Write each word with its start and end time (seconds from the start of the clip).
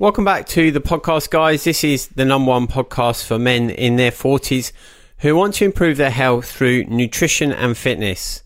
Welcome 0.00 0.24
back 0.24 0.46
to 0.50 0.70
the 0.70 0.80
podcast, 0.80 1.28
guys. 1.28 1.64
This 1.64 1.82
is 1.82 2.06
the 2.06 2.24
number 2.24 2.50
one 2.50 2.68
podcast 2.68 3.26
for 3.26 3.36
men 3.36 3.68
in 3.68 3.96
their 3.96 4.12
40s 4.12 4.70
who 5.18 5.34
want 5.34 5.54
to 5.54 5.64
improve 5.64 5.96
their 5.96 6.12
health 6.12 6.48
through 6.48 6.84
nutrition 6.84 7.50
and 7.50 7.76
fitness. 7.76 8.44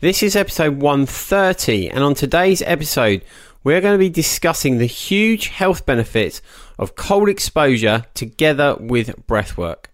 This 0.00 0.22
is 0.22 0.34
episode 0.34 0.80
130, 0.80 1.90
and 1.90 2.02
on 2.02 2.14
today's 2.14 2.62
episode, 2.62 3.20
we're 3.62 3.82
going 3.82 3.96
to 3.96 3.98
be 3.98 4.08
discussing 4.08 4.78
the 4.78 4.86
huge 4.86 5.48
health 5.48 5.84
benefits 5.84 6.40
of 6.78 6.96
cold 6.96 7.28
exposure 7.28 8.06
together 8.14 8.74
with 8.80 9.26
breathwork. 9.26 9.88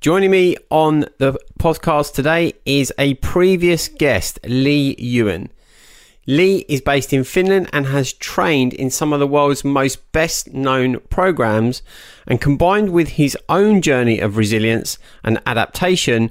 Joining 0.00 0.30
me 0.30 0.56
on 0.70 1.00
the 1.18 1.38
podcast 1.58 2.14
today 2.14 2.54
is 2.64 2.94
a 2.98 3.12
previous 3.16 3.88
guest, 3.88 4.38
Leigh 4.42 4.96
Ewin. 4.98 5.50
Leigh 6.28 6.66
is 6.68 6.82
based 6.82 7.14
in 7.14 7.24
Finland 7.24 7.70
and 7.72 7.86
has 7.86 8.12
trained 8.12 8.74
in 8.74 8.90
some 8.90 9.14
of 9.14 9.18
the 9.18 9.26
world's 9.26 9.64
most 9.64 10.12
best 10.12 10.52
known 10.52 11.00
programs. 11.08 11.80
And 12.26 12.38
combined 12.38 12.90
with 12.90 13.08
his 13.08 13.34
own 13.48 13.80
journey 13.80 14.18
of 14.18 14.36
resilience 14.36 14.98
and 15.24 15.40
adaptation, 15.46 16.30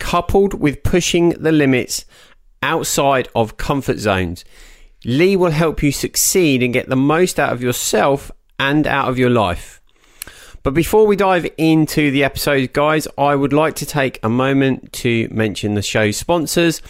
coupled 0.00 0.54
with 0.54 0.82
pushing 0.82 1.28
the 1.28 1.52
limits 1.52 2.04
outside 2.60 3.28
of 3.36 3.56
comfort 3.56 3.98
zones, 3.98 4.44
Leigh 5.04 5.36
will 5.36 5.52
help 5.52 5.80
you 5.80 5.92
succeed 5.92 6.60
and 6.60 6.74
get 6.74 6.88
the 6.88 6.96
most 6.96 7.38
out 7.38 7.52
of 7.52 7.62
yourself 7.62 8.32
and 8.58 8.84
out 8.84 9.08
of 9.08 9.16
your 9.16 9.30
life. 9.30 9.80
But 10.64 10.74
before 10.74 11.06
we 11.06 11.14
dive 11.14 11.46
into 11.56 12.10
the 12.10 12.24
episode, 12.24 12.72
guys, 12.72 13.06
I 13.16 13.36
would 13.36 13.52
like 13.52 13.76
to 13.76 13.86
take 13.86 14.18
a 14.24 14.28
moment 14.28 14.92
to 14.94 15.28
mention 15.30 15.74
the 15.74 15.82
show's 15.82 16.16
sponsors. 16.16 16.82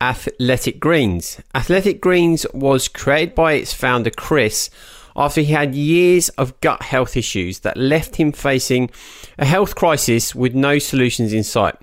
Athletic 0.00 0.78
Greens. 0.80 1.40
Athletic 1.54 2.00
Greens 2.00 2.46
was 2.52 2.88
created 2.88 3.34
by 3.34 3.54
its 3.54 3.72
founder 3.72 4.10
Chris 4.10 4.70
after 5.16 5.40
he 5.40 5.52
had 5.52 5.74
years 5.74 6.28
of 6.30 6.60
gut 6.60 6.82
health 6.82 7.16
issues 7.16 7.60
that 7.60 7.76
left 7.76 8.16
him 8.16 8.32
facing 8.32 8.90
a 9.38 9.46
health 9.46 9.74
crisis 9.74 10.34
with 10.34 10.54
no 10.54 10.78
solutions 10.78 11.32
in 11.32 11.42
sight. 11.42 11.74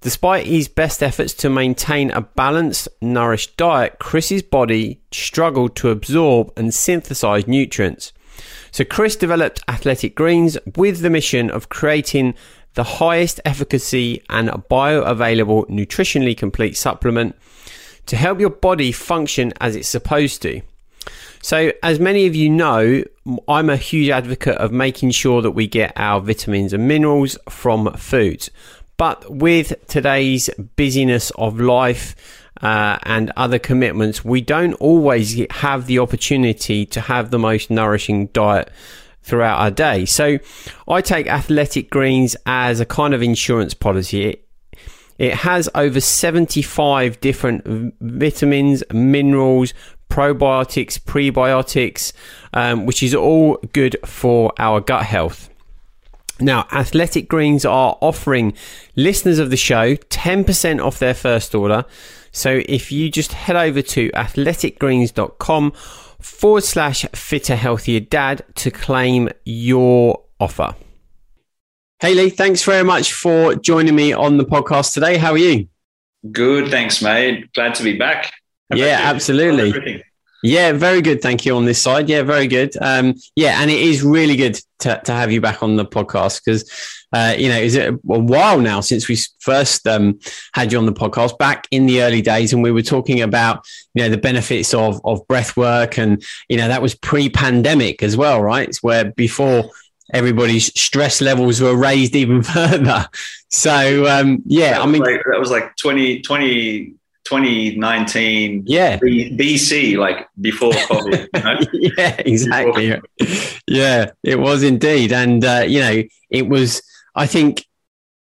Despite 0.00 0.46
his 0.46 0.68
best 0.68 1.02
efforts 1.02 1.34
to 1.34 1.50
maintain 1.50 2.10
a 2.12 2.20
balanced, 2.20 2.88
nourished 3.00 3.56
diet, 3.56 3.98
Chris's 3.98 4.42
body 4.42 5.00
struggled 5.10 5.74
to 5.76 5.90
absorb 5.90 6.52
and 6.56 6.72
synthesize 6.72 7.48
nutrients. 7.48 8.12
So, 8.70 8.84
Chris 8.84 9.16
developed 9.16 9.62
Athletic 9.66 10.14
Greens 10.14 10.58
with 10.76 11.00
the 11.00 11.10
mission 11.10 11.50
of 11.50 11.70
creating 11.70 12.34
the 12.76 12.84
highest 12.84 13.40
efficacy 13.44 14.22
and 14.28 14.48
bioavailable 14.50 15.68
nutritionally 15.68 16.36
complete 16.36 16.76
supplement 16.76 17.34
to 18.04 18.16
help 18.16 18.38
your 18.38 18.50
body 18.50 18.92
function 18.92 19.52
as 19.60 19.74
it's 19.74 19.88
supposed 19.88 20.42
to. 20.42 20.60
So, 21.42 21.72
as 21.82 21.98
many 21.98 22.26
of 22.26 22.34
you 22.36 22.50
know, 22.50 23.02
I'm 23.48 23.70
a 23.70 23.76
huge 23.76 24.10
advocate 24.10 24.58
of 24.58 24.72
making 24.72 25.12
sure 25.12 25.42
that 25.42 25.52
we 25.52 25.66
get 25.66 25.92
our 25.96 26.20
vitamins 26.20 26.72
and 26.72 26.86
minerals 26.86 27.38
from 27.48 27.92
foods. 27.94 28.50
But 28.96 29.30
with 29.30 29.74
today's 29.86 30.50
busyness 30.76 31.30
of 31.36 31.58
life 31.60 32.14
uh, 32.62 32.98
and 33.04 33.32
other 33.36 33.58
commitments, 33.58 34.24
we 34.24 34.40
don't 34.40 34.74
always 34.74 35.40
have 35.50 35.86
the 35.86 35.98
opportunity 35.98 36.84
to 36.86 37.00
have 37.00 37.30
the 37.30 37.38
most 37.38 37.70
nourishing 37.70 38.26
diet 38.28 38.70
throughout 39.26 39.58
our 39.58 39.70
day. 39.70 40.04
So 40.06 40.38
I 40.88 41.00
take 41.00 41.26
athletic 41.26 41.90
greens 41.90 42.36
as 42.46 42.78
a 42.78 42.86
kind 42.86 43.12
of 43.12 43.22
insurance 43.22 43.74
policy. 43.74 44.26
It, 44.26 44.48
it 45.18 45.34
has 45.34 45.68
over 45.74 46.00
75 46.00 47.20
different 47.20 47.94
vitamins, 48.00 48.84
minerals, 48.92 49.74
probiotics, 50.08 50.98
prebiotics, 51.00 52.12
um, 52.54 52.86
which 52.86 53.02
is 53.02 53.14
all 53.14 53.56
good 53.72 53.96
for 54.04 54.52
our 54.58 54.80
gut 54.80 55.04
health. 55.04 55.50
Now, 56.38 56.68
Athletic 56.70 57.28
Greens 57.28 57.64
are 57.64 57.98
offering 58.00 58.52
listeners 58.94 59.38
of 59.38 59.50
the 59.50 59.56
show 59.56 59.96
10% 59.96 60.84
off 60.84 60.98
their 60.98 61.14
first 61.14 61.54
order. 61.54 61.84
So 62.30 62.62
if 62.68 62.92
you 62.92 63.10
just 63.10 63.32
head 63.32 63.56
over 63.56 63.80
to 63.80 64.10
athleticgreens.com 64.10 65.72
forward 66.26 66.64
slash 66.64 67.06
fitter 67.14 67.56
healthier 67.56 68.00
dad 68.00 68.42
to 68.56 68.70
claim 68.70 69.28
your 69.44 70.22
offer. 70.40 70.74
Hey 72.00 72.14
Leigh, 72.14 72.30
thanks 72.30 72.62
very 72.62 72.84
much 72.84 73.12
for 73.12 73.54
joining 73.54 73.94
me 73.94 74.12
on 74.12 74.36
the 74.36 74.44
podcast 74.44 74.92
today. 74.92 75.16
How 75.16 75.32
are 75.32 75.38
you? 75.38 75.68
Good, 76.30 76.70
thanks, 76.70 77.00
mate. 77.00 77.52
Glad 77.54 77.74
to 77.76 77.84
be 77.84 77.96
back. 77.96 78.32
How 78.70 78.76
yeah, 78.76 79.00
absolutely. 79.04 80.02
Yeah, 80.42 80.72
very 80.72 81.00
good. 81.00 81.22
Thank 81.22 81.46
you 81.46 81.56
on 81.56 81.64
this 81.64 81.80
side. 81.80 82.08
Yeah, 82.08 82.22
very 82.22 82.48
good. 82.48 82.76
Um, 82.80 83.14
yeah, 83.34 83.62
and 83.62 83.70
it 83.70 83.80
is 83.80 84.02
really 84.02 84.36
good 84.36 84.60
to, 84.80 85.00
to 85.04 85.12
have 85.12 85.32
you 85.32 85.40
back 85.40 85.62
on 85.62 85.76
the 85.76 85.86
podcast 85.86 86.42
because 86.44 86.70
uh, 87.16 87.34
you 87.38 87.48
know, 87.48 87.56
is 87.58 87.74
it 87.74 87.88
a 87.88 87.96
while 88.02 88.60
now 88.60 88.80
since 88.80 89.08
we 89.08 89.16
first 89.38 89.86
um, 89.86 90.18
had 90.52 90.70
you 90.70 90.78
on 90.78 90.84
the 90.84 90.92
podcast 90.92 91.38
back 91.38 91.66
in 91.70 91.86
the 91.86 92.02
early 92.02 92.20
days, 92.20 92.52
and 92.52 92.62
we 92.62 92.70
were 92.70 92.82
talking 92.82 93.22
about 93.22 93.64
you 93.94 94.02
know 94.02 94.10
the 94.10 94.18
benefits 94.18 94.74
of 94.74 95.00
of 95.04 95.26
breath 95.26 95.56
work, 95.56 95.98
and 95.98 96.22
you 96.48 96.58
know 96.58 96.68
that 96.68 96.82
was 96.82 96.94
pre-pandemic 96.94 98.02
as 98.02 98.16
well, 98.16 98.42
right? 98.42 98.68
It's 98.68 98.82
where 98.82 99.06
before 99.12 99.70
everybody's 100.12 100.66
stress 100.78 101.20
levels 101.20 101.60
were 101.60 101.76
raised 101.76 102.14
even 102.14 102.42
further. 102.56 103.08
So 103.50 104.06
um, 104.06 104.42
yeah, 104.44 104.80
I 104.80 104.86
mean 104.86 105.02
like, 105.02 105.22
that 105.30 105.40
was 105.40 105.50
like 105.50 105.74
20, 105.76 106.20
20 106.20 106.94
2019 107.24 108.62
yeah 108.66 108.98
bc 109.00 109.96
like 109.98 110.28
before 110.40 110.70
covid 110.70 111.26
you 111.34 111.42
know? 111.42 111.58
yeah 111.98 112.14
exactly 112.18 112.94
yeah 113.66 114.12
it 114.22 114.38
was 114.38 114.62
indeed 114.62 115.12
and 115.12 115.44
uh, 115.44 115.64
you 115.66 115.80
know 115.80 116.04
it 116.30 116.48
was 116.48 116.82
I 117.16 117.26
think 117.26 117.66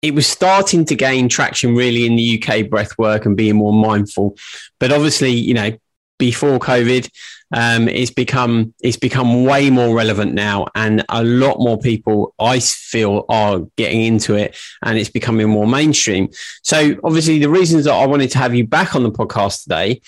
it 0.01 0.13
was 0.13 0.27
starting 0.27 0.85
to 0.85 0.95
gain 0.95 1.29
traction 1.29 1.75
really 1.75 2.05
in 2.05 2.15
the 2.15 2.41
UK 2.41 2.69
breath 2.69 2.97
work 2.97 3.25
and 3.25 3.37
being 3.37 3.55
more 3.55 3.73
mindful. 3.73 4.37
But 4.79 4.91
obviously, 4.91 5.31
you 5.31 5.53
know, 5.53 5.71
before 6.19 6.59
COVID, 6.59 7.09
um, 7.55 7.87
it's 7.87 8.11
become 8.11 8.73
it's 8.81 8.97
become 8.97 9.45
way 9.45 9.69
more 9.69 9.95
relevant 9.95 10.33
now, 10.33 10.67
and 10.73 11.05
a 11.09 11.23
lot 11.23 11.59
more 11.59 11.77
people 11.77 12.33
I 12.39 12.59
feel 12.59 13.25
are 13.29 13.61
getting 13.77 14.01
into 14.01 14.35
it, 14.35 14.57
and 14.83 14.97
it's 14.97 15.09
becoming 15.09 15.49
more 15.49 15.67
mainstream. 15.67 16.29
So, 16.63 16.95
obviously, 17.03 17.39
the 17.39 17.49
reasons 17.49 17.85
that 17.85 17.93
I 17.93 18.07
wanted 18.07 18.31
to 18.31 18.39
have 18.39 18.55
you 18.55 18.65
back 18.65 18.95
on 18.95 19.03
the 19.03 19.11
podcast 19.11 19.63
today 19.63 20.01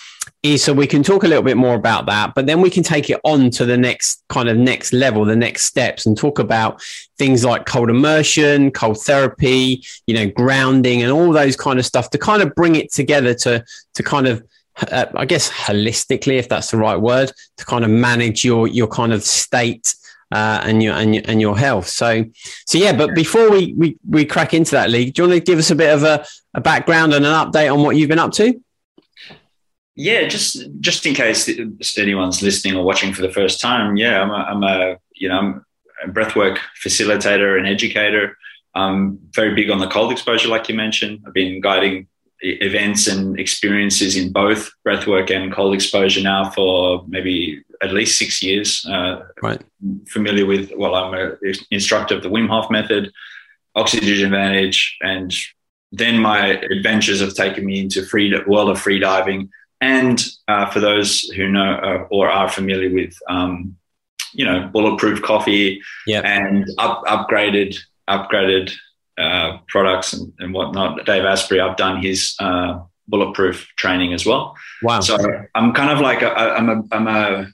so 0.57 0.73
we 0.73 0.87
can 0.87 1.03
talk 1.03 1.23
a 1.23 1.27
little 1.27 1.43
bit 1.43 1.57
more 1.57 1.75
about 1.75 2.05
that, 2.05 2.35
but 2.35 2.45
then 2.45 2.61
we 2.61 2.69
can 2.69 2.83
take 2.83 3.09
it 3.09 3.19
on 3.23 3.49
to 3.51 3.65
the 3.65 3.77
next 3.77 4.23
kind 4.29 4.47
of 4.47 4.57
next 4.57 4.93
level, 4.93 5.25
the 5.25 5.35
next 5.35 5.63
steps, 5.63 6.05
and 6.05 6.17
talk 6.17 6.39
about 6.39 6.81
things 7.17 7.43
like 7.43 7.65
cold 7.65 7.89
immersion, 7.89 8.71
cold 8.71 8.99
therapy, 9.01 9.83
you 10.07 10.15
know, 10.15 10.29
grounding, 10.29 11.01
and 11.01 11.11
all 11.11 11.31
those 11.31 11.55
kind 11.55 11.79
of 11.79 11.85
stuff 11.85 12.09
to 12.11 12.17
kind 12.17 12.41
of 12.41 12.53
bring 12.53 12.75
it 12.75 12.91
together 12.91 13.33
to 13.33 13.63
to 13.95 14.03
kind 14.03 14.27
of 14.27 14.43
uh, 14.91 15.05
I 15.15 15.25
guess 15.25 15.49
holistically, 15.49 16.37
if 16.37 16.49
that's 16.49 16.71
the 16.71 16.77
right 16.77 16.99
word, 16.99 17.31
to 17.57 17.65
kind 17.65 17.83
of 17.83 17.89
manage 17.89 18.43
your 18.45 18.67
your 18.67 18.87
kind 18.87 19.13
of 19.13 19.23
state 19.23 19.95
uh, 20.31 20.61
and 20.63 20.83
your 20.83 20.95
and 20.95 21.15
your 21.15 21.23
and 21.27 21.41
your 21.41 21.57
health. 21.57 21.87
So 21.87 22.25
so 22.65 22.77
yeah. 22.77 22.95
But 22.95 23.15
before 23.15 23.49
we 23.49 23.73
we 23.73 23.97
we 24.07 24.25
crack 24.25 24.53
into 24.53 24.71
that 24.71 24.89
league, 24.89 25.13
do 25.13 25.23
you 25.23 25.29
want 25.29 25.39
to 25.39 25.51
give 25.51 25.59
us 25.59 25.71
a 25.71 25.75
bit 25.75 25.93
of 25.93 26.03
a, 26.03 26.25
a 26.53 26.61
background 26.61 27.13
and 27.13 27.25
an 27.25 27.31
update 27.31 27.73
on 27.73 27.83
what 27.83 27.95
you've 27.95 28.09
been 28.09 28.19
up 28.19 28.33
to? 28.33 28.61
Yeah, 29.95 30.27
just 30.27 30.57
just 30.81 31.05
in 31.05 31.13
case 31.13 31.49
anyone's 31.97 32.41
listening 32.41 32.75
or 32.75 32.83
watching 32.83 33.13
for 33.13 33.21
the 33.21 33.31
first 33.31 33.61
time. 33.61 33.95
Yeah, 33.95 34.21
I'm 34.21 34.29
a, 34.29 34.33
I'm 34.33 34.63
a 34.63 34.97
you 35.13 35.29
know 35.29 35.39
I'm 35.39 35.65
a 36.03 36.11
breathwork 36.11 36.57
facilitator 36.83 37.57
and 37.57 37.67
educator. 37.67 38.37
I'm 38.73 39.17
very 39.31 39.55
big 39.55 39.69
on 39.69 39.79
the 39.79 39.87
cold 39.87 40.11
exposure, 40.11 40.49
like 40.49 40.67
you 40.67 40.75
mentioned. 40.75 41.23
I've 41.25 41.33
been 41.33 41.61
guiding 41.61 42.07
events 42.41 43.07
and 43.07 43.39
experiences 43.39 44.17
in 44.17 44.31
both 44.31 44.69
breathwork 44.85 45.31
and 45.31 45.53
cold 45.53 45.73
exposure 45.73 46.21
now 46.21 46.49
for 46.49 47.05
maybe 47.07 47.63
at 47.81 47.93
least 47.93 48.19
six 48.19 48.43
years. 48.43 48.85
Uh, 48.85 49.21
right. 49.41 49.61
Familiar 50.09 50.45
with, 50.45 50.71
well, 50.75 50.95
I'm 50.95 51.13
an 51.13 51.37
instructor 51.71 52.15
of 52.15 52.23
the 52.23 52.29
Wim 52.29 52.49
Hof 52.49 52.69
method, 52.69 53.11
Oxygen 53.75 54.25
Advantage, 54.25 54.97
and 55.01 55.33
then 55.91 56.19
my 56.19 56.47
adventures 56.47 57.21
have 57.21 57.33
taken 57.33 57.65
me 57.65 57.79
into 57.79 58.05
free 58.05 58.37
world 58.45 58.69
of 58.69 58.81
free 58.81 58.99
diving. 58.99 59.49
And 59.85 60.17
uh, 60.47 60.65
for 60.71 60.79
those 60.79 61.21
who 61.35 61.47
know 61.47 61.73
uh, 61.87 62.07
or 62.09 62.29
are 62.29 62.49
familiar 62.49 62.91
with 62.93 63.13
um, 63.29 63.75
you 64.33 64.45
know, 64.45 64.67
bulletproof 64.73 65.21
coffee 65.21 65.81
Yeah. 66.07 66.21
and 66.21 66.65
up, 66.77 67.03
upgraded, 67.05 67.77
upgraded 68.09 68.73
uh, 69.17 69.59
products 69.67 70.13
and, 70.13 70.33
and 70.39 70.53
whatnot. 70.53 71.05
Dave 71.05 71.23
Asprey, 71.23 71.59
I've 71.59 71.77
done 71.77 72.01
his 72.01 72.35
uh, 72.39 72.79
bulletproof 73.07 73.67
training 73.77 74.13
as 74.13 74.25
well. 74.25 74.55
Wow. 74.81 74.99
So 75.01 75.17
I'm 75.55 75.71
kind 75.73 75.91
of 75.91 75.99
like 75.99 76.21
a, 76.21 76.31
I'm 76.35 76.69
a 76.69 76.83
I'm 76.91 77.07
a 77.07 77.47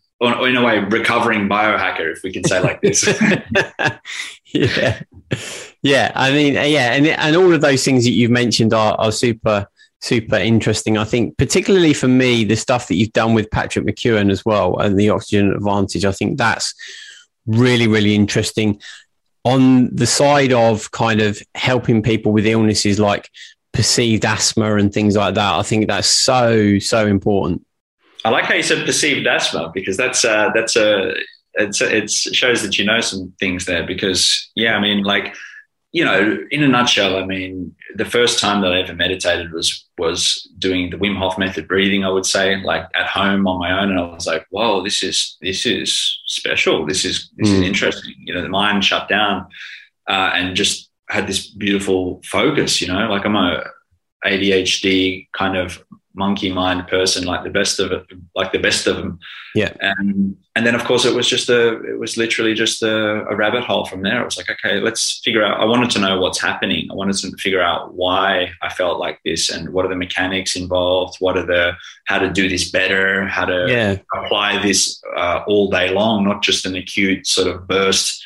in 0.47 0.55
a 0.55 0.63
way 0.63 0.79
recovering 0.79 1.49
biohacker, 1.49 2.11
if 2.11 2.23
we 2.23 2.31
can 2.31 2.43
say 2.43 2.61
like 2.61 2.81
this. 2.81 3.03
yeah, 4.53 5.01
yeah. 5.81 6.11
I 6.15 6.31
mean, 6.31 6.53
yeah, 6.53 6.93
and 6.93 7.07
and 7.07 7.35
all 7.35 7.51
of 7.53 7.61
those 7.61 7.83
things 7.83 8.03
that 8.05 8.11
you've 8.11 8.31
mentioned 8.31 8.73
are 8.73 8.95
are 8.99 9.11
super 9.11 9.67
super 10.01 10.37
interesting. 10.37 10.97
I 10.97 11.03
think, 11.03 11.37
particularly 11.37 11.93
for 11.93 12.07
me, 12.07 12.43
the 12.43 12.55
stuff 12.55 12.87
that 12.87 12.95
you've 12.95 13.13
done 13.13 13.33
with 13.33 13.51
Patrick 13.51 13.85
McKeown 13.85 14.31
as 14.31 14.45
well 14.45 14.77
and 14.79 14.99
the 14.99 15.09
oxygen 15.09 15.51
advantage. 15.51 16.05
I 16.05 16.11
think 16.11 16.37
that's 16.37 16.73
really 17.45 17.87
really 17.87 18.15
interesting. 18.15 18.79
On 19.43 19.93
the 19.95 20.05
side 20.05 20.53
of 20.53 20.91
kind 20.91 21.21
of 21.21 21.41
helping 21.55 22.03
people 22.03 22.31
with 22.31 22.45
illnesses 22.45 22.99
like 22.99 23.29
perceived 23.73 24.23
asthma 24.25 24.75
and 24.75 24.93
things 24.93 25.15
like 25.15 25.35
that, 25.35 25.55
I 25.55 25.63
think 25.63 25.87
that's 25.87 26.07
so 26.07 26.79
so 26.79 27.07
important. 27.07 27.65
I 28.23 28.29
like 28.29 28.45
how 28.45 28.53
you 28.53 28.63
said 28.63 28.85
perceived 28.85 29.25
asthma 29.25 29.71
because 29.73 29.97
that's 29.97 30.23
uh, 30.23 30.49
that's 30.53 30.75
a 30.75 31.13
it's 31.55 31.81
it 31.81 32.09
shows 32.11 32.61
that 32.61 32.77
you 32.77 32.85
know 32.85 33.01
some 33.01 33.33
things 33.39 33.65
there. 33.65 33.85
Because 33.85 34.51
yeah, 34.55 34.75
I 34.75 34.79
mean, 34.79 35.03
like 35.03 35.35
you 35.91 36.05
know, 36.05 36.37
in 36.51 36.63
a 36.63 36.67
nutshell, 36.67 37.17
I 37.17 37.25
mean, 37.25 37.75
the 37.95 38.05
first 38.05 38.39
time 38.39 38.61
that 38.61 38.71
I 38.71 38.79
ever 38.79 38.95
meditated 38.95 39.51
was 39.51 39.85
was 39.97 40.49
doing 40.57 40.89
the 40.89 40.97
Wim 40.97 41.17
Hof 41.17 41.37
method 41.37 41.67
breathing. 41.67 42.05
I 42.05 42.09
would 42.09 42.25
say, 42.25 42.55
like 42.63 42.85
at 42.95 43.07
home 43.07 43.45
on 43.45 43.59
my 43.59 43.77
own, 43.77 43.91
and 43.91 43.99
I 43.99 44.03
was 44.03 44.25
like, 44.25 44.45
"Whoa, 44.51 44.83
this 44.83 45.03
is 45.03 45.37
this 45.41 45.65
is 45.65 46.19
special. 46.25 46.85
This 46.85 47.03
is 47.03 47.29
this 47.35 47.49
mm. 47.49 47.55
is 47.55 47.61
interesting." 47.61 48.15
You 48.19 48.33
know, 48.33 48.41
the 48.41 48.49
mind 48.49 48.85
shut 48.85 49.09
down 49.09 49.47
uh, 50.07 50.31
and 50.33 50.55
just 50.55 50.89
had 51.09 51.27
this 51.27 51.47
beautiful 51.47 52.21
focus. 52.23 52.79
You 52.81 52.87
know, 52.87 53.09
like 53.09 53.25
I'm 53.25 53.35
a 53.35 53.65
ADHD 54.25 55.27
kind 55.33 55.57
of 55.57 55.83
monkey 56.13 56.51
mind 56.51 56.87
person, 56.87 57.25
like 57.25 57.43
the 57.43 57.49
best 57.49 57.79
of 57.79 57.91
it, 57.91 58.05
like 58.35 58.51
the 58.51 58.59
best 58.59 58.87
of 58.87 58.97
them. 58.97 59.19
Yeah. 59.55 59.73
And 59.79 60.37
and 60.55 60.65
then 60.65 60.75
of 60.75 60.83
course 60.83 61.05
it 61.05 61.15
was 61.15 61.27
just 61.27 61.49
a, 61.49 61.81
it 61.83 61.97
was 61.99 62.17
literally 62.17 62.53
just 62.53 62.83
a, 62.83 63.25
a, 63.25 63.35
rabbit 63.35 63.63
hole 63.63 63.85
from 63.85 64.01
there. 64.01 64.21
It 64.21 64.25
was 64.25 64.37
like, 64.37 64.49
okay, 64.49 64.81
let's 64.81 65.21
figure 65.23 65.43
out. 65.43 65.59
I 65.59 65.65
wanted 65.65 65.89
to 65.91 65.99
know 65.99 66.19
what's 66.19 66.41
happening. 66.41 66.89
I 66.91 66.93
wanted 66.93 67.15
to 67.17 67.31
figure 67.37 67.61
out 67.61 67.93
why 67.93 68.51
I 68.61 68.69
felt 68.69 68.99
like 68.99 69.19
this 69.23 69.49
and 69.49 69.69
what 69.69 69.85
are 69.85 69.89
the 69.89 69.95
mechanics 69.95 70.55
involved. 70.55 71.17
What 71.19 71.37
are 71.37 71.45
the 71.45 71.73
how 72.05 72.19
to 72.19 72.29
do 72.29 72.49
this 72.49 72.69
better? 72.69 73.27
How 73.27 73.45
to 73.45 73.67
yeah. 73.69 73.97
apply 74.13 74.61
this 74.61 75.01
uh, 75.15 75.43
all 75.47 75.69
day 75.69 75.91
long, 75.91 76.25
not 76.25 76.43
just 76.43 76.65
an 76.65 76.75
acute 76.75 77.27
sort 77.27 77.47
of 77.47 77.67
burst 77.67 78.25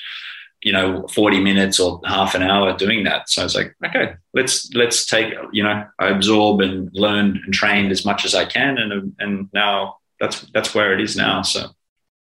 you 0.65 0.73
know 0.73 1.07
40 1.07 1.39
minutes 1.41 1.79
or 1.79 2.01
half 2.05 2.33
an 2.33 2.41
hour 2.41 2.75
doing 2.75 3.03
that. 3.03 3.29
So 3.29 3.43
i 3.43 3.45
was 3.45 3.55
like 3.55 3.75
okay 3.85 4.15
let's 4.33 4.73
let's 4.73 5.05
take 5.05 5.33
you 5.53 5.63
know 5.63 5.85
i 5.99 6.07
absorb 6.07 6.59
and 6.59 6.89
learn 6.93 7.39
and 7.45 7.53
trained 7.53 7.91
as 7.91 8.03
much 8.03 8.25
as 8.25 8.33
i 8.33 8.45
can 8.45 8.77
and 8.79 9.15
and 9.19 9.49
now 9.53 9.97
that's 10.19 10.41
that's 10.53 10.73
where 10.73 10.91
it 10.93 10.99
is 10.99 11.15
now 11.15 11.43
so. 11.43 11.69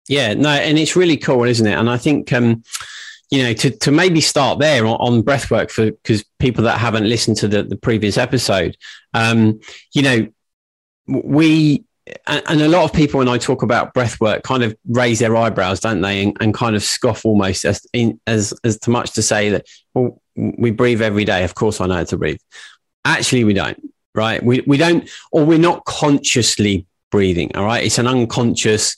Yeah 0.08 0.34
no 0.34 0.48
and 0.48 0.78
it's 0.78 0.96
really 0.96 1.18
cool 1.18 1.44
isn't 1.44 1.66
it? 1.66 1.78
And 1.78 1.90
i 1.90 1.98
think 1.98 2.32
um 2.32 2.64
you 3.30 3.42
know 3.42 3.52
to, 3.52 3.70
to 3.70 3.90
maybe 3.92 4.22
start 4.22 4.58
there 4.58 4.86
on, 4.86 5.22
breathwork 5.22 5.70
for 5.70 5.90
because 5.90 6.24
people 6.38 6.64
that 6.64 6.78
haven't 6.78 7.08
listened 7.08 7.36
to 7.36 7.48
the, 7.48 7.62
the 7.62 7.76
previous 7.76 8.16
episode 8.16 8.76
um 9.12 9.60
you 9.92 10.02
know 10.02 10.26
we 11.06 11.84
and 12.26 12.60
a 12.60 12.68
lot 12.68 12.84
of 12.84 12.92
people 12.92 13.18
when 13.18 13.28
I 13.28 13.38
talk 13.38 13.62
about 13.62 13.94
breath 13.94 14.20
work 14.20 14.42
kind 14.42 14.62
of 14.62 14.76
raise 14.88 15.18
their 15.18 15.36
eyebrows, 15.36 15.80
don't 15.80 16.00
they, 16.00 16.22
and, 16.22 16.36
and 16.40 16.54
kind 16.54 16.76
of 16.76 16.82
scoff 16.82 17.24
almost 17.24 17.64
as 17.64 17.86
in, 17.92 18.20
as 18.26 18.54
as 18.64 18.78
to 18.80 18.90
much 18.90 19.12
to 19.12 19.22
say 19.22 19.50
that 19.50 19.66
well 19.94 20.20
we 20.36 20.70
breathe 20.70 21.02
every 21.02 21.24
day. 21.24 21.44
Of 21.44 21.54
course, 21.54 21.80
I 21.80 21.86
know 21.86 21.94
how 21.94 22.04
to 22.04 22.16
breathe. 22.16 22.40
Actually, 23.04 23.44
we 23.44 23.54
don't. 23.54 23.78
Right? 24.14 24.42
We 24.42 24.62
we 24.66 24.76
don't, 24.76 25.08
or 25.30 25.44
we're 25.44 25.58
not 25.58 25.84
consciously 25.84 26.86
breathing. 27.10 27.54
All 27.54 27.64
right, 27.64 27.84
it's 27.84 27.98
an 27.98 28.06
unconscious, 28.06 28.96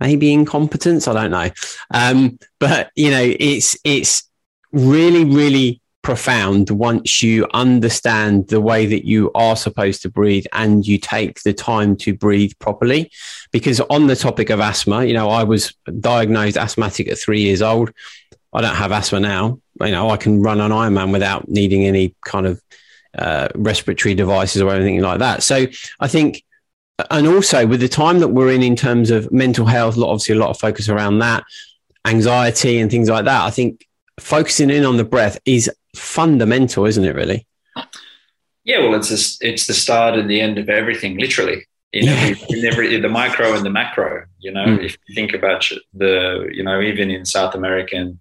maybe 0.00 0.32
incompetence. 0.32 1.06
I 1.06 1.12
don't 1.12 1.30
know, 1.30 1.50
um, 1.92 2.38
but 2.58 2.90
you 2.94 3.10
know, 3.10 3.22
it's 3.22 3.76
it's 3.84 4.28
really 4.72 5.24
really 5.24 5.82
profound 6.04 6.70
once 6.70 7.22
you 7.22 7.48
understand 7.54 8.46
the 8.48 8.60
way 8.60 8.86
that 8.86 9.04
you 9.04 9.32
are 9.34 9.56
supposed 9.56 10.02
to 10.02 10.08
breathe 10.10 10.44
and 10.52 10.86
you 10.86 10.98
take 10.98 11.42
the 11.42 11.52
time 11.52 11.96
to 11.96 12.14
breathe 12.14 12.52
properly. 12.60 13.10
Because 13.50 13.80
on 13.80 14.06
the 14.06 14.14
topic 14.14 14.50
of 14.50 14.60
asthma, 14.60 15.04
you 15.04 15.14
know, 15.14 15.30
I 15.30 15.42
was 15.42 15.74
diagnosed 15.98 16.58
asthmatic 16.58 17.08
at 17.08 17.18
three 17.18 17.40
years 17.40 17.62
old. 17.62 17.90
I 18.52 18.60
don't 18.60 18.76
have 18.76 18.92
asthma 18.92 19.18
now. 19.18 19.58
You 19.80 19.90
know, 19.90 20.10
I 20.10 20.16
can 20.16 20.42
run 20.42 20.60
an 20.60 20.70
Ironman 20.70 21.10
without 21.10 21.48
needing 21.48 21.84
any 21.84 22.14
kind 22.24 22.46
of 22.46 22.62
uh, 23.18 23.48
respiratory 23.54 24.14
devices 24.14 24.62
or 24.62 24.72
anything 24.72 25.00
like 25.00 25.20
that. 25.20 25.42
So 25.42 25.66
I 25.98 26.06
think, 26.06 26.44
and 27.10 27.26
also 27.26 27.66
with 27.66 27.80
the 27.80 27.88
time 27.88 28.20
that 28.20 28.28
we're 28.28 28.52
in 28.52 28.62
in 28.62 28.76
terms 28.76 29.10
of 29.10 29.32
mental 29.32 29.66
health, 29.66 29.98
obviously 29.98 30.36
a 30.36 30.38
lot 30.38 30.50
of 30.50 30.58
focus 30.58 30.88
around 30.88 31.20
that, 31.20 31.44
anxiety 32.04 32.78
and 32.78 32.90
things 32.90 33.08
like 33.08 33.24
that. 33.24 33.44
I 33.44 33.50
think 33.50 33.88
focusing 34.20 34.70
in 34.70 34.84
on 34.84 34.98
the 34.98 35.04
breath 35.04 35.40
is 35.44 35.70
fundamental, 35.94 36.86
isn't 36.86 37.04
it? 37.04 37.14
Really? 37.14 37.46
Yeah. 38.64 38.80
Well, 38.80 38.94
it's 38.94 39.10
a, 39.10 39.46
it's 39.46 39.66
the 39.66 39.74
start 39.74 40.18
and 40.18 40.28
the 40.28 40.40
end 40.40 40.58
of 40.58 40.68
everything, 40.68 41.18
literally. 41.18 41.66
In 41.92 42.08
every, 42.08 42.58
in 42.58 42.64
every, 42.64 43.00
the 43.00 43.08
micro 43.08 43.54
and 43.54 43.64
the 43.64 43.70
macro. 43.70 44.24
You 44.40 44.50
know, 44.50 44.66
mm. 44.66 44.84
if 44.84 44.96
you 45.06 45.14
think 45.14 45.32
about 45.32 45.70
the, 45.92 46.48
you 46.52 46.64
know, 46.64 46.80
even 46.80 47.08
in 47.08 47.24
South 47.24 47.54
American 47.54 48.18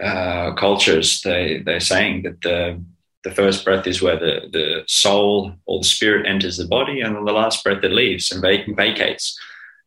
uh, 0.00 0.54
cultures, 0.54 1.20
they 1.22 1.62
they're 1.64 1.80
saying 1.80 2.22
that 2.22 2.40
the 2.42 2.80
the 3.24 3.30
first 3.30 3.64
breath 3.64 3.86
is 3.86 4.00
where 4.00 4.18
the 4.18 4.48
the 4.52 4.84
soul 4.86 5.52
or 5.66 5.80
the 5.80 5.84
spirit 5.84 6.26
enters 6.26 6.56
the 6.56 6.66
body, 6.66 7.00
and 7.00 7.16
the 7.16 7.32
last 7.32 7.64
breath 7.64 7.82
it 7.82 7.90
leaves 7.90 8.30
and 8.30 8.40
vacates. 8.40 9.38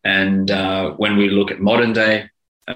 And 0.04 0.52
uh, 0.52 0.92
when 0.92 1.18
we 1.18 1.30
look 1.30 1.52
at 1.52 1.60
modern 1.60 1.94
day 1.94 2.30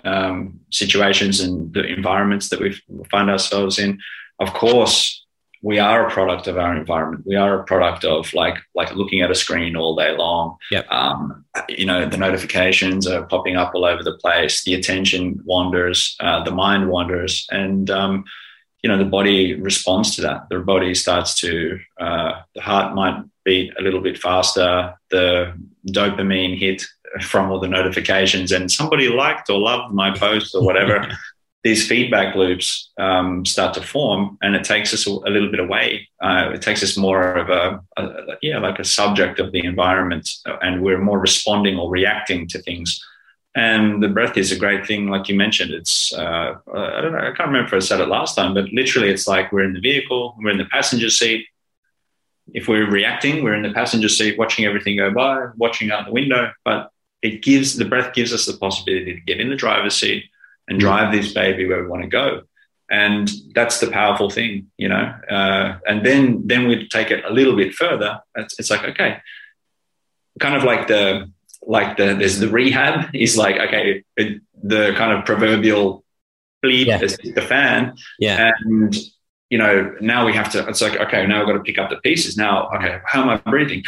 um, 0.03 0.59
situations 0.71 1.39
and 1.39 1.73
the 1.73 1.85
environments 1.85 2.49
that 2.49 2.59
we 2.59 2.81
find 3.11 3.29
ourselves 3.29 3.77
in, 3.77 3.99
of 4.39 4.53
course, 4.53 5.25
we 5.61 5.77
are 5.77 6.07
a 6.07 6.11
product 6.11 6.47
of 6.47 6.57
our 6.57 6.75
environment. 6.75 7.25
We 7.25 7.35
are 7.35 7.59
a 7.59 7.63
product 7.65 8.05
of 8.05 8.33
like 8.33 8.57
like 8.75 8.95
looking 8.95 9.21
at 9.21 9.31
a 9.31 9.35
screen 9.35 9.75
all 9.75 9.95
day 9.95 10.15
long. 10.15 10.57
Yep. 10.71 10.89
Um, 10.89 11.45
you 11.67 11.85
know, 11.85 12.07
the 12.07 12.17
notifications 12.17 13.07
are 13.07 13.25
popping 13.25 13.57
up 13.57 13.71
all 13.75 13.85
over 13.85 14.03
the 14.03 14.17
place. 14.17 14.63
The 14.63 14.75
attention 14.75 15.41
wanders, 15.43 16.15
uh, 16.21 16.43
the 16.43 16.51
mind 16.51 16.89
wanders, 16.89 17.45
and 17.51 17.89
um, 17.89 18.23
you 18.83 18.89
know 18.89 18.97
the 18.97 19.05
body 19.05 19.55
responds 19.55 20.15
to 20.15 20.21
that. 20.21 20.47
The 20.49 20.59
body 20.59 20.95
starts 20.95 21.35
to 21.41 21.79
uh, 21.99 22.41
the 22.55 22.61
heart 22.61 22.95
might 22.95 23.21
beat 23.43 23.73
a 23.77 23.81
little 23.81 24.01
bit 24.01 24.17
faster. 24.17 24.93
The 25.11 25.53
dopamine 25.87 26.57
hit 26.57 26.85
from 27.21 27.51
all 27.51 27.59
the 27.59 27.67
notifications 27.67 28.51
and 28.51 28.71
somebody 28.71 29.09
liked 29.09 29.49
or 29.49 29.59
loved 29.59 29.93
my 29.93 30.15
post 30.15 30.53
or 30.55 30.63
whatever, 30.63 31.07
these 31.63 31.87
feedback 31.87 32.35
loops 32.35 32.91
um, 32.97 33.45
start 33.45 33.73
to 33.73 33.81
form 33.81 34.37
and 34.41 34.55
it 34.55 34.63
takes 34.63 34.93
us 34.93 35.05
a 35.05 35.11
little 35.11 35.51
bit 35.51 35.59
away. 35.59 36.07
Uh, 36.21 36.51
it 36.53 36.61
takes 36.61 36.81
us 36.81 36.95
more 36.95 37.33
of 37.33 37.49
a, 37.49 37.81
a, 37.97 38.37
yeah, 38.41 38.59
like 38.59 38.79
a 38.79 38.85
subject 38.85 39.39
of 39.39 39.51
the 39.51 39.65
environment 39.65 40.29
and 40.61 40.81
we're 40.81 40.99
more 40.99 41.19
responding 41.19 41.77
or 41.77 41.89
reacting 41.89 42.47
to 42.47 42.61
things. 42.61 43.03
And 43.55 44.01
the 44.01 44.07
breath 44.07 44.37
is 44.37 44.51
a 44.51 44.59
great 44.59 44.87
thing, 44.87 45.09
like 45.09 45.27
you 45.27 45.35
mentioned. 45.35 45.71
It's 45.71 46.13
uh, 46.13 46.55
I 46.73 47.01
don't 47.01 47.11
know, 47.11 47.17
I 47.17 47.33
can't 47.35 47.49
remember 47.49 47.67
if 47.67 47.73
I 47.73 47.79
said 47.79 47.99
it 47.99 48.07
last 48.07 48.35
time, 48.35 48.53
but 48.53 48.71
literally, 48.71 49.09
it's 49.09 49.27
like 49.27 49.51
we're 49.51 49.63
in 49.63 49.73
the 49.73 49.81
vehicle, 49.81 50.35
we're 50.37 50.51
in 50.51 50.59
the 50.59 50.65
passenger 50.65 51.09
seat, 51.09 51.47
if 52.53 52.67
we're 52.67 52.89
reacting, 52.89 53.43
we're 53.43 53.55
in 53.55 53.63
the 53.63 53.73
passenger 53.73 54.07
seat 54.07 54.37
watching 54.37 54.65
everything 54.65 54.97
go 54.97 55.11
by, 55.11 55.47
watching 55.57 55.91
out 55.91 56.05
the 56.05 56.11
window. 56.11 56.51
But 56.63 56.91
it 57.21 57.41
gives 57.41 57.75
the 57.75 57.85
breath 57.85 58.13
gives 58.13 58.31
us 58.33 58.45
the 58.45 58.53
possibility 58.53 59.15
to 59.15 59.21
get 59.21 59.41
in 59.41 59.49
the 59.49 59.55
driver's 59.55 59.95
seat 59.95 60.25
and 60.69 60.77
mm. 60.77 60.81
drive 60.81 61.11
this 61.11 61.33
baby 61.33 61.67
where 61.67 61.81
we 61.81 61.89
want 61.89 62.03
to 62.03 62.07
go 62.07 62.41
and 62.89 63.29
that's 63.53 63.79
the 63.79 63.87
powerful 63.91 64.29
thing 64.29 64.67
you 64.77 64.87
know 64.87 65.13
uh, 65.29 65.77
and 65.87 66.05
then 66.05 66.47
then 66.47 66.67
we 66.67 66.87
take 66.87 67.11
it 67.11 67.23
a 67.25 67.33
little 67.33 67.55
bit 67.55 67.73
further 67.73 68.19
it's, 68.35 68.59
it's, 68.59 68.69
like 68.69 68.83
okay 68.83 69.17
kind 70.39 70.55
of 70.55 70.63
like 70.63 70.87
the 70.87 71.29
like 71.63 71.97
the 71.97 72.15
there's 72.15 72.39
the 72.39 72.49
rehab 72.49 73.09
is 73.13 73.37
like 73.37 73.57
okay 73.57 74.03
it, 74.15 74.41
the 74.63 74.93
kind 74.97 75.17
of 75.17 75.25
proverbial 75.25 76.03
bleed 76.61 76.87
yeah. 76.87 76.97
the 76.97 77.45
fan 77.47 77.95
yeah 78.19 78.51
and 78.63 78.95
you 79.49 79.57
know, 79.57 79.95
now 79.99 80.25
we 80.25 80.33
have 80.33 80.51
to, 80.51 80.67
it's 80.67 80.81
like, 80.81 80.95
okay, 80.95 81.25
now 81.25 81.41
I've 81.41 81.47
got 81.47 81.53
to 81.53 81.61
pick 81.61 81.79
up 81.79 81.89
the 81.89 81.97
pieces. 81.97 82.37
Now, 82.37 82.69
okay, 82.75 82.99
how 83.05 83.23
am 83.23 83.29
I 83.29 83.37
breathing? 83.37 83.83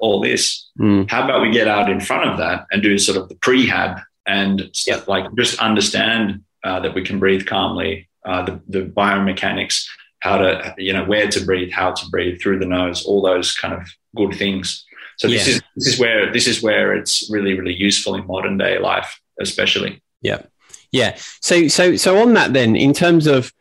All 0.00 0.20
this. 0.20 0.70
Mm. 0.78 1.10
How 1.10 1.24
about 1.24 1.40
we 1.40 1.50
get 1.50 1.66
out 1.66 1.90
in 1.90 2.00
front 2.00 2.30
of 2.30 2.38
that 2.38 2.66
and 2.70 2.82
do 2.82 2.98
sort 2.98 3.16
of 3.16 3.30
the 3.30 3.36
prehab 3.36 4.02
and 4.26 4.70
like 5.06 5.26
just 5.36 5.60
understand 5.60 6.42
uh, 6.62 6.80
that 6.80 6.94
we 6.94 7.04
can 7.04 7.18
breathe 7.18 7.46
calmly, 7.46 8.08
uh, 8.24 8.44
the, 8.44 8.60
the 8.68 8.82
biomechanics, 8.82 9.86
how 10.20 10.38
to, 10.38 10.74
you 10.78 10.92
know, 10.92 11.04
where 11.04 11.28
to 11.28 11.44
breathe, 11.44 11.70
how 11.70 11.92
to 11.92 12.08
breathe 12.08 12.40
through 12.40 12.58
the 12.58 12.66
nose, 12.66 13.04
all 13.04 13.20
those 13.20 13.54
kind 13.54 13.74
of 13.74 13.86
good 14.16 14.34
things. 14.34 14.84
So 15.16 15.28
this 15.28 15.46
yeah. 15.46 15.54
is 15.54 15.62
this 15.76 15.94
is 15.94 16.00
where 16.00 16.32
this 16.32 16.46
is 16.48 16.62
where 16.62 16.94
it's 16.94 17.30
really 17.30 17.54
really 17.58 17.74
useful 17.74 18.14
in 18.14 18.26
modern 18.26 18.58
day 18.58 18.78
life, 18.78 19.20
especially. 19.40 20.02
Yeah. 20.22 20.42
Yeah. 20.90 21.16
So 21.40 21.68
so 21.68 21.96
so 21.96 22.18
on 22.18 22.34
that 22.34 22.52
then, 22.52 22.76
in 22.76 22.92
terms 22.92 23.26
of 23.26 23.52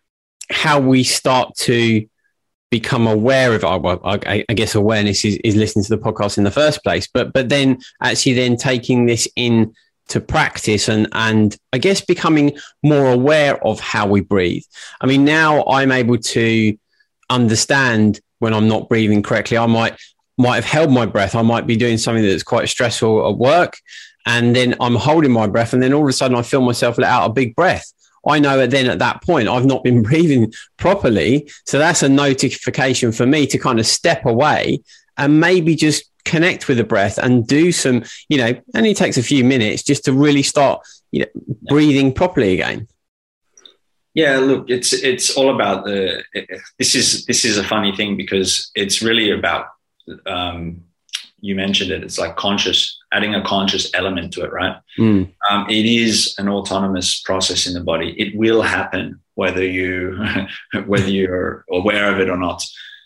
how 0.50 0.80
we 0.80 1.04
start 1.04 1.56
to 1.56 2.08
become 2.72 3.06
aware 3.06 3.54
of 3.54 3.64
well, 3.84 4.00
I, 4.04 4.44
I 4.50 4.54
guess 4.54 4.74
awareness 4.74 5.24
is, 5.26 5.38
is 5.44 5.56
listening 5.56 5.86
to 5.86 5.96
the 5.96 6.02
podcast 6.02 6.38
in 6.38 6.44
the 6.44 6.52
first 6.52 6.84
place, 6.84 7.08
but 7.14 7.34
but 7.34 7.50
then 7.50 7.80
actually 8.02 8.34
then 8.34 8.58
taking 8.58 9.06
this 9.06 9.28
in 9.36 9.76
to 10.14 10.22
practice 10.22 10.88
and 10.88 11.08
and 11.12 11.58
I 11.74 11.80
guess 11.80 12.02
becoming 12.02 12.56
more 12.84 13.12
aware 13.12 13.64
of 13.66 13.80
how 13.80 14.08
we 14.08 14.22
breathe. 14.22 14.64
I 15.02 15.08
mean, 15.08 15.26
now 15.26 15.66
I'm 15.66 15.92
able 15.92 16.18
to 16.18 16.78
understand 17.30 18.20
when 18.38 18.54
I'm 18.54 18.68
not 18.68 18.90
breathing 18.90 19.24
correctly. 19.24 19.58
I 19.58 19.66
might 19.66 20.00
might 20.38 20.56
have 20.56 20.66
held 20.66 20.92
my 20.92 21.08
breath. 21.08 21.36
I 21.36 21.42
might 21.42 21.66
be 21.66 21.76
doing 21.76 21.98
something 21.98 22.24
that's 22.24 22.44
quite 22.44 22.70
stressful 22.70 23.28
at 23.28 23.38
work, 23.38 23.78
and 24.28 24.56
then 24.56 24.76
I'm 24.80 24.96
holding 24.96 25.32
my 25.32 25.48
breath, 25.48 25.74
and 25.74 25.82
then 25.82 25.94
all 25.94 26.04
of 26.04 26.10
a 26.10 26.14
sudden 26.14 26.38
I 26.38 26.44
feel 26.44 26.62
myself 26.62 27.00
let 27.00 27.10
out 27.10 27.30
a 27.30 27.34
big 27.34 27.56
breath. 27.56 27.92
I 28.26 28.40
know 28.40 28.58
that 28.58 28.70
then 28.70 28.86
at 28.86 29.00
that 29.00 29.24
point 29.24 29.50
I've 29.50 29.66
not 29.66 29.84
been 29.84 30.04
breathing 30.10 30.54
properly, 30.78 31.50
so 31.66 31.80
that's 31.80 32.04
a 32.04 32.10
notification 32.10 33.12
for 33.12 33.26
me 33.26 33.48
to 33.48 33.58
kind 33.58 33.80
of 33.80 33.88
step 33.88 34.26
away 34.26 34.80
and 35.18 35.40
maybe 35.40 35.76
just 35.76 36.06
connect 36.26 36.68
with 36.68 36.78
the 36.78 36.84
breath 36.84 37.18
and 37.18 37.48
do 37.48 37.72
some, 37.72 38.04
you 38.30 38.38
know, 38.38 38.54
only 38.76 38.94
takes 38.94 39.18
a 39.18 39.24
few 39.24 39.44
minutes 39.44 39.84
just 39.84 40.06
to 40.06 40.14
really 40.14 40.44
start, 40.44 40.82
you 41.12 41.22
know, 41.22 41.44
breathing 41.70 42.14
properly 42.14 42.54
again. 42.54 42.88
Yeah, 44.14 44.38
look, 44.38 44.70
it's 44.70 44.94
it's 44.94 45.36
all 45.36 45.54
about 45.54 45.86
the. 45.86 46.24
This 46.78 46.94
is 46.94 47.26
this 47.26 47.46
is 47.46 47.58
a 47.58 47.64
funny 47.64 47.96
thing 47.96 48.16
because 48.16 48.72
it's 48.76 49.02
really 49.02 49.32
about. 49.32 49.68
Um, 50.28 50.84
you 51.44 51.56
mentioned 51.56 51.92
it. 51.92 52.04
It's 52.04 52.18
like 52.18 52.38
conscious, 52.38 52.98
adding 53.12 53.36
a 53.36 53.44
conscious 53.44 53.92
element 53.94 54.32
to 54.34 54.46
it, 54.46 54.54
right? 54.54 54.78
Mm. 54.98 55.34
Um, 55.50 55.70
it 55.70 55.86
is 55.86 56.36
an 56.38 56.48
autonomous 56.48 57.20
process 57.20 57.68
in 57.68 57.74
the 57.74 57.82
body. 57.82 58.16
It 58.18 58.34
will 58.38 58.62
happen 58.62 59.20
whether 59.34 59.66
you 59.66 60.24
whether 60.86 61.10
you're 61.10 61.66
aware 61.70 62.14
of 62.14 62.20
it 62.20 62.30
or 62.30 62.38
not. 62.38 62.64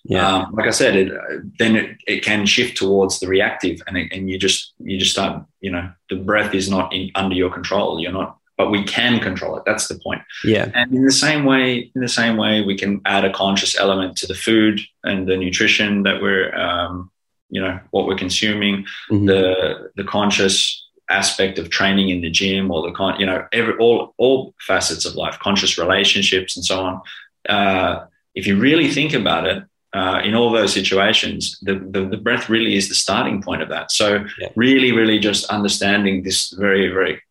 Yeah. 0.08 0.26
Um, 0.26 0.54
like 0.54 0.68
I 0.68 0.72
said, 0.72 0.96
it, 0.96 1.12
then 1.60 1.76
it, 1.76 1.98
it 2.08 2.24
can 2.24 2.46
shift 2.46 2.78
towards 2.78 3.20
the 3.20 3.28
reactive, 3.28 3.82
and 3.88 3.98
it, 3.98 4.12
and 4.14 4.30
you 4.30 4.40
just 4.40 4.74
you 4.80 4.98
just 4.98 5.12
start. 5.12 5.44
You 5.60 5.72
know, 5.72 5.92
the 6.10 6.16
breath 6.16 6.54
is 6.54 6.70
not 6.70 6.94
in, 6.94 7.12
under 7.14 7.36
your 7.36 7.52
control. 7.52 8.00
You're 8.00 8.14
not, 8.14 8.38
but 8.58 8.72
we 8.72 8.84
can 8.84 9.20
control 9.20 9.58
it. 9.58 9.64
That's 9.66 9.90
the 9.90 10.00
point. 10.00 10.22
Yeah. 10.46 10.72
And 10.74 10.94
in 10.94 11.04
the 11.04 11.12
same 11.12 11.44
way, 11.44 11.92
in 11.94 12.02
the 12.02 12.08
same 12.08 12.38
way, 12.38 12.62
we 12.62 12.78
can 12.78 13.02
add 13.06 13.26
a 13.26 13.34
conscious 13.34 13.78
element 13.78 14.16
to 14.18 14.28
the 14.28 14.34
food 14.34 14.80
and 15.04 15.28
the 15.28 15.36
nutrition 15.36 16.04
that 16.04 16.22
we're, 16.22 16.56
um, 16.56 17.12
you 17.50 17.62
know, 17.62 17.78
what 17.92 18.08
we're 18.08 18.16
consuming. 18.16 18.86
Mm-hmm. 19.12 19.26
The 19.26 19.92
the 19.98 20.06
conscious 20.06 20.86
aspect 21.10 21.60
of 21.60 21.70
training 21.70 22.10
in 22.10 22.22
the 22.22 22.30
gym 22.30 22.72
or 22.72 22.82
the 22.88 22.94
con, 22.94 23.20
you 23.20 23.26
know, 23.26 23.46
every 23.52 23.74
all 23.74 24.14
all 24.18 24.54
facets 24.60 25.06
of 25.06 25.16
life, 25.16 25.38
conscious 25.40 25.78
relationships 25.78 26.56
and 26.56 26.64
so 26.64 26.80
on. 26.80 27.02
Uh, 27.50 28.06
if 28.36 28.46
you 28.46 28.58
really 28.58 28.90
think 28.90 29.14
about 29.14 29.48
it, 29.48 29.64
uh, 29.98 30.20
in 30.24 30.36
all 30.36 30.52
those 30.52 30.74
situations, 30.74 31.58
the, 31.62 31.76
the, 31.76 32.06
the, 32.06 32.18
breath 32.18 32.50
really 32.50 32.76
is 32.76 32.88
the 32.88 32.96
starting 32.96 33.42
point 33.42 33.62
of 33.62 33.70
that. 33.70 33.92
So, 33.92 34.26
yeah. 34.40 34.50
really, 34.56 34.92
really 34.92 35.18
just 35.18 35.46
understanding 35.46 36.24
this 36.24 36.52
very, 36.52 36.88
very 36.90 37.22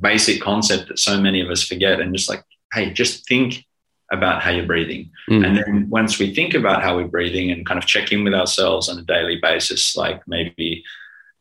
basic 0.00 0.40
concept 0.40 0.88
that 0.88 0.98
so 0.98 1.20
many 1.20 1.40
of 1.40 1.50
us 1.50 1.64
forget 1.64 2.00
and 2.00 2.14
just 2.14 2.28
like, 2.28 2.44
hey, 2.72 2.92
just 2.92 3.26
think 3.26 3.64
about 4.12 4.42
how 4.42 4.50
you're 4.50 4.66
breathing. 4.66 5.10
Mm. 5.28 5.46
And 5.46 5.56
then 5.56 5.90
once 5.90 6.18
we 6.18 6.34
think 6.34 6.54
about 6.54 6.82
how 6.82 6.96
we're 6.96 7.08
breathing 7.08 7.50
and 7.50 7.66
kind 7.66 7.78
of 7.78 7.86
check 7.86 8.12
in 8.12 8.22
with 8.22 8.34
ourselves 8.34 8.88
on 8.88 8.98
a 8.98 9.02
daily 9.02 9.38
basis, 9.40 9.96
like 9.96 10.22
maybe 10.28 10.84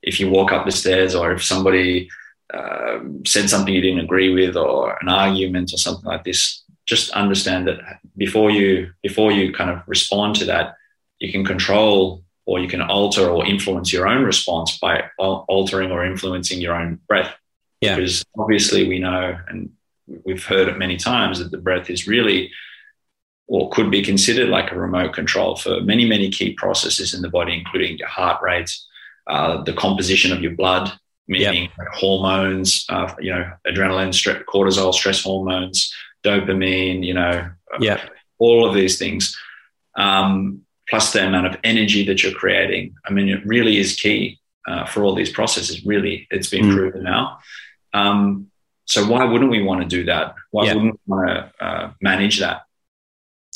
if 0.01 0.19
you 0.19 0.29
walk 0.29 0.51
up 0.51 0.65
the 0.65 0.71
stairs 0.71 1.13
or 1.13 1.33
if 1.33 1.43
somebody 1.43 2.09
uh, 2.53 2.99
said 3.25 3.49
something 3.49 3.73
you 3.73 3.81
didn't 3.81 4.05
agree 4.05 4.33
with 4.33 4.55
or 4.55 4.97
an 5.01 5.09
argument 5.09 5.73
or 5.73 5.77
something 5.77 6.05
like 6.05 6.23
this, 6.23 6.62
just 6.85 7.11
understand 7.11 7.67
that 7.67 7.79
before 8.17 8.51
you 8.51 8.91
before 9.01 9.31
you 9.31 9.53
kind 9.53 9.69
of 9.69 9.81
respond 9.87 10.35
to 10.35 10.45
that, 10.45 10.75
you 11.19 11.31
can 11.31 11.45
control 11.45 12.23
or 12.45 12.59
you 12.59 12.67
can 12.67 12.81
alter 12.81 13.29
or 13.29 13.45
influence 13.45 13.93
your 13.93 14.07
own 14.07 14.23
response 14.23 14.77
by 14.77 15.03
altering 15.17 15.91
or 15.91 16.05
influencing 16.05 16.59
your 16.59 16.75
own 16.75 16.99
breath. 17.07 17.33
Yeah. 17.79 17.95
Because 17.95 18.23
obviously 18.37 18.87
we 18.87 18.99
know 18.99 19.37
and 19.47 19.71
we've 20.25 20.45
heard 20.45 20.67
it 20.67 20.77
many 20.77 20.97
times 20.97 21.39
that 21.39 21.51
the 21.51 21.57
breath 21.57 21.89
is 21.89 22.07
really 22.07 22.51
or 23.47 23.69
could 23.69 23.91
be 23.91 24.01
considered 24.01 24.49
like 24.49 24.71
a 24.71 24.79
remote 24.79 25.13
control 25.13 25.55
for 25.55 25.81
many, 25.81 26.05
many 26.05 26.29
key 26.29 26.53
processes 26.53 27.13
in 27.13 27.21
the 27.21 27.29
body, 27.29 27.53
including 27.53 27.97
your 27.97 28.07
heart 28.07 28.41
rate, 28.41 28.71
uh, 29.27 29.61
the 29.63 29.73
composition 29.73 30.31
of 30.31 30.41
your 30.41 30.53
blood, 30.53 30.91
meaning 31.27 31.63
yep. 31.63 31.87
hormones, 31.93 32.85
uh, 32.89 33.13
you 33.19 33.33
know, 33.33 33.49
adrenaline, 33.67 34.13
cortisol, 34.45 34.93
stress 34.93 35.21
hormones, 35.23 35.93
dopamine, 36.23 37.05
you 37.05 37.13
know, 37.13 37.49
yeah, 37.79 38.01
all 38.39 38.67
of 38.67 38.73
these 38.73 38.97
things, 38.97 39.37
um, 39.95 40.61
plus 40.89 41.13
the 41.13 41.25
amount 41.25 41.47
of 41.47 41.57
energy 41.63 42.05
that 42.05 42.23
you're 42.23 42.33
creating. 42.33 42.95
I 43.05 43.11
mean, 43.11 43.29
it 43.29 43.45
really 43.45 43.77
is 43.77 43.95
key 43.95 44.39
uh, 44.67 44.85
for 44.85 45.03
all 45.03 45.15
these 45.15 45.31
processes. 45.31 45.85
Really, 45.85 46.27
it's 46.31 46.49
been 46.49 46.65
mm. 46.65 46.75
proven 46.75 47.03
now. 47.03 47.39
Um, 47.93 48.49
so 48.85 49.05
why 49.05 49.23
wouldn't 49.23 49.51
we 49.51 49.61
want 49.61 49.81
to 49.81 49.87
do 49.87 50.05
that? 50.05 50.35
Why 50.51 50.65
yeah. 50.65 50.73
wouldn't 50.73 50.93
we 50.93 50.99
want 51.15 51.27
to 51.29 51.65
uh, 51.65 51.93
manage 52.01 52.39
that? 52.39 52.63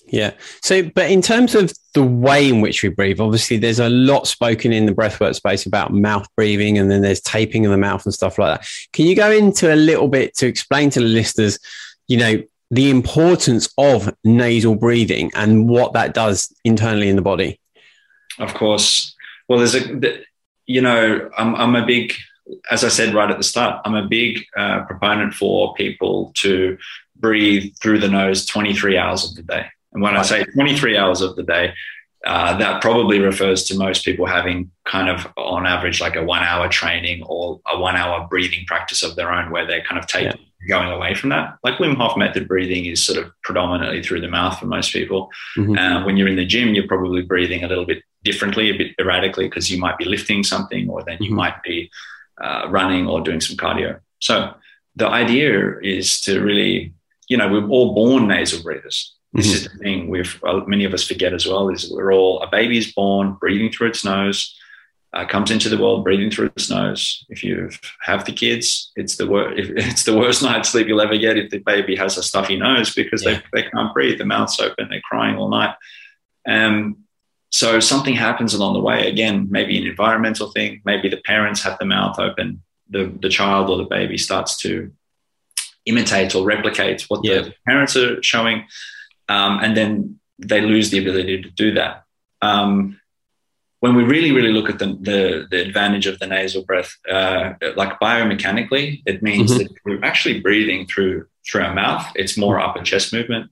Yeah. 0.07 0.31
So, 0.61 0.83
but 0.83 1.11
in 1.11 1.21
terms 1.21 1.53
of 1.53 1.73
the 1.93 2.03
way 2.03 2.47
in 2.47 2.61
which 2.61 2.81
we 2.81 2.89
breathe, 2.89 3.19
obviously 3.19 3.57
there's 3.57 3.79
a 3.79 3.89
lot 3.89 4.25
spoken 4.27 4.71
in 4.71 4.85
the 4.85 4.93
breathwork 4.93 5.35
space 5.35 5.65
about 5.65 5.93
mouth 5.93 6.27
breathing 6.35 6.77
and 6.77 6.89
then 6.89 7.01
there's 7.01 7.21
taping 7.21 7.65
of 7.65 7.71
the 7.71 7.77
mouth 7.77 8.05
and 8.05 8.13
stuff 8.13 8.37
like 8.37 8.59
that. 8.59 8.69
Can 8.93 9.05
you 9.05 9.15
go 9.15 9.29
into 9.31 9.73
a 9.73 9.75
little 9.75 10.07
bit 10.07 10.35
to 10.37 10.47
explain 10.47 10.89
to 10.91 11.01
the 11.01 11.05
listeners, 11.05 11.59
you 12.07 12.17
know, 12.17 12.41
the 12.69 12.89
importance 12.89 13.69
of 13.77 14.13
nasal 14.23 14.75
breathing 14.75 15.31
and 15.35 15.69
what 15.69 15.93
that 15.93 16.13
does 16.13 16.53
internally 16.63 17.09
in 17.09 17.15
the 17.15 17.21
body? 17.21 17.59
Of 18.39 18.53
course. 18.53 19.15
Well, 19.47 19.59
there's 19.59 19.75
a, 19.75 20.21
you 20.65 20.81
know, 20.81 21.29
I'm, 21.37 21.55
I'm 21.55 21.75
a 21.75 21.85
big, 21.85 22.13
as 22.69 22.83
I 22.83 22.89
said 22.89 23.13
right 23.13 23.31
at 23.31 23.37
the 23.37 23.43
start, 23.43 23.81
I'm 23.85 23.95
a 23.95 24.07
big 24.07 24.45
uh, 24.57 24.83
proponent 24.83 25.33
for 25.33 25.73
people 25.75 26.31
to 26.35 26.77
breathe 27.15 27.73
through 27.81 27.99
the 27.99 28.09
nose 28.09 28.45
23 28.45 28.97
hours 28.97 29.29
of 29.29 29.35
the 29.35 29.43
day. 29.43 29.67
And 29.93 30.03
when 30.03 30.17
I 30.17 30.21
say 30.21 30.43
23 30.43 30.97
hours 30.97 31.21
of 31.21 31.35
the 31.35 31.43
day, 31.43 31.73
uh, 32.25 32.57
that 32.57 32.81
probably 32.81 33.19
refers 33.19 33.63
to 33.63 33.77
most 33.77 34.03
people 34.03 34.25
having 34.25 34.69
kind 34.85 35.07
of 35.07 35.31
on 35.37 35.65
average 35.65 36.01
like 36.01 36.15
a 36.15 36.23
one 36.23 36.43
hour 36.43 36.67
training 36.67 37.23
or 37.23 37.61
a 37.71 37.79
one 37.79 37.95
hour 37.95 38.27
breathing 38.27 38.65
practice 38.65 39.01
of 39.03 39.15
their 39.15 39.31
own 39.31 39.49
where 39.49 39.65
they're 39.65 39.83
kind 39.83 39.99
of 39.99 40.07
take 40.07 40.25
yeah 40.25 40.46
going 40.67 40.89
away 40.89 41.13
from 41.13 41.29
that. 41.29 41.57
Like 41.63 41.77
Wim 41.77 41.95
Hof 41.95 42.17
method 42.17 42.47
breathing 42.47 42.85
is 42.85 43.03
sort 43.03 43.23
of 43.23 43.31
predominantly 43.43 44.01
through 44.01 44.21
the 44.21 44.27
mouth 44.27 44.59
for 44.59 44.65
most 44.65 44.91
people. 44.91 45.29
Mm-hmm. 45.55 45.77
Uh, 45.77 46.05
when 46.05 46.17
you're 46.17 46.27
in 46.27 46.35
the 46.35 46.45
gym, 46.45 46.73
you're 46.73 46.87
probably 46.87 47.21
breathing 47.21 47.63
a 47.63 47.67
little 47.67 47.85
bit 47.85 48.03
differently, 48.23 48.69
a 48.69 48.77
bit 48.77 48.95
erratically, 48.99 49.47
because 49.47 49.71
you 49.71 49.79
might 49.79 49.97
be 49.97 50.05
lifting 50.05 50.43
something 50.43 50.89
or 50.89 51.03
then 51.03 51.17
you 51.19 51.29
mm-hmm. 51.29 51.37
might 51.37 51.63
be 51.63 51.89
uh, 52.41 52.67
running 52.69 53.07
or 53.07 53.21
doing 53.21 53.41
some 53.41 53.57
cardio. 53.57 53.99
So 54.19 54.53
the 54.95 55.07
idea 55.07 55.79
is 55.79 56.19
to 56.21 56.41
really, 56.41 56.93
you 57.29 57.37
know, 57.37 57.51
we're 57.51 57.67
all 57.67 57.93
born 57.93 58.27
nasal 58.27 58.63
breathers. 58.63 59.13
This 59.33 59.47
mm-hmm. 59.47 59.55
is 59.55 59.63
the 59.63 59.77
thing 59.77 60.07
we've 60.07 60.41
many 60.65 60.85
of 60.85 60.93
us 60.93 61.05
forget 61.05 61.33
as 61.33 61.45
well 61.45 61.69
is 61.69 61.91
we're 61.91 62.13
all 62.13 62.41
a 62.41 62.49
baby 62.49 62.77
is 62.77 62.93
born 62.93 63.33
breathing 63.39 63.71
through 63.71 63.89
its 63.89 64.03
nose 64.03 64.57
uh, 65.13 65.25
comes 65.25 65.51
into 65.51 65.69
the 65.69 65.77
world 65.77 66.03
breathing 66.03 66.29
through 66.29 66.47
its 66.47 66.69
nose. 66.69 67.25
If 67.29 67.43
you 67.43 67.69
have 68.01 68.25
the 68.25 68.31
kids, 68.31 68.91
it's 68.95 69.15
the 69.15 69.27
worst. 69.27 69.57
It's 69.75 70.03
the 70.03 70.17
worst 70.17 70.43
night's 70.43 70.69
sleep 70.69 70.87
you'll 70.87 71.01
ever 71.01 71.17
get 71.17 71.37
if 71.37 71.49
the 71.49 71.59
baby 71.59 71.95
has 71.95 72.17
a 72.17 72.23
stuffy 72.23 72.57
nose 72.57 72.93
because 72.93 73.23
yeah. 73.23 73.41
they, 73.53 73.61
they 73.61 73.69
can't 73.69 73.93
breathe. 73.93 74.17
The 74.17 74.25
mouth's 74.25 74.59
open. 74.59 74.89
They're 74.89 75.01
crying 75.01 75.37
all 75.37 75.49
night. 75.49 75.75
Um, 76.47 76.97
so 77.49 77.79
something 77.79 78.13
happens 78.13 78.53
along 78.53 78.73
the 78.73 78.81
way. 78.81 79.07
Again, 79.07 79.47
maybe 79.49 79.77
an 79.77 79.87
environmental 79.87 80.51
thing. 80.51 80.81
Maybe 80.83 81.09
the 81.09 81.21
parents 81.25 81.63
have 81.63 81.77
the 81.79 81.85
mouth 81.85 82.19
open. 82.19 82.61
The 82.89 83.11
the 83.21 83.29
child 83.29 83.69
or 83.69 83.77
the 83.77 83.83
baby 83.83 84.17
starts 84.17 84.57
to 84.57 84.91
imitate 85.85 86.35
or 86.35 86.43
replicate 86.43 87.03
what 87.07 87.21
yeah. 87.23 87.41
the 87.41 87.53
parents 87.65 87.95
are 87.95 88.21
showing, 88.21 88.65
um, 89.29 89.59
and 89.61 89.75
then 89.75 90.19
they 90.39 90.61
lose 90.61 90.89
the 90.89 90.99
ability 90.99 91.41
to 91.41 91.49
do 91.49 91.73
that. 91.73 92.03
Um, 92.41 92.96
when 93.87 93.95
we 93.95 94.03
really, 94.03 94.31
really 94.31 94.51
look 94.51 94.69
at 94.69 94.79
the, 94.79 94.87
the, 94.99 95.47
the 95.49 95.61
advantage 95.61 96.07
of 96.07 96.19
the 96.19 96.27
nasal 96.27 96.63
breath, 96.63 96.93
uh, 97.09 97.53
like 97.75 97.99
biomechanically, 97.99 99.01
it 99.05 99.23
means 99.23 99.51
mm-hmm. 99.51 99.63
that 99.63 99.71
we're 99.85 100.03
actually 100.03 100.41
breathing 100.41 100.85
through 100.87 101.25
through 101.47 101.63
our 101.63 101.73
mouth. 101.73 102.05
It's 102.15 102.37
more 102.37 102.59
upper 102.59 102.83
chest 102.83 103.13
movement, 103.13 103.49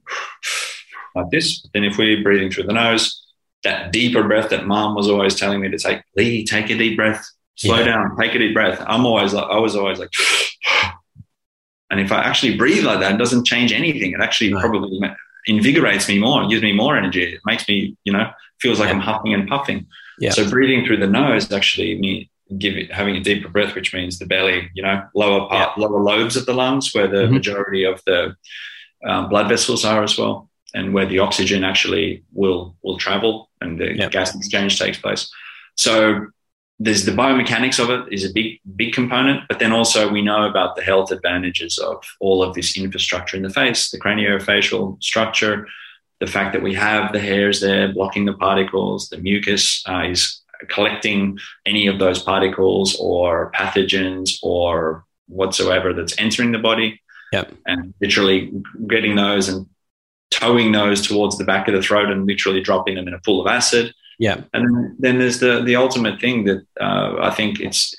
like 1.15 1.30
this. 1.32 1.65
Then 1.74 1.86
if 1.86 1.98
we're 1.98 2.22
breathing 2.22 2.51
through 2.51 2.65
the 2.65 2.74
nose, 2.74 3.25
that 3.63 3.94
deeper 3.94 4.24
breath 4.24 4.50
that 4.50 4.68
mom 4.68 4.96
was 4.96 5.08
always 5.08 5.36
telling 5.36 5.62
me 5.62 5.70
to 5.70 5.77
take, 5.77 6.01
Leigh, 6.18 6.44
take 6.44 6.70
a 6.70 6.77
deep 6.77 6.98
breath, 6.98 7.25
slow 7.56 7.80
yeah. 7.80 7.86
down, 7.86 8.18
take 8.18 8.36
a 8.36 8.39
deep 8.39 8.54
breath. 8.54 8.84
I'm 8.86 9.06
always 9.06 9.34
like, 9.34 9.50
I 9.50 9.58
was 9.58 9.75
always 9.77 10.00
like, 10.00 10.12
and 11.89 12.01
if 12.01 12.12
I 12.12 12.22
actually 12.24 12.58
breathe 12.58 12.84
like 12.84 13.00
that, 13.00 13.13
it 13.13 13.18
doesn't 13.18 13.46
change 13.46 13.72
anything. 13.72 14.12
It 14.12 14.20
actually 14.20 14.51
no. 14.51 14.60
probably 14.60 15.00
invigorates 15.48 16.10
me 16.10 16.20
more, 16.20 16.46
gives 16.48 16.63
me 16.63 16.74
more 16.74 16.98
energy. 16.98 17.24
It 17.36 17.42
makes 17.46 17.68
me, 17.70 17.96
you 18.04 18.12
know, 18.12 18.30
feels 18.60 18.80
like 18.80 18.89
yeah. 18.89 18.96
I'm 18.96 19.01
huffing 19.01 19.34
and 19.34 19.48
puffing. 19.48 19.88
Yeah. 20.19 20.31
So 20.31 20.50
breathing 20.50 20.86
through 20.86 20.98
the 20.98 21.07
nose 21.07 21.51
actually 21.51 22.00
me 22.00 22.29
give 22.57 22.77
it, 22.77 22.91
having 22.91 23.15
a 23.15 23.22
deeper 23.22 23.50
breath, 23.50 23.75
which 23.75 23.93
means 23.93 24.19
the 24.19 24.25
belly, 24.25 24.69
you 24.74 24.84
know, 24.84 25.03
lower 25.15 25.48
part, 25.50 25.77
lower 25.77 26.00
lobes 26.00 26.36
of 26.36 26.45
the 26.45 26.53
lungs, 26.53 26.93
where 26.93 27.07
the 27.07 27.24
mm-hmm. 27.24 27.34
majority 27.34 27.84
of 27.84 28.01
the 28.05 28.36
um, 29.05 29.29
blood 29.29 29.50
vessels 29.50 29.84
are 29.84 30.03
as 30.03 30.17
well, 30.17 30.50
and 30.74 30.93
where 30.93 31.05
the 31.05 31.19
oxygen 31.19 31.63
actually 31.63 32.24
will 32.34 32.75
will 32.84 32.98
travel 32.98 33.50
and 33.62 33.79
the 33.79 33.95
yep. 33.95 34.12
gas 34.12 34.36
exchange 34.36 34.77
takes 34.79 34.98
place. 34.98 35.31
So 35.75 36.27
there's 36.79 37.05
the 37.05 37.12
biomechanics 37.12 37.79
of 37.79 37.89
it 37.89 38.13
is 38.13 38.29
a 38.29 38.34
big 38.34 38.60
big 38.75 38.93
component, 38.93 39.48
but 39.48 39.60
then 39.60 39.72
also 39.72 40.12
we 40.12 40.22
know 40.22 40.48
about 40.48 40.75
the 40.75 40.84
health 40.84 41.12
advantages 41.12 41.77
of 41.77 42.03
all 42.19 42.43
of 42.43 42.53
this 42.53 42.77
infrastructure 42.77 43.38
in 43.38 43.43
the 43.43 43.50
face, 43.50 43.91
the 43.91 44.00
craniofacial 44.00 45.01
structure, 45.01 45.67
the 46.25 46.32
fact 46.32 46.53
that 46.53 46.63
we 46.63 46.74
have 46.74 47.13
the 47.13 47.20
hairs 47.20 47.62
there 47.62 47.94
blocking 47.94 48.25
the 48.25 48.34
particles, 48.34 49.10
the 49.10 49.17
mucus 49.17 49.84
uh, 49.88 50.03
is 50.10 50.41
collecting 50.70 51.38
any 51.65 51.88
of 51.88 52.00
those 52.00 52.22
particles 52.22 52.98
or 53.00 53.51
pathogens 53.51 54.38
or 54.41 55.05
whatsoever 55.27 55.94
that's 55.94 56.17
entering 56.17 56.51
the 56.51 56.60
body. 56.60 57.01
Yep. 57.34 57.53
And 57.65 57.94
literally 58.01 58.51
getting 58.88 59.15
those 59.15 59.50
and 59.50 59.67
towing 60.32 60.72
those 60.72 61.05
towards 61.05 61.38
the 61.38 61.44
back 61.44 61.67
of 61.67 61.74
the 61.74 61.82
throat 61.82 62.10
and 62.10 62.25
literally 62.25 62.62
dropping 62.62 62.96
them 62.96 63.08
in 63.08 63.13
a 63.13 63.20
pool 63.20 63.41
of 63.41 63.48
acid. 63.48 63.94
Yeah. 64.17 64.41
And 64.53 64.96
then 64.98 65.20
there's 65.20 65.39
the 65.39 65.62
the 65.62 65.75
ultimate 65.75 66.22
thing 66.22 66.46
that 66.46 66.65
uh, 66.79 67.17
I 67.20 67.32
think 67.32 67.60
it's 67.60 67.94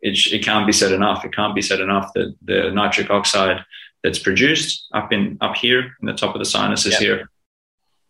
it, 0.00 0.32
it 0.32 0.44
can't 0.44 0.66
be 0.66 0.72
said 0.72 0.92
enough. 0.92 1.24
It 1.24 1.34
can't 1.34 1.54
be 1.54 1.62
said 1.62 1.80
enough 1.80 2.12
that 2.14 2.34
the 2.42 2.70
nitric 2.70 3.10
oxide 3.10 3.64
that's 4.04 4.20
produced 4.20 4.86
up 4.94 5.12
in 5.12 5.36
up 5.40 5.56
here 5.56 5.96
in 6.00 6.06
the 6.06 6.14
top 6.14 6.36
of 6.36 6.38
the 6.38 6.44
sinuses 6.44 6.92
yep. 6.92 7.00
here 7.00 7.28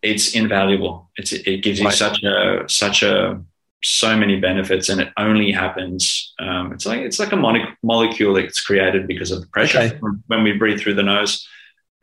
it's 0.05 0.35
invaluable. 0.35 1.09
It's, 1.15 1.33
it 1.33 1.63
gives 1.63 1.79
you 1.79 1.91
such 1.91 2.23
a 2.23 2.63
such 2.67 3.03
a 3.03 3.41
so 3.83 4.15
many 4.15 4.39
benefits, 4.39 4.89
and 4.89 5.01
it 5.01 5.11
only 5.17 5.51
happens. 5.51 6.33
Um, 6.39 6.71
it's 6.73 6.85
like 6.85 7.01
it's 7.01 7.19
like 7.19 7.31
a 7.31 7.67
molecule 7.83 8.33
that's 8.33 8.61
created 8.61 9.07
because 9.07 9.31
of 9.31 9.41
the 9.41 9.47
pressure 9.47 9.79
okay. 9.79 9.99
when 10.27 10.43
we 10.43 10.53
breathe 10.53 10.79
through 10.79 10.95
the 10.95 11.03
nose. 11.03 11.47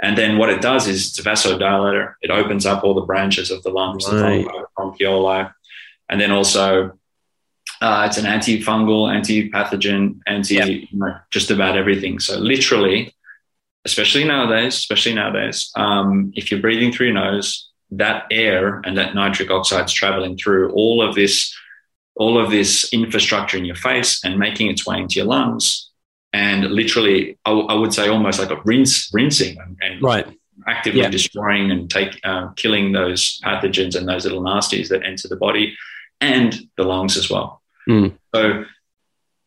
And 0.01 0.19
then 0.19 0.37
what 0.37 0.51
it 0.51 0.61
does 0.61 0.89
is 0.89 1.09
it's 1.09 1.19
a 1.21 1.23
vasodilator. 1.23 2.15
It 2.23 2.31
opens 2.31 2.67
up 2.67 2.83
all 2.83 2.95
the 2.95 3.07
branches 3.07 3.53
of 3.53 3.63
the 3.63 3.71
lungs, 3.71 4.05
right. 4.13 4.45
the 4.45 4.67
bronchioli, 4.77 5.53
and 6.09 6.21
then 6.21 6.33
also 6.33 6.99
uh, 7.81 8.07
it's 8.09 8.19
an 8.19 8.25
antifungal, 8.25 9.13
anti-pathogen, 9.15 10.19
anti 10.27 10.55
yep. 10.55 10.69
you 10.69 10.89
know, 10.93 11.17
just 11.31 11.53
about 11.53 11.77
everything. 11.77 12.19
So 12.19 12.37
literally, 12.39 13.15
especially 13.85 14.25
nowadays, 14.25 14.75
especially 14.75 15.15
nowadays, 15.15 15.71
um, 15.77 16.33
if 16.35 16.51
you're 16.51 16.61
breathing 16.61 16.93
through 16.93 17.07
your 17.09 17.15
nose, 17.15 17.69
that 17.93 18.25
air 18.31 18.81
and 18.85 18.97
that 18.97 19.15
nitric 19.15 19.51
oxide 19.51 19.85
is 19.85 19.93
traveling 19.93 20.37
through 20.37 20.73
all 20.73 21.03
of 21.07 21.15
this 21.15 21.55
all 22.15 22.39
of 22.39 22.51
this 22.51 22.93
infrastructure 22.93 23.57
in 23.57 23.65
your 23.65 23.77
face 23.77 24.23
and 24.25 24.39
making 24.39 24.69
its 24.69 24.87
way 24.87 24.99
into 24.99 25.17
your 25.17 25.27
lungs 25.27 25.91
and 26.33 26.65
literally 26.71 27.39
I, 27.45 27.53
I 27.53 27.75
would 27.75 27.93
say 27.93 28.09
almost 28.09 28.39
like 28.39 28.51
a 28.51 28.61
rinse 28.65 29.11
rinsing 29.13 29.59
and, 29.81 30.03
right 30.03 30.27
actively 30.67 31.01
yeah. 31.01 31.09
destroying 31.09 31.71
and 31.71 31.91
take 31.91 32.21
uh, 32.25 32.49
killing 32.57 32.93
those 32.93 33.41
pathogens 33.45 33.97
and 33.97 34.09
those 34.09 34.25
little 34.25 34.43
nasties 34.43 34.89
that 34.89 35.05
enter 35.05 35.29
the 35.29 35.37
body 35.37 35.77
and 36.21 36.55
the 36.77 36.85
lungs 36.85 37.17
as 37.17 37.29
well 37.29 37.63
mm. 37.89 38.17
so 38.35 38.65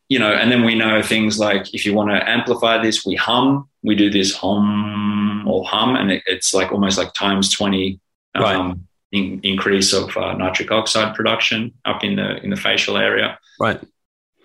you 0.09 0.19
know 0.19 0.31
and 0.31 0.51
then 0.51 0.63
we 0.63 0.75
know 0.75 1.01
things 1.01 1.39
like 1.39 1.73
if 1.73 1.85
you 1.85 1.93
want 1.93 2.09
to 2.09 2.29
amplify 2.29 2.81
this 2.81 3.05
we 3.05 3.15
hum 3.15 3.67
we 3.83 3.95
do 3.95 4.09
this 4.09 4.35
hum 4.35 5.47
or 5.47 5.65
hum 5.65 5.95
and 5.95 6.11
it, 6.11 6.23
it's 6.25 6.53
like 6.53 6.71
almost 6.71 6.97
like 6.97 7.13
times 7.13 7.51
20 7.51 7.99
right. 8.35 8.55
um, 8.55 8.87
in, 9.11 9.39
increase 9.43 9.93
of 9.93 10.15
uh, 10.17 10.33
nitric 10.33 10.71
oxide 10.71 11.15
production 11.15 11.73
up 11.85 12.03
in 12.03 12.15
the 12.15 12.37
in 12.43 12.49
the 12.49 12.55
facial 12.55 12.97
area. 12.97 13.39
Right. 13.59 13.79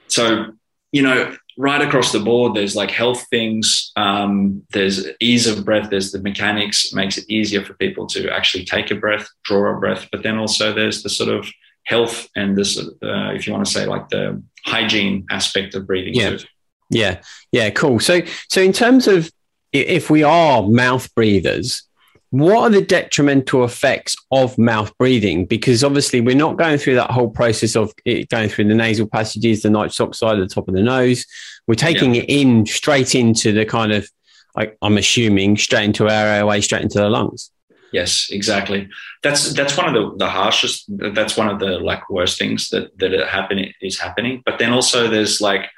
So 0.09 0.53
you 0.93 1.03
know, 1.03 1.37
right 1.57 1.83
across 1.83 2.11
the 2.11 2.19
board, 2.19 2.55
there's 2.55 2.75
like 2.75 2.91
health 2.91 3.27
things. 3.31 3.93
Um, 3.97 4.63
there's 4.73 5.07
ease 5.21 5.47
of 5.47 5.65
breath. 5.65 5.91
There's 5.91 6.13
the 6.13 6.21
mechanics 6.21 6.93
makes 6.93 7.17
it 7.19 7.29
easier 7.29 7.65
for 7.65 7.75
people 7.75 8.07
to 8.09 8.31
actually 8.31 8.65
take 8.65 8.91
a 8.91 8.97
breath, 8.97 9.29
draw 9.45 9.77
a 9.77 9.79
breath. 9.79 10.09
But 10.11 10.23
then 10.23 10.39
also 10.39 10.73
there's 10.73 11.03
the 11.03 11.09
sort 11.09 11.29
of 11.29 11.49
health 11.91 12.29
and 12.37 12.57
this, 12.57 12.79
uh, 12.79 13.33
if 13.35 13.47
you 13.47 13.53
want 13.53 13.67
to 13.67 13.73
say, 13.73 13.85
like 13.85 14.09
the 14.09 14.41
hygiene 14.65 15.27
aspect 15.31 15.75
of 15.75 15.87
breathing. 15.87 16.15
Yeah. 16.15 16.37
Too. 16.37 16.47
Yeah. 16.89 17.21
Yeah. 17.53 17.71
Cool. 17.71 17.99
So, 17.99 18.21
so 18.49 18.63
in 18.63 18.73
terms 18.73 19.09
of 19.09 19.31
if 19.73 20.09
we 20.09 20.23
are 20.23 20.63
mouth 20.63 21.13
breathers, 21.15 21.83
what 22.31 22.59
are 22.63 22.71
the 22.71 22.81
detrimental 22.83 23.65
effects 23.65 24.17
of 24.31 24.57
mouth 24.57 24.97
breathing? 24.99 25.47
Because 25.47 25.83
obviously, 25.83 26.21
we're 26.21 26.37
not 26.37 26.57
going 26.57 26.79
through 26.79 26.95
that 26.95 27.11
whole 27.11 27.29
process 27.29 27.75
of 27.75 27.93
it 28.05 28.29
going 28.29 28.49
through 28.49 28.69
the 28.69 28.75
nasal 28.75 29.09
passages, 29.09 29.63
the 29.63 29.71
nitrous 29.71 30.01
oxide 30.01 30.39
at 30.39 30.49
the 30.49 30.55
top 30.55 30.69
of 30.69 30.75
the 30.75 30.83
nose. 30.83 31.27
We're 31.67 31.75
taking 31.75 32.15
yeah. 32.15 32.23
it 32.23 32.31
in 32.31 32.67
straight 32.67 33.17
into 33.17 33.53
the 33.53 33.65
kind 33.65 33.93
of, 33.93 34.09
like, 34.57 34.79
I'm 34.81 34.97
assuming, 34.97 35.57
straight 35.57 35.87
into 35.87 36.05
our 36.05 36.27
airway, 36.27 36.61
straight 36.61 36.83
into 36.83 36.99
the 36.99 37.09
lungs. 37.09 37.51
Yes, 37.93 38.29
exactly. 38.31 38.89
That's 39.23 39.53
that's 39.53 39.77
one 39.77 39.89
of 39.89 39.95
the, 39.95 40.17
the 40.25 40.31
harshest. 40.31 40.85
That's 40.89 41.37
one 41.37 41.49
of 41.49 41.59
the 41.59 41.79
like 41.79 42.09
worst 42.09 42.39
things 42.39 42.69
that 42.71 42.97
that 42.99 43.13
happen 43.29 43.73
is 43.81 43.99
happening. 43.99 44.43
But 44.45 44.59
then 44.59 44.73
also 44.73 45.09
there's 45.09 45.41
like, 45.41 45.71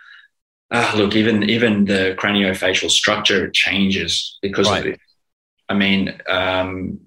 ah, 0.71 0.93
look, 0.97 1.15
even 1.17 1.49
even 1.49 1.87
the 1.87 2.15
craniofacial 2.19 2.91
structure 2.91 3.51
changes 3.51 4.39
because 4.43 4.69
right. 4.69 4.81
of 4.81 4.93
it 4.93 5.01
I 5.73 5.75
mean, 5.75 6.21
um, 6.29 7.01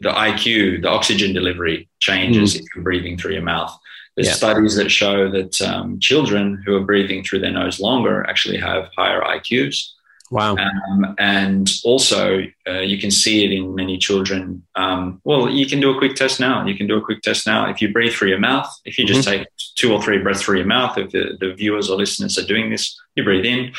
the 0.00 0.10
IQ, 0.10 0.82
the 0.82 0.88
oxygen 0.88 1.32
delivery 1.32 1.88
changes 1.98 2.54
mm. 2.54 2.60
if 2.60 2.66
you're 2.74 2.84
breathing 2.84 3.18
through 3.18 3.32
your 3.32 3.42
mouth. 3.42 3.76
There's 4.14 4.28
yeah. 4.28 4.34
studies 4.34 4.76
that 4.76 4.90
show 4.90 5.28
that 5.30 5.60
um, 5.62 5.98
children 5.98 6.62
who 6.64 6.76
are 6.76 6.84
breathing 6.84 7.24
through 7.24 7.40
their 7.40 7.50
nose 7.50 7.80
longer 7.80 8.24
actually 8.28 8.58
have 8.58 8.88
higher 8.96 9.20
IQs. 9.22 9.88
Wow. 10.32 10.56
Um, 10.56 11.14
and 11.18 11.70
also, 11.84 12.42
uh, 12.66 12.80
you 12.80 12.96
can 12.96 13.10
see 13.10 13.44
it 13.44 13.52
in 13.52 13.74
many 13.74 13.98
children. 13.98 14.66
Um, 14.74 15.20
well, 15.24 15.50
you 15.50 15.66
can 15.66 15.78
do 15.78 15.90
a 15.90 15.98
quick 15.98 16.14
test 16.14 16.40
now. 16.40 16.64
You 16.64 16.74
can 16.74 16.86
do 16.86 16.96
a 16.96 17.02
quick 17.02 17.20
test 17.20 17.46
now. 17.46 17.68
If 17.68 17.82
you 17.82 17.92
breathe 17.92 18.14
through 18.14 18.30
your 18.30 18.38
mouth, 18.38 18.66
if 18.86 18.98
you 18.98 19.04
just 19.04 19.28
mm-hmm. 19.28 19.40
take 19.40 19.48
two 19.76 19.92
or 19.92 20.02
three 20.02 20.16
breaths 20.22 20.40
through 20.40 20.56
your 20.56 20.66
mouth, 20.66 20.96
if 20.96 21.10
the, 21.10 21.36
the 21.38 21.52
viewers 21.52 21.90
or 21.90 21.98
listeners 21.98 22.38
are 22.38 22.46
doing 22.46 22.70
this, 22.70 22.98
you 23.14 23.24
breathe 23.24 23.44
in, 23.44 23.74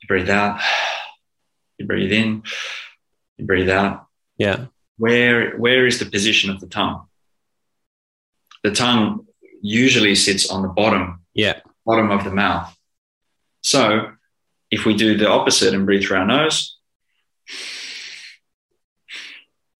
you 0.00 0.08
breathe 0.08 0.28
out, 0.28 0.60
you 1.78 1.86
breathe 1.86 2.10
in, 2.10 2.42
you 3.36 3.46
breathe 3.46 3.70
out. 3.70 4.08
Yeah. 4.36 4.66
Where 4.98 5.56
where 5.56 5.86
is 5.86 6.00
the 6.00 6.06
position 6.06 6.50
of 6.50 6.58
the 6.58 6.66
tongue? 6.66 7.06
The 8.64 8.72
tongue 8.72 9.28
usually 9.62 10.16
sits 10.16 10.50
on 10.50 10.62
the 10.62 10.68
bottom. 10.68 11.22
Yeah. 11.32 11.60
Bottom 11.86 12.10
of 12.10 12.24
the 12.24 12.32
mouth. 12.32 12.76
So 13.60 14.10
if 14.74 14.84
we 14.84 14.94
do 14.94 15.16
the 15.16 15.28
opposite 15.28 15.72
and 15.72 15.86
breathe 15.86 16.04
through 16.04 16.18
our 16.18 16.26
nose, 16.26 16.76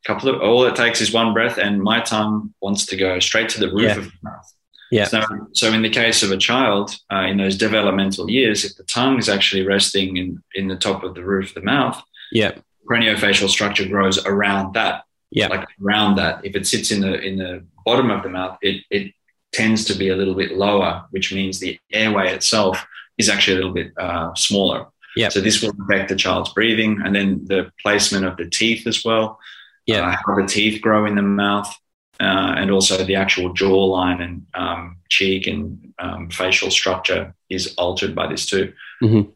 couple 0.04 0.28
of 0.28 0.40
all 0.40 0.64
it 0.66 0.76
takes 0.76 1.00
is 1.00 1.12
one 1.12 1.32
breath, 1.32 1.58
and 1.58 1.82
my 1.82 2.00
tongue 2.00 2.54
wants 2.60 2.86
to 2.86 2.96
go 2.96 3.18
straight 3.18 3.48
to 3.50 3.60
the 3.60 3.70
roof 3.70 3.82
yeah. 3.82 3.98
of 3.98 4.04
the 4.04 4.12
mouth. 4.22 4.54
Yeah. 4.90 5.04
So, 5.06 5.22
so 5.52 5.72
in 5.72 5.82
the 5.82 5.90
case 5.90 6.22
of 6.22 6.30
a 6.30 6.36
child, 6.36 6.94
uh, 7.10 7.26
in 7.30 7.38
those 7.38 7.56
developmental 7.56 8.30
years, 8.30 8.64
if 8.64 8.76
the 8.76 8.84
tongue 8.84 9.18
is 9.18 9.28
actually 9.28 9.66
resting 9.66 10.16
in 10.16 10.42
in 10.54 10.68
the 10.68 10.76
top 10.76 11.02
of 11.02 11.14
the 11.14 11.24
roof 11.24 11.48
of 11.48 11.54
the 11.54 11.62
mouth, 11.62 12.00
yeah, 12.30 12.52
craniofacial 12.88 13.48
structure 13.48 13.86
grows 13.88 14.24
around 14.24 14.74
that. 14.74 15.04
Yeah. 15.30 15.48
Like 15.48 15.66
around 15.82 16.16
that. 16.16 16.44
If 16.44 16.54
it 16.54 16.66
sits 16.66 16.92
in 16.92 17.00
the 17.00 17.20
in 17.20 17.38
the 17.38 17.64
bottom 17.84 18.10
of 18.10 18.22
the 18.22 18.28
mouth, 18.28 18.56
it 18.62 18.84
it 18.90 19.12
tends 19.52 19.84
to 19.86 19.94
be 19.94 20.10
a 20.10 20.16
little 20.16 20.34
bit 20.34 20.52
lower, 20.52 21.06
which 21.10 21.32
means 21.32 21.58
the 21.58 21.78
airway 21.92 22.32
itself 22.32 22.86
is 23.18 23.28
actually 23.28 23.54
a 23.54 23.56
little 23.56 23.72
bit 23.72 23.92
uh, 23.98 24.34
smaller. 24.34 24.86
Yeah. 25.16 25.28
So 25.28 25.40
this 25.40 25.62
will 25.62 25.72
affect 25.82 26.08
the 26.08 26.16
child's 26.16 26.52
breathing, 26.52 27.00
and 27.04 27.14
then 27.14 27.44
the 27.44 27.70
placement 27.82 28.24
of 28.24 28.36
the 28.36 28.48
teeth 28.48 28.86
as 28.86 29.04
well. 29.04 29.38
Yeah. 29.86 30.08
Uh, 30.08 30.16
how 30.26 30.34
the 30.34 30.46
teeth 30.46 30.80
grow 30.80 31.06
in 31.06 31.14
the 31.14 31.22
mouth, 31.22 31.72
uh, 32.20 32.54
and 32.56 32.70
also 32.70 33.04
the 33.04 33.14
actual 33.14 33.54
jawline 33.54 34.22
and 34.22 34.46
um, 34.54 34.96
cheek 35.08 35.46
and 35.46 35.92
um, 35.98 36.30
facial 36.30 36.70
structure 36.70 37.34
is 37.48 37.74
altered 37.76 38.14
by 38.14 38.26
this 38.26 38.46
too. 38.46 38.72
Mm-hmm 39.02 39.30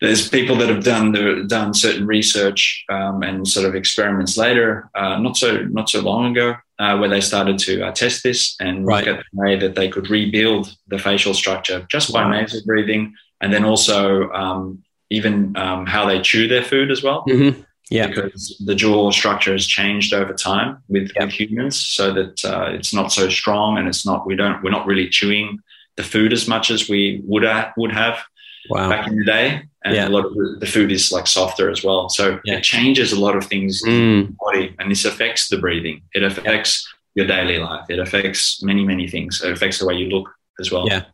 there's 0.00 0.28
people 0.28 0.56
that 0.56 0.68
have 0.68 0.82
done 0.82 1.12
the, 1.12 1.44
done 1.46 1.74
certain 1.74 2.06
research 2.06 2.84
um, 2.88 3.22
and 3.22 3.46
sort 3.46 3.66
of 3.66 3.74
experiments 3.74 4.36
later, 4.36 4.90
uh, 4.94 5.18
not 5.18 5.36
so 5.36 5.58
not 5.64 5.90
so 5.90 6.00
long 6.00 6.32
ago, 6.32 6.54
uh, 6.78 6.96
where 6.96 7.08
they 7.08 7.20
started 7.20 7.58
to 7.58 7.82
uh, 7.82 7.92
test 7.92 8.22
this 8.22 8.56
and 8.60 8.86
right. 8.86 9.06
look 9.06 9.18
at 9.18 9.24
the 9.32 9.38
way 9.38 9.56
that 9.56 9.74
they 9.74 9.88
could 9.88 10.08
rebuild 10.08 10.74
the 10.88 10.98
facial 10.98 11.34
structure 11.34 11.86
just 11.90 12.12
by 12.12 12.22
wow. 12.22 12.30
nasal 12.30 12.62
breathing, 12.64 13.14
and 13.42 13.52
then 13.52 13.64
also 13.64 14.30
um, 14.30 14.82
even 15.10 15.54
um, 15.56 15.86
how 15.86 16.06
they 16.06 16.20
chew 16.20 16.48
their 16.48 16.62
food 16.64 16.90
as 16.90 17.02
well. 17.02 17.24
Mm-hmm. 17.28 17.60
Yeah, 17.90 18.06
because 18.06 18.56
the 18.64 18.76
jaw 18.76 19.10
structure 19.10 19.52
has 19.52 19.66
changed 19.66 20.14
over 20.14 20.32
time 20.32 20.78
with, 20.88 21.10
yep. 21.16 21.24
with 21.24 21.32
humans, 21.32 21.78
so 21.78 22.14
that 22.14 22.44
uh, 22.44 22.70
it's 22.70 22.94
not 22.94 23.12
so 23.12 23.28
strong, 23.28 23.78
and 23.78 23.86
it's 23.88 24.06
not 24.06 24.26
we 24.26 24.36
don't 24.36 24.62
we're 24.62 24.70
not 24.70 24.86
really 24.86 25.08
chewing 25.08 25.58
the 25.96 26.04
food 26.04 26.32
as 26.32 26.48
much 26.48 26.70
as 26.70 26.88
we 26.88 27.20
would 27.26 27.44
ha- 27.44 27.72
would 27.76 27.92
have 27.92 28.20
wow. 28.68 28.88
back 28.88 29.08
in 29.08 29.18
the 29.18 29.24
day 29.24 29.62
and 29.84 29.94
yeah. 29.94 30.08
a 30.08 30.10
lot 30.10 30.26
of 30.26 30.34
the, 30.60 30.66
food 30.66 30.92
is 30.92 31.10
like 31.10 31.26
softer 31.26 31.70
as 31.70 31.82
well. 31.82 32.08
So 32.08 32.38
yeah. 32.44 32.56
it 32.56 32.62
changes 32.62 33.12
a 33.12 33.20
lot 33.20 33.36
of 33.36 33.44
things 33.46 33.82
mm. 33.82 33.88
in 33.88 34.26
the 34.26 34.36
body, 34.38 34.76
and 34.78 34.90
this 34.90 35.04
affects 35.04 35.48
the 35.48 35.58
breathing. 35.58 36.02
It 36.12 36.22
affects 36.22 36.86
your 37.14 37.26
daily 37.26 37.58
life. 37.58 37.86
It 37.88 37.98
affects 37.98 38.62
many, 38.62 38.84
many 38.84 39.08
things. 39.08 39.42
It 39.42 39.52
affects 39.52 39.78
the 39.78 39.86
way 39.86 39.94
you 39.94 40.08
look 40.08 40.30
as 40.58 40.70
well. 40.70 40.86
Yeah. 40.86 41.04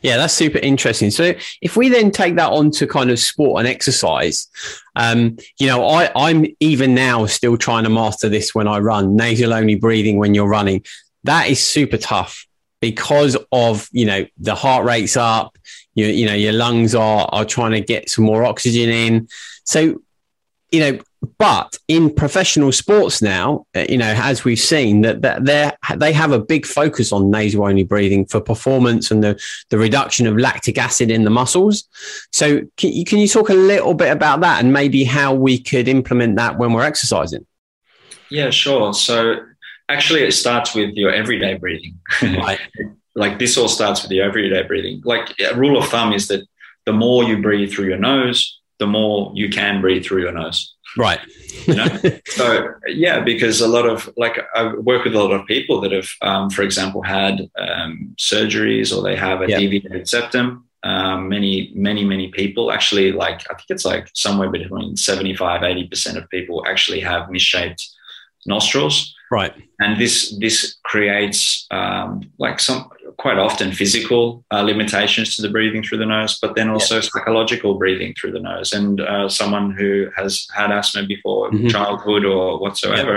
Yeah, 0.00 0.16
that's 0.16 0.32
super 0.32 0.58
interesting. 0.58 1.10
So 1.10 1.34
if 1.60 1.76
we 1.76 1.90
then 1.90 2.10
take 2.10 2.36
that 2.36 2.50
on 2.50 2.70
to 2.72 2.86
kind 2.86 3.10
of 3.10 3.18
sport 3.18 3.58
and 3.58 3.68
exercise, 3.68 4.48
um, 4.94 5.36
you 5.60 5.66
know, 5.66 5.86
I, 5.86 6.10
I'm 6.16 6.46
even 6.60 6.94
now 6.94 7.26
still 7.26 7.58
trying 7.58 7.84
to 7.84 7.90
master 7.90 8.30
this 8.30 8.54
when 8.54 8.68
I 8.68 8.78
run, 8.78 9.16
nasal 9.16 9.52
only 9.52 9.74
breathing 9.74 10.16
when 10.16 10.34
you're 10.34 10.48
running. 10.48 10.82
That 11.24 11.48
is 11.50 11.62
super 11.62 11.98
tough 11.98 12.46
because 12.80 13.36
of, 13.52 13.88
you 13.92 14.06
know, 14.06 14.24
the 14.38 14.54
heart 14.54 14.86
rate's 14.86 15.16
up, 15.16 15.58
you, 15.96 16.06
you 16.06 16.26
know, 16.26 16.34
your 16.34 16.52
lungs 16.52 16.94
are, 16.94 17.28
are 17.32 17.44
trying 17.44 17.72
to 17.72 17.80
get 17.80 18.08
some 18.08 18.24
more 18.24 18.44
oxygen 18.44 18.88
in. 18.88 19.28
So, 19.64 20.00
you 20.70 20.80
know, 20.80 20.98
but 21.38 21.78
in 21.88 22.14
professional 22.14 22.70
sports 22.70 23.22
now, 23.22 23.66
uh, 23.74 23.86
you 23.88 23.96
know, 23.96 24.12
as 24.16 24.44
we've 24.44 24.58
seen 24.58 25.00
that, 25.00 25.22
that 25.22 25.44
they 25.44 25.72
they 25.96 26.12
have 26.12 26.32
a 26.32 26.38
big 26.38 26.66
focus 26.66 27.12
on 27.12 27.30
nasal 27.30 27.64
only 27.64 27.82
breathing 27.82 28.26
for 28.26 28.40
performance 28.40 29.10
and 29.10 29.24
the, 29.24 29.40
the 29.70 29.78
reduction 29.78 30.26
of 30.26 30.36
lactic 30.36 30.78
acid 30.78 31.10
in 31.10 31.24
the 31.24 31.30
muscles. 31.30 31.88
So 32.32 32.60
can 32.76 32.92
you, 32.92 33.04
can 33.04 33.18
you 33.18 33.26
talk 33.26 33.48
a 33.48 33.54
little 33.54 33.94
bit 33.94 34.12
about 34.12 34.40
that 34.40 34.62
and 34.62 34.72
maybe 34.72 35.04
how 35.04 35.34
we 35.34 35.58
could 35.58 35.88
implement 35.88 36.36
that 36.36 36.58
when 36.58 36.72
we're 36.72 36.84
exercising? 36.84 37.46
Yeah, 38.30 38.50
sure. 38.50 38.92
So 38.92 39.36
actually 39.88 40.22
it 40.22 40.32
starts 40.32 40.74
with 40.74 40.94
your 40.94 41.12
everyday 41.12 41.54
breathing. 41.54 41.98
Right. 42.22 42.60
like 43.16 43.38
this 43.38 43.56
all 43.56 43.68
starts 43.68 44.02
with 44.02 44.12
your 44.12 44.24
everyday 44.24 44.62
breathing. 44.62 45.02
Like 45.04 45.34
a 45.40 45.56
rule 45.56 45.78
of 45.78 45.88
thumb 45.88 46.12
is 46.12 46.28
that 46.28 46.46
the 46.84 46.92
more 46.92 47.24
you 47.24 47.42
breathe 47.42 47.72
through 47.72 47.86
your 47.86 47.98
nose, 47.98 48.60
the 48.78 48.86
more 48.86 49.32
you 49.34 49.48
can 49.48 49.80
breathe 49.80 50.04
through 50.04 50.22
your 50.22 50.32
nose. 50.32 50.74
Right. 50.96 51.20
you 51.66 51.74
know? 51.74 51.88
so 52.26 52.68
yeah, 52.86 53.20
because 53.20 53.60
a 53.60 53.68
lot 53.68 53.86
of 53.86 54.08
like 54.16 54.38
I 54.54 54.74
work 54.74 55.04
with 55.04 55.14
a 55.14 55.18
lot 55.18 55.32
of 55.32 55.46
people 55.46 55.80
that 55.80 55.92
have, 55.92 56.08
um, 56.22 56.50
for 56.50 56.62
example, 56.62 57.02
had 57.02 57.50
um, 57.58 58.14
surgeries 58.18 58.96
or 58.96 59.02
they 59.02 59.16
have 59.16 59.40
a 59.40 59.48
yep. 59.48 59.58
deviated 59.58 60.08
septum. 60.08 60.64
Um, 60.82 61.28
many, 61.28 61.72
many, 61.74 62.04
many 62.04 62.28
people 62.28 62.70
actually 62.70 63.10
like 63.10 63.40
I 63.50 63.54
think 63.54 63.70
it's 63.70 63.84
like 63.84 64.08
somewhere 64.14 64.50
between 64.50 64.96
75, 64.96 65.62
80 65.62 65.88
percent 65.88 66.18
of 66.18 66.28
people 66.28 66.64
actually 66.68 67.00
have 67.00 67.30
misshaped 67.30 67.82
nostrils. 68.44 69.15
Right. 69.30 69.54
And 69.80 70.00
this 70.00 70.36
this 70.38 70.76
creates 70.84 71.66
um, 71.70 72.22
like 72.38 72.60
some 72.60 72.88
quite 73.18 73.38
often 73.38 73.72
physical 73.72 74.44
uh, 74.52 74.62
limitations 74.62 75.36
to 75.36 75.42
the 75.42 75.48
breathing 75.48 75.82
through 75.82 75.98
the 75.98 76.06
nose, 76.06 76.38
but 76.40 76.54
then 76.54 76.68
also 76.68 76.96
yeah. 76.96 77.00
psychological 77.02 77.74
breathing 77.74 78.14
through 78.14 78.32
the 78.32 78.40
nose. 78.40 78.72
And 78.72 79.00
uh, 79.00 79.28
someone 79.28 79.72
who 79.72 80.08
has 80.16 80.46
had 80.54 80.70
asthma 80.70 81.06
before 81.06 81.50
mm-hmm. 81.50 81.68
childhood 81.68 82.24
or 82.24 82.58
whatsoever, 82.58 83.14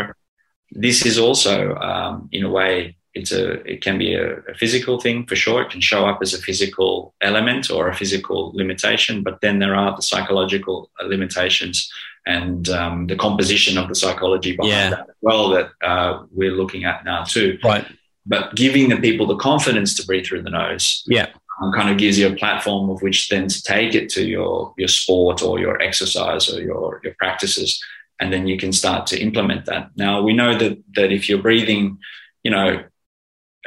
yeah. 0.72 0.82
this 0.82 1.06
is 1.06 1.18
also, 1.18 1.76
um, 1.76 2.30
in 2.32 2.44
a 2.44 2.50
way, 2.50 2.96
it's 3.14 3.32
a 3.32 3.54
it 3.70 3.82
can 3.82 3.98
be 3.98 4.14
a, 4.14 4.38
a, 4.38 4.54
physical 4.56 5.00
thing 5.00 5.26
for 5.26 5.36
sure. 5.36 5.64
It 5.64 5.72
can 5.72 5.82
show 5.82 6.06
up 6.08 6.20
as 6.22 6.34
a 6.34 6.38
physical 6.38 7.16
element 7.22 7.72
or 7.72 7.90
a 7.90 7.96
physical 7.96 8.52
limitation, 8.54 9.24
but 9.24 9.42
then 9.42 9.60
there 9.60 9.76
are 9.76 9.96
the 9.96 10.04
psychological 10.04 10.92
limitations 11.04 11.92
and 12.36 12.70
um, 12.70 13.08
the 13.08 13.16
composition 13.16 13.78
of 13.78 13.88
the 13.90 13.96
psychology 13.96 14.56
behind 14.56 14.72
yeah. 14.72 14.90
that 14.92 15.10
as 15.10 15.20
well 15.22 15.50
that 15.50 15.68
uh, 15.82 16.24
we're 16.32 16.58
looking 16.62 16.84
at 16.86 17.04
now 17.04 17.24
too. 17.24 17.58
Right 17.64 17.86
but 18.30 18.56
giving 18.56 18.90
the 18.90 18.98
people 18.98 19.26
the 19.26 19.36
confidence 19.36 19.96
to 19.96 20.06
breathe 20.06 20.26
through 20.26 20.44
the 20.44 20.50
nose 20.50 21.04
yeah 21.08 21.28
um, 21.62 21.74
kind 21.74 21.90
of 21.90 21.98
gives 21.98 22.18
you 22.18 22.28
a 22.28 22.36
platform 22.36 22.90
of 22.90 23.02
which 23.02 23.28
then 23.28 23.48
to 23.48 23.62
take 23.64 23.94
it 23.96 24.08
to 24.10 24.24
your 24.24 24.74
your 24.78 24.88
sport 24.88 25.42
or 25.42 25.60
your 25.60 25.82
exercise 25.82 26.54
or 26.54 26.62
your 26.62 27.02
your 27.04 27.14
practices 27.18 27.84
and 28.22 28.32
then 28.32 28.48
you 28.48 28.58
can 28.58 28.72
start 28.72 29.08
to 29.08 29.20
implement 29.20 29.66
that 29.66 29.90
now 29.96 30.22
we 30.22 30.34
know 30.34 30.58
that 30.58 30.82
that 30.96 31.12
if 31.12 31.28
you're 31.28 31.42
breathing 31.42 31.98
you 32.44 32.52
know 32.52 32.84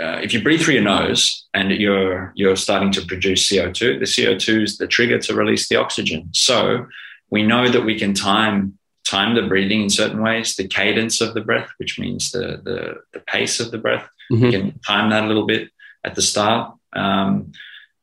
uh, 0.01 0.19
if 0.23 0.33
you 0.33 0.43
breathe 0.43 0.63
through 0.63 0.75
your 0.75 0.83
nose 0.83 1.47
and 1.53 1.71
you're 1.71 2.33
you're 2.35 2.57
starting 2.57 2.91
to 2.91 3.05
produce 3.05 3.47
CO2, 3.47 3.99
the 3.99 4.07
CO2 4.07 4.63
is 4.63 4.79
the 4.79 4.87
trigger 4.87 5.19
to 5.19 5.35
release 5.35 5.69
the 5.69 5.77
oxygen. 5.77 6.31
So 6.33 6.87
we 7.33 7.43
know 7.43 7.69
that 7.69 7.85
we 7.85 7.99
can 7.99 8.15
time 8.15 8.79
time 9.05 9.35
the 9.35 9.43
breathing 9.43 9.83
in 9.83 9.91
certain 9.91 10.23
ways, 10.23 10.55
the 10.55 10.69
cadence 10.69 11.21
of 11.21 11.35
the 11.35 11.41
breath, 11.41 11.71
which 11.79 11.99
means 11.99 12.31
the 12.31 12.61
the, 12.63 12.79
the 13.13 13.21
pace 13.21 13.59
of 13.59 13.71
the 13.73 13.79
breath, 13.79 14.09
Mm-hmm. 14.33 14.45
You 14.45 14.51
can 14.51 14.79
time 14.81 15.11
that 15.11 15.25
a 15.25 15.27
little 15.27 15.47
bit 15.47 15.71
at 16.05 16.15
the 16.15 16.23
start. 16.23 16.75
Um, 16.93 17.53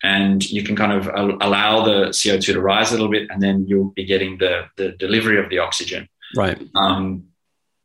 and 0.02 0.50
you 0.50 0.64
can 0.64 0.78
kind 0.78 0.94
of 0.94 1.08
allow 1.42 1.84
the 1.84 2.08
CO2 2.10 2.54
to 2.54 2.62
rise 2.62 2.92
a 2.92 2.94
little 2.94 3.10
bit, 3.10 3.30
and 3.30 3.44
then 3.44 3.66
you'll 3.68 3.92
be 3.92 4.06
getting 4.06 4.38
the, 4.38 4.66
the 4.78 4.92
delivery 4.94 5.38
of 5.44 5.50
the 5.50 5.60
oxygen. 5.60 6.08
Right. 6.38 6.58
Um, 6.74 7.26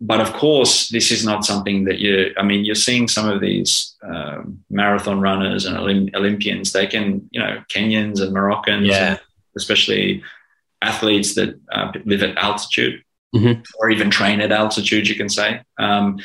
but 0.00 0.20
of 0.20 0.32
course, 0.32 0.90
this 0.90 1.10
is 1.10 1.24
not 1.24 1.44
something 1.44 1.84
that 1.84 1.98
you, 1.98 2.32
I 2.36 2.44
mean, 2.44 2.64
you're 2.64 2.76
seeing 2.76 3.08
some 3.08 3.28
of 3.28 3.40
these 3.40 3.96
um, 4.02 4.62
marathon 4.70 5.20
runners 5.20 5.66
and 5.66 5.76
Olympians, 6.14 6.70
they 6.70 6.86
can, 6.86 7.28
you 7.32 7.40
know, 7.40 7.64
Kenyans 7.68 8.20
and 8.20 8.32
Moroccans, 8.32 8.86
yeah. 8.86 9.16
especially 9.56 10.22
athletes 10.82 11.34
that 11.34 11.58
uh, 11.72 11.92
live 12.04 12.22
at 12.22 12.36
altitude 12.36 13.02
mm-hmm. 13.34 13.60
or 13.78 13.90
even 13.90 14.10
train 14.10 14.40
at 14.40 14.52
altitude, 14.52 15.08
you 15.08 15.14
can 15.14 15.28
say. 15.28 15.62
Um, 15.78 16.18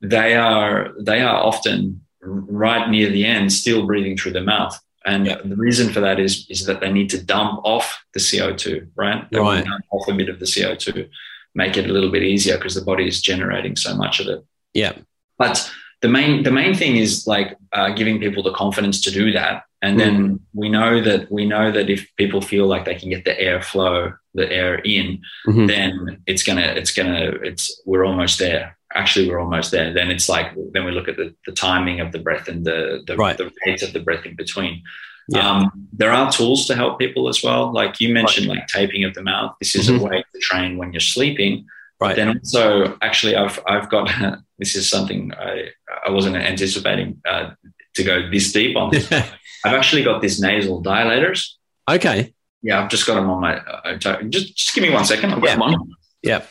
they 0.00 0.34
are 0.34 0.92
they 1.00 1.20
are 1.20 1.42
often 1.42 2.00
right 2.20 2.88
near 2.90 3.10
the 3.10 3.24
end 3.24 3.52
still 3.52 3.86
breathing 3.86 4.16
through 4.16 4.32
the 4.32 4.40
mouth 4.40 4.78
and 5.04 5.26
yeah. 5.26 5.38
the 5.44 5.56
reason 5.56 5.92
for 5.92 6.00
that 6.00 6.18
is 6.18 6.46
is 6.50 6.66
that 6.66 6.80
they 6.80 6.92
need 6.92 7.08
to 7.10 7.22
dump 7.22 7.60
off 7.64 8.04
the 8.12 8.20
CO2 8.20 8.88
right 8.94 9.26
they 9.30 9.38
right. 9.38 9.64
dump 9.64 9.84
off 9.90 10.08
a 10.08 10.12
bit 10.12 10.28
of 10.28 10.38
the 10.38 10.44
CO2 10.44 11.08
make 11.54 11.76
it 11.76 11.88
a 11.88 11.92
little 11.92 12.10
bit 12.10 12.22
easier 12.22 12.56
because 12.56 12.74
the 12.74 12.84
body 12.84 13.06
is 13.06 13.22
generating 13.22 13.76
so 13.76 13.96
much 13.96 14.20
of 14.20 14.26
it 14.26 14.44
yeah 14.74 14.92
but 15.38 15.70
the 16.02 16.08
main 16.08 16.42
the 16.42 16.50
main 16.50 16.74
thing 16.74 16.96
is 16.96 17.26
like 17.26 17.56
uh, 17.72 17.90
giving 17.90 18.20
people 18.20 18.42
the 18.42 18.52
confidence 18.52 19.00
to 19.00 19.10
do 19.10 19.32
that 19.32 19.62
and 19.82 20.00
then 20.00 20.28
mm. 20.28 20.40
we 20.54 20.68
know 20.68 21.02
that 21.02 21.30
we 21.30 21.44
know 21.46 21.70
that 21.70 21.90
if 21.90 22.08
people 22.16 22.40
feel 22.40 22.66
like 22.66 22.84
they 22.84 22.94
can 22.94 23.10
get 23.10 23.24
the 23.24 23.38
air 23.40 23.60
flow 23.60 24.12
the 24.34 24.50
air 24.50 24.76
in 24.76 25.20
mm-hmm. 25.46 25.66
then 25.66 26.22
it's 26.26 26.42
gonna 26.42 26.62
it's 26.62 26.92
gonna 26.92 27.32
it's 27.42 27.82
we're 27.84 28.04
almost 28.04 28.38
there 28.38 28.76
actually 28.96 29.28
we're 29.28 29.38
almost 29.38 29.70
there. 29.70 29.92
Then 29.92 30.10
it's 30.10 30.28
like 30.28 30.52
then 30.72 30.84
we 30.84 30.92
look 30.92 31.08
at 31.08 31.16
the, 31.16 31.34
the 31.44 31.52
timing 31.52 32.00
of 32.00 32.12
the 32.12 32.18
breath 32.18 32.48
and 32.48 32.64
the 32.64 33.02
the, 33.06 33.16
right. 33.16 33.36
the 33.36 33.50
rate 33.66 33.82
of 33.82 33.92
the 33.92 34.00
breath 34.00 34.24
in 34.24 34.34
between. 34.34 34.82
Yeah. 35.28 35.48
Um, 35.48 35.88
there 35.92 36.12
are 36.12 36.30
tools 36.30 36.66
to 36.66 36.76
help 36.76 36.98
people 36.98 37.28
as 37.28 37.42
well. 37.42 37.72
Like 37.72 38.00
you 38.00 38.14
mentioned, 38.14 38.48
right. 38.48 38.58
like 38.58 38.68
taping 38.68 39.04
of 39.04 39.14
the 39.14 39.22
mouth. 39.22 39.56
This 39.60 39.74
is 39.74 39.88
mm-hmm. 39.88 40.04
a 40.04 40.08
way 40.08 40.24
to 40.32 40.40
train 40.40 40.78
when 40.78 40.92
you're 40.92 41.00
sleeping. 41.00 41.66
Right. 42.00 42.10
But 42.10 42.16
then 42.16 42.28
also, 42.38 42.96
actually, 43.02 43.36
I've 43.36 43.60
I've 43.66 43.90
got 43.90 44.10
this 44.58 44.76
is 44.76 44.88
something 44.88 45.32
I 45.34 45.70
I 46.06 46.10
wasn't 46.10 46.36
anticipating 46.36 47.20
uh, 47.28 47.50
to 47.96 48.04
go 48.04 48.30
this 48.30 48.52
deep 48.52 48.76
on. 48.76 48.90
This. 48.90 49.10
I've 49.64 49.74
actually 49.74 50.04
got 50.04 50.22
these 50.22 50.40
nasal 50.40 50.82
dilators. 50.82 51.54
Okay. 51.88 52.32
Yeah, 52.62 52.82
I've 52.82 52.90
just 52.90 53.06
got 53.06 53.14
them 53.16 53.30
on 53.30 53.40
my. 53.40 53.58
Uh, 53.58 53.96
just 53.96 54.56
just 54.56 54.74
give 54.74 54.82
me 54.82 54.90
one 54.90 55.04
second. 55.04 55.32
I've 55.32 55.40
got 55.40 55.48
yeah. 55.48 55.54
them 55.54 55.62
on. 55.62 55.90
Yep. 56.22 56.48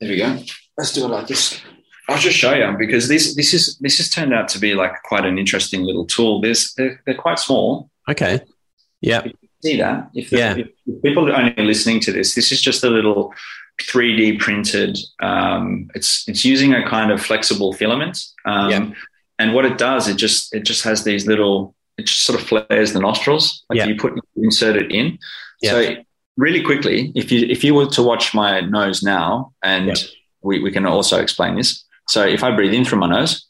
There 0.00 0.10
we 0.10 0.16
go. 0.16 0.38
Let's 0.76 0.92
do 0.92 1.04
it 1.04 1.08
like 1.08 1.26
this. 1.26 1.60
I'll 2.08 2.18
just 2.18 2.36
show 2.36 2.54
you 2.54 2.74
because 2.78 3.08
this 3.08 3.34
this 3.34 3.52
is 3.52 3.76
this 3.78 3.98
has 3.98 4.08
turned 4.08 4.32
out 4.32 4.48
to 4.48 4.58
be 4.58 4.74
like 4.74 4.92
quite 5.04 5.26
an 5.26 5.38
interesting 5.38 5.82
little 5.82 6.06
tool. 6.06 6.40
There's 6.40 6.72
they're, 6.74 7.02
they're 7.04 7.14
quite 7.14 7.38
small. 7.38 7.90
Okay. 8.08 8.40
Yeah. 9.00 9.26
See 9.62 9.76
that? 9.76 10.10
If, 10.14 10.32
yeah. 10.32 10.56
if, 10.56 11.02
people 11.02 11.28
are 11.28 11.36
only 11.36 11.64
listening 11.64 12.00
to 12.00 12.12
this, 12.12 12.34
this 12.34 12.52
is 12.52 12.62
just 12.62 12.84
a 12.84 12.90
little 12.90 13.34
3D 13.82 14.38
printed. 14.38 14.96
Um, 15.20 15.90
it's 15.94 16.28
it's 16.28 16.44
using 16.44 16.74
a 16.74 16.88
kind 16.88 17.10
of 17.10 17.20
flexible 17.20 17.72
filament. 17.72 18.18
Um, 18.44 18.70
yeah. 18.70 18.90
And 19.38 19.54
what 19.54 19.64
it 19.64 19.78
does, 19.78 20.08
it 20.08 20.16
just 20.16 20.54
it 20.54 20.64
just 20.64 20.84
has 20.84 21.04
these 21.04 21.26
little. 21.26 21.74
It 21.96 22.06
just 22.06 22.22
sort 22.22 22.40
of 22.40 22.46
flares 22.46 22.92
the 22.92 23.00
nostrils. 23.00 23.64
Like 23.68 23.78
yeah. 23.78 23.86
you 23.86 23.96
put 23.96 24.12
insert 24.36 24.76
it 24.76 24.92
in. 24.92 25.18
Yeah. 25.60 25.70
So 25.70 25.96
really 26.36 26.62
quickly, 26.62 27.12
if 27.14 27.30
you 27.30 27.46
if 27.48 27.62
you 27.62 27.74
were 27.74 27.86
to 27.86 28.02
watch 28.02 28.34
my 28.34 28.60
nose 28.60 29.02
now, 29.02 29.52
and 29.62 29.98
we, 30.42 30.62
we 30.62 30.70
can 30.70 30.86
also 30.86 31.20
explain 31.20 31.56
this. 31.56 31.84
So 32.08 32.24
if 32.24 32.42
I 32.42 32.54
breathe 32.54 32.72
in 32.72 32.84
through 32.84 33.00
my 33.00 33.08
nose, 33.08 33.46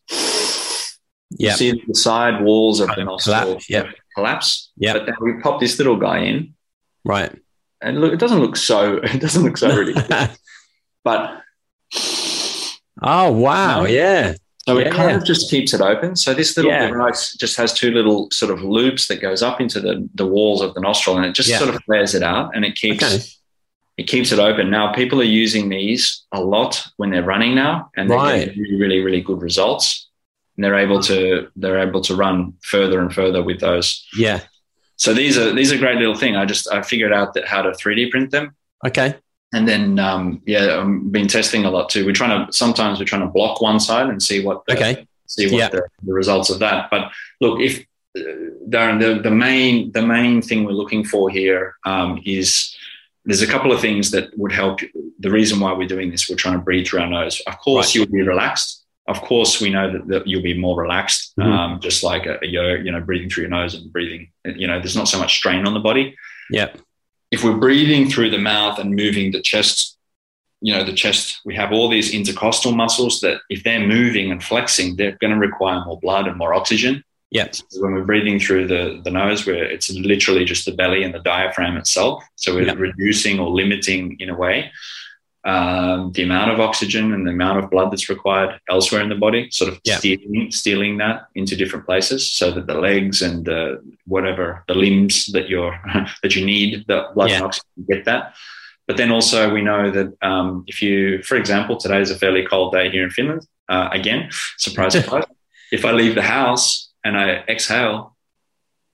yeah, 1.31 1.55
see 1.55 1.81
the 1.87 1.95
side 1.95 2.43
walls 2.43 2.81
of 2.81 2.89
the 2.97 3.05
nostril 3.05 3.61
collapse. 3.61 3.95
Collapse. 4.15 4.73
Yeah, 4.77 4.95
but 4.95 5.07
then 5.07 5.15
we 5.21 5.35
pop 5.41 5.61
this 5.61 5.79
little 5.79 5.97
guy 5.97 6.21
in, 6.21 6.55
right? 7.05 7.33
And 7.81 8.01
look, 8.01 8.13
it 8.13 8.19
doesn't 8.19 8.41
look 8.41 8.57
so. 8.57 8.97
It 9.05 9.21
doesn't 9.21 9.45
look 9.45 9.57
so 9.57 9.77
ridiculous, 9.77 10.39
but 11.05 11.43
oh 13.03 13.31
wow, 13.33 13.85
yeah. 13.85 14.35
So 14.69 14.79
yeah. 14.79 14.89
it 14.89 14.93
kind 14.93 15.17
of 15.17 15.25
just 15.25 15.49
keeps 15.49 15.73
it 15.73 15.81
open. 15.81 16.15
So 16.15 16.35
this 16.35 16.55
little 16.55 16.71
yeah. 16.71 16.89
device 16.89 17.35
just 17.35 17.57
has 17.57 17.73
two 17.73 17.91
little 17.91 18.31
sort 18.31 18.53
of 18.53 18.63
loops 18.63 19.09
that 19.09 19.19
goes 19.19 19.43
up 19.43 19.63
into 19.63 19.81
the, 19.81 20.07
the 20.15 20.27
walls 20.27 20.61
of 20.61 20.75
the 20.75 20.81
nostril 20.83 21.17
and 21.17 21.25
it 21.25 21.33
just 21.33 21.49
yeah. 21.49 21.57
sort 21.57 21.75
of 21.75 21.83
flares 21.85 22.15
it 22.15 22.23
out 22.23 22.55
and 22.55 22.67
it 22.67 22.75
keeps 22.75 23.03
okay. 23.03 23.25
it 23.97 24.03
keeps 24.03 24.31
it 24.31 24.39
open. 24.39 24.69
Now 24.69 24.93
people 24.93 25.23
are 25.23 25.25
using 25.25 25.71
these 25.71 26.27
a 26.33 26.43
lot 26.43 26.87
when 26.99 27.09
they're 27.09 27.25
running 27.25 27.55
now 27.55 27.91
and 27.97 28.11
they're 28.11 28.19
right. 28.19 28.45
getting 28.45 28.61
really, 28.61 28.77
really, 28.77 29.01
really 29.01 29.21
good 29.23 29.41
results. 29.41 30.11
And 30.59 30.65
they're 30.65 30.77
able 30.77 31.01
to 31.05 31.49
they're 31.57 31.79
able 31.79 32.03
to 32.03 32.15
run 32.15 32.53
further 32.61 33.01
and 33.01 33.11
further 33.11 33.43
with 33.43 33.61
those. 33.61 34.07
Yeah. 34.19 34.41
So 34.97 35.15
these 35.15 35.39
are 35.39 35.51
these 35.51 35.73
are 35.73 35.79
great 35.79 35.97
little 35.97 36.15
thing. 36.15 36.37
I 36.37 36.45
just 36.45 36.71
I 36.71 36.83
figured 36.83 37.15
out 37.15 37.33
that 37.35 37.49
how 37.49 37.63
to 37.63 37.71
3D 37.71 38.11
print 38.11 38.33
them. 38.33 38.55
Okay 38.87 39.15
and 39.53 39.67
then 39.67 39.99
um, 39.99 40.43
yeah, 40.47 40.81
I've 40.81 41.13
been 41.13 41.29
testing 41.29 41.65
a 41.65 41.71
lot 41.71 41.89
too. 41.89 42.05
We're 42.05 42.13
trying 42.13 42.47
to 42.47 42.53
sometimes 42.53 42.99
we're 42.99 43.07
trying 43.07 43.23
to 43.23 43.29
block 43.29 43.61
one 43.61 43.81
side 43.81 44.09
and 44.09 44.23
see 44.23 44.45
what 44.45 44.65
the, 44.67 44.75
okay 44.75 45.07
see 45.27 45.47
what 45.51 45.59
Yeah. 45.59 45.69
the, 45.69 45.83
the 46.05 46.13
results 46.15 46.49
of 46.51 46.59
that. 46.61 46.89
But 46.91 47.11
look, 47.41 47.61
if 47.61 47.81
uh, 48.17 48.21
Darren, 48.69 48.99
the, 49.01 49.21
the 49.23 49.31
main 49.31 49.93
the 49.93 50.03
main 50.03 50.41
thing 50.43 50.65
we're 50.65 50.73
looking 50.73 51.05
for 51.05 51.29
here 51.31 51.77
um, 51.85 52.21
is 52.25 52.75
there's 53.25 53.43
a 53.43 53.47
couple 53.47 53.71
of 53.73 53.81
things 53.81 54.11
that 54.13 54.37
would 54.39 54.53
help. 54.53 54.81
The 55.19 55.31
reason 55.31 55.61
why 55.61 55.73
we're 55.75 55.87
doing 55.89 56.11
this, 56.11 56.29
we're 56.29 56.37
trying 56.37 56.55
to 56.55 56.61
breathe 56.65 56.87
through 56.87 57.01
our 57.01 57.11
nose. 57.11 57.41
Of 57.47 57.59
course, 57.59 57.89
Right. 57.89 57.95
you'll 57.97 58.07
be 58.07 58.23
relaxed. 58.23 58.85
Of 59.07 59.21
course, 59.23 59.61
we 59.61 59.69
know 59.71 59.93
that, 59.93 60.07
that 60.09 60.27
you'll 60.27 60.43
be 60.43 60.55
more 60.59 60.81
relaxed, 60.81 61.35
Mhm. 61.39 61.45
um, 61.45 61.81
just 61.81 62.03
like 62.03 62.25
a, 62.27 62.39
a 62.43 62.47
you 62.47 62.91
know, 62.93 63.01
breathing 63.01 63.29
through 63.31 63.43
your 63.45 63.51
nose 63.51 63.75
and 63.75 63.91
breathing. 63.93 64.31
You 64.45 64.67
know, 64.67 64.79
there's 64.79 64.97
not 64.97 65.09
so 65.09 65.19
much 65.19 65.37
strain 65.37 65.67
on 65.67 65.75
the 65.75 65.81
body 65.81 66.15
Yeah. 66.51 66.69
If 67.31 67.45
we're 67.45 67.57
breathing 67.57 68.09
through 68.09 68.31
the 68.31 68.39
mouth 68.39 68.79
and 68.79 68.95
moving 68.95 69.33
the 69.33 69.43
chest, 69.43 69.97
you 70.61 70.73
know, 70.75 70.83
the 70.83 70.93
chest, 70.93 71.41
we 71.45 71.55
have 71.55 71.73
all 71.73 71.89
these 71.89 72.13
intercostal 72.13 72.73
muscles 72.73 73.21
that 73.21 73.41
if 73.49 73.63
they're 73.65 73.87
moving 73.87 74.31
and 74.33 74.43
flexing, 74.43 74.97
they're 74.97 75.17
going 75.21 75.33
to 75.33 75.39
require 75.39 75.85
more 75.85 76.01
blood 76.01 76.27
and 76.27 76.37
more 76.37 76.55
oxygen. 76.55 77.05
Yeah. 77.31 77.49
So 77.51 77.83
when 77.83 77.93
we're 77.93 78.05
breathing 78.05 78.41
through 78.41 78.69
the, 78.69 79.01
the 79.05 79.11
nose, 79.11 79.47
where 79.47 79.63
it's 79.63 79.91
literally 79.91 80.45
just 80.47 80.65
the 80.65 80.73
belly 80.73 81.03
and 81.05 81.13
the 81.15 81.19
diaphragm 81.21 81.77
itself. 81.77 82.25
So 82.37 82.55
we're 82.55 82.67
Yeah. 82.67 82.73
reducing 82.73 83.39
or 83.39 83.51
limiting, 83.51 84.17
in 84.19 84.31
a 84.31 84.35
way, 84.37 84.73
um, 85.53 86.13
the 86.13 86.23
amount 86.29 86.51
of 86.53 86.59
oxygen 86.69 87.05
and 87.15 87.23
the 87.27 87.31
amount 87.39 87.59
of 87.59 87.71
blood 87.71 87.89
that's 87.91 88.09
required 88.17 88.53
elsewhere 88.69 89.03
in 89.05 89.09
the 89.09 89.21
body, 89.27 89.43
sort 89.51 89.73
of 89.73 89.77
Yeah. 89.85 89.99
stealing, 89.99 90.51
stealing 90.51 90.99
that 90.99 91.17
into 91.35 91.57
different 91.57 91.87
places 91.87 92.21
so 92.39 92.47
that 92.55 92.67
the 92.67 92.79
legs 92.89 93.23
and 93.29 93.49
uh, 93.49 93.77
whatever 94.15 94.47
the 94.69 94.75
limbs 94.85 95.15
that 95.35 95.47
you're 95.49 95.75
that 96.23 96.33
you 96.37 96.45
need 96.55 96.71
the 96.91 96.99
blood 97.15 97.31
and 97.31 97.41
Yeah. 97.41 97.47
oxygen 97.47 97.85
get 97.93 98.05
that. 98.05 98.23
But 98.89 98.97
then 98.99 99.11
also 99.11 99.41
we 99.57 99.63
know 99.71 99.83
that 99.91 100.09
um, 100.31 100.65
if 100.67 100.77
you, 100.83 101.23
for 101.23 101.37
example, 101.43 101.75
today 101.77 102.01
is 102.01 102.11
a 102.11 102.19
fairly 102.23 102.45
cold 102.53 102.73
day 102.73 102.87
here 102.91 103.05
in 103.09 103.11
Finland. 103.19 103.43
Uh, 103.75 103.89
again, 104.01 104.21
surprise, 104.67 104.93
surprise. 105.01 105.25
if 105.73 105.83
I 105.85 105.93
leave 105.93 106.15
the 106.15 106.29
house 106.39 106.67
and 107.05 107.17
I 107.17 107.27
exhale, 107.55 107.97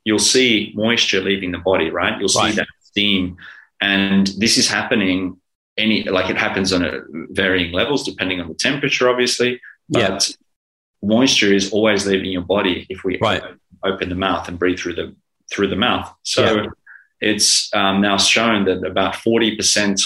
you'll 0.06 0.28
see 0.34 0.72
moisture 0.74 1.20
leaving 1.30 1.50
the 1.52 1.62
body, 1.70 1.88
right? 1.90 2.14
You'll 2.18 2.28
see 2.28 2.48
Right. 2.50 2.56
that 2.60 2.68
steam, 2.90 3.36
and 3.80 4.24
this 4.42 4.56
is 4.56 4.68
happening 4.68 5.40
any 5.76 6.04
like 6.04 6.30
it 6.30 6.36
happens 6.36 6.72
on 6.72 6.84
a 6.84 7.00
varying 7.30 7.72
levels 7.72 8.04
depending 8.04 8.40
on 8.40 8.48
the 8.48 8.54
temperature, 8.54 9.08
obviously. 9.08 9.60
But 9.88 10.28
Yeah. 10.28 10.36
moisture 11.02 11.52
is 11.52 11.70
always 11.72 12.06
leaving 12.06 12.30
your 12.30 12.42
body 12.42 12.86
if 12.88 13.04
we 13.04 13.18
Right. 13.18 13.42
open 13.84 14.08
the 14.08 14.14
mouth 14.14 14.48
and 14.48 14.58
breathe 14.58 14.78
through 14.78 14.94
the 14.94 15.14
through 15.52 15.68
the 15.68 15.76
mouth. 15.76 16.10
So 16.22 16.42
Yeah. 16.62 16.66
it's 17.20 17.74
um, 17.74 18.00
now 18.00 18.16
shown 18.16 18.64
that 18.66 18.84
about 18.84 19.16
forty 19.16 19.56
percent 19.56 20.00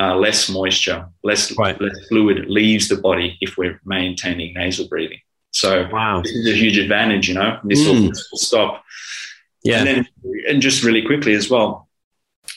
uh, 0.00 0.16
less 0.16 0.48
moisture, 0.48 1.06
less 1.22 1.56
Right. 1.56 1.80
less 1.80 1.96
fluid 2.08 2.50
leaves 2.50 2.88
the 2.88 2.96
body 2.96 3.38
if 3.40 3.56
we're 3.56 3.80
maintaining 3.84 4.52
nasal 4.54 4.88
breathing. 4.88 5.20
So 5.52 5.88
Wow. 5.92 6.20
this 6.22 6.32
is 6.32 6.46
a 6.48 6.56
huge 6.56 6.78
advantage, 6.78 7.28
you 7.28 7.34
know. 7.34 7.60
This, 7.62 7.86
will, 7.86 7.94
Mm. 7.94 8.08
this 8.08 8.28
will 8.30 8.38
stop. 8.38 8.84
Yeah. 9.62 9.78
And 9.78 9.86
then, 9.86 10.08
and 10.48 10.60
just 10.60 10.82
really 10.82 11.02
quickly 11.02 11.34
as 11.34 11.48
well, 11.48 11.88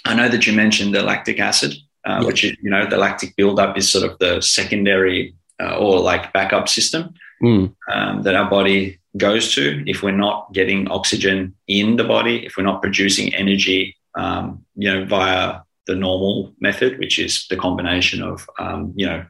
I 0.03 0.15
know 0.15 0.27
that 0.29 0.47
you 0.47 0.53
mentioned 0.53 0.95
the 0.95 1.03
lactic 1.03 1.39
acid, 1.39 1.75
uh, 2.07 2.19
Yeah. 2.21 2.27
which 2.27 2.43
is, 2.45 2.51
you 2.63 2.69
know, 2.69 2.85
the 2.93 2.97
lactic 2.97 3.35
buildup 3.35 3.77
is 3.77 3.89
sort 3.89 4.05
of 4.09 4.17
the 4.19 4.41
secondary 4.41 5.35
uh, 5.61 5.75
or 5.77 5.99
like 6.11 6.33
backup 6.33 6.67
system 6.69 7.03
Mm. 7.43 7.75
um, 7.93 8.23
that 8.23 8.33
our 8.33 8.49
body 8.49 8.97
goes 9.15 9.53
to 9.55 9.83
if 9.85 10.01
we're 10.01 10.21
not 10.27 10.51
getting 10.53 10.87
oxygen 10.89 11.53
in 11.67 11.95
the 11.97 12.03
body, 12.03 12.45
if 12.47 12.57
we're 12.57 12.63
not 12.71 12.81
producing 12.81 13.27
energy, 13.35 13.95
um, 14.15 14.65
you 14.75 14.89
know, 14.91 15.05
via 15.05 15.59
the 15.85 15.93
normal 15.95 16.51
method, 16.59 16.97
which 16.97 17.19
is 17.19 17.45
the 17.51 17.55
combination 17.55 18.23
of, 18.23 18.49
um, 18.57 18.91
you 18.95 19.05
know, 19.05 19.23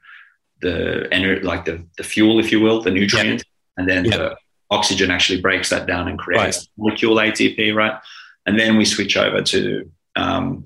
the 0.62 1.08
energy, 1.12 1.42
like 1.52 1.66
the, 1.66 1.76
the 1.98 2.04
fuel, 2.04 2.40
if 2.40 2.50
you 2.52 2.60
will, 2.62 2.82
the 2.82 2.92
nutrient, 2.92 3.44
and 3.78 3.88
then 3.90 4.06
Yeah. 4.06 4.18
the 4.18 4.36
oxygen 4.72 5.12
actually 5.12 5.42
breaks 5.42 5.70
that 5.70 5.86
down 5.86 6.08
and 6.08 6.18
creates 6.18 6.62
the 6.62 6.68
molecule 6.78 7.16
ATP, 7.20 7.74
right? 7.76 7.96
And 8.46 8.58
then 8.60 8.78
we 8.78 8.86
switch 8.86 9.18
over 9.18 9.42
to, 9.42 9.62
um, 10.16 10.64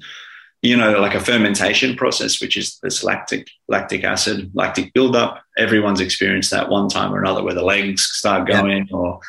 you 0.61 0.77
know, 0.77 0.99
like 0.99 1.15
a 1.15 1.19
fermentation 1.19 1.95
process, 1.95 2.39
which 2.41 2.55
is 2.55 2.77
this 2.83 3.03
lactic 3.03 3.47
lactic 3.67 4.03
acid, 4.03 4.51
lactic 4.53 4.93
buildup. 4.93 5.41
Everyone's 5.57 6.01
experienced 6.01 6.51
that 6.51 6.69
one 6.69 6.87
time 6.87 7.13
or 7.13 7.19
another, 7.19 7.43
where 7.43 7.55
the 7.55 7.63
legs 7.63 8.03
start 8.03 8.47
Yeah. 8.47 8.61
going 8.61 8.87
or 8.91 9.19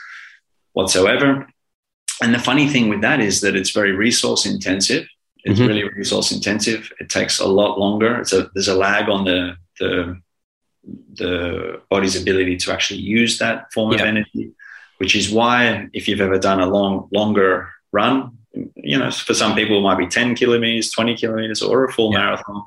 whatsoever. 0.72 1.48
And 2.22 2.34
the 2.34 2.38
funny 2.38 2.68
thing 2.68 2.88
with 2.88 3.00
that 3.00 3.20
is 3.20 3.40
that 3.40 3.56
it's 3.56 3.70
very 3.70 3.92
resource 3.92 4.46
intensive. 4.46 5.06
It's 5.44 5.58
Mhm. 5.58 5.68
really 5.68 5.84
resource 5.88 6.30
intensive. 6.32 6.92
It 7.00 7.08
takes 7.08 7.40
a 7.40 7.46
lot 7.46 7.78
longer. 7.78 8.20
It's 8.20 8.32
a, 8.32 8.50
there's 8.54 8.68
a 8.68 8.74
lag 8.76 9.08
on 9.08 9.24
the 9.24 9.56
the 9.80 10.20
the 11.14 11.80
body's 11.90 12.20
ability 12.20 12.56
to 12.56 12.72
actually 12.72 13.00
use 13.00 13.38
that 13.38 13.72
form 13.72 13.92
of 13.94 14.00
energy, 14.00 14.50
which 14.98 15.14
is 15.14 15.30
why 15.30 15.88
if 15.92 16.08
you've 16.08 16.20
ever 16.20 16.38
done 16.38 16.60
a 16.60 16.66
long 16.66 17.08
longer 17.12 17.68
run, 17.92 18.36
you 18.74 18.98
know, 18.98 19.10
for 19.10 19.34
some 19.34 19.54
people 19.54 19.78
it 19.78 19.82
might 19.82 19.98
be 19.98 20.06
10 20.06 20.34
kilometers, 20.34 20.90
20 20.90 21.16
kilometers, 21.16 21.62
or 21.62 21.84
a 21.84 21.92
full 21.92 22.12
Yeah. 22.12 22.18
marathon. 22.18 22.62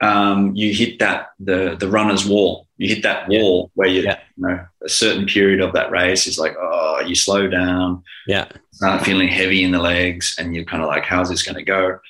Um, 0.00 0.56
you 0.56 0.74
hit 0.74 0.98
that 0.98 1.28
the 1.38 1.76
the 1.78 1.88
runner's 1.88 2.26
wall. 2.26 2.66
You 2.76 2.88
hit 2.88 3.02
that 3.04 3.28
wall 3.28 3.70
where 3.74 3.88
you, 3.88 4.02
Yeah. 4.02 4.18
you 4.36 4.46
know 4.48 4.66
a 4.84 4.88
certain 4.88 5.26
period 5.26 5.60
of 5.60 5.72
that 5.74 5.90
race 5.92 6.26
is 6.26 6.38
like, 6.38 6.56
oh, 6.60 7.00
you 7.06 7.14
slow 7.14 7.46
down, 7.46 8.02
Yeah. 8.26 8.46
start 8.72 9.04
feeling 9.04 9.28
heavy 9.28 9.62
in 9.62 9.70
the 9.70 9.78
legs, 9.78 10.34
and 10.38 10.54
you're 10.56 10.64
kind 10.64 10.82
of 10.82 10.88
like, 10.88 11.04
how's 11.04 11.28
this 11.30 11.42
going 11.44 11.54
to 11.56 11.62
go? 11.62 12.00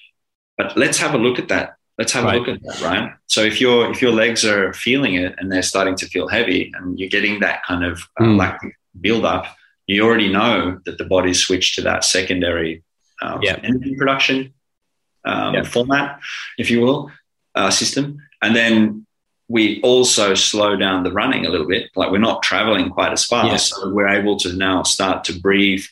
But 0.57 0.77
let's 0.77 0.99
have 0.99 1.13
a 1.15 1.19
look 1.19 1.39
at 1.39 1.49
that. 1.49 1.75
Let's 1.99 2.13
have 2.13 2.25
Right. 2.25 2.37
a 2.37 2.39
look 2.39 2.49
at 2.49 2.63
that, 2.63 2.81
right? 2.81 3.13
So 3.27 3.43
if 3.43 3.61
your 3.61 3.91
if 3.91 4.01
your 4.01 4.13
legs 4.13 4.43
are 4.47 4.73
feeling 4.73 5.15
it 5.17 5.35
and 5.39 5.53
they're 5.53 5.63
starting 5.75 5.97
to 5.97 6.07
feel 6.07 6.29
heavy, 6.29 6.73
and 6.75 6.99
you're 6.99 7.11
getting 7.11 7.41
that 7.41 7.63
kind 7.65 7.85
of 7.85 7.95
uh, 8.19 8.25
Mm. 8.25 8.39
lactic 8.39 8.73
buildup, 9.03 9.45
you 9.87 10.03
already 10.03 10.33
know 10.33 10.79
that 10.87 10.97
the 10.97 11.05
body's 11.05 11.41
switched 11.45 11.75
to 11.75 11.83
that 11.83 12.05
secondary 12.05 12.83
um, 13.23 13.39
Yeah. 13.43 13.57
energy 13.63 13.95
production 13.97 14.53
um, 15.25 15.55
Yeah. 15.55 15.63
format, 15.63 16.19
if 16.59 16.71
you 16.71 16.81
will, 16.81 17.11
uh, 17.55 17.71
system, 17.71 18.19
and 18.43 18.55
then 18.57 19.07
we 19.49 19.81
also 19.83 20.35
slow 20.35 20.77
down 20.77 21.03
the 21.05 21.13
running 21.13 21.45
a 21.47 21.51
little 21.51 21.69
bit. 21.75 21.91
Like 21.95 22.11
we're 22.11 22.27
not 22.31 22.43
traveling 22.43 22.89
quite 22.91 23.13
as 23.13 23.25
fast, 23.27 23.49
Yeah. 23.51 23.57
so 23.79 23.91
we're 23.91 24.09
able 24.09 24.37
to 24.45 24.53
now 24.69 24.83
start 24.83 25.25
to 25.25 25.33
breathe, 25.47 25.85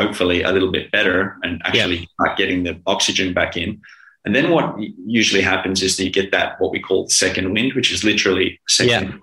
hopefully 0.00 0.42
a 0.42 0.52
little 0.52 0.70
bit 0.70 0.90
better, 0.92 1.36
and 1.42 1.60
actually 1.64 2.08
start 2.14 2.36
getting 2.36 2.64
the 2.64 2.74
oxygen 2.86 3.32
back 3.32 3.56
in. 3.56 3.80
And 4.24 4.34
then 4.36 4.50
what 4.50 4.76
usually 5.06 5.40
happens 5.42 5.82
is 5.82 5.96
that 5.96 6.04
you 6.04 6.10
get 6.10 6.30
that 6.32 6.60
what 6.60 6.70
we 6.70 6.80
call 6.80 7.08
second 7.08 7.52
wind, 7.54 7.72
which 7.72 7.90
is 7.92 8.04
literally 8.04 8.60
second. 8.68 9.20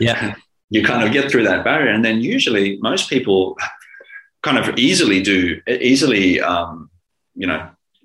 Yeah. 0.00 0.34
You 0.70 0.84
kind 0.84 1.02
of 1.02 1.14
get 1.14 1.30
through 1.30 1.44
that 1.44 1.64
barrier, 1.64 1.90
and 1.90 2.04
then 2.04 2.20
usually 2.20 2.76
most 2.82 3.08
people 3.08 3.56
kind 4.42 4.58
of 4.58 4.78
easily 4.78 5.22
do 5.22 5.60
easily, 5.66 6.42
um, 6.42 6.87
you 7.38 7.46
know, 7.46 7.60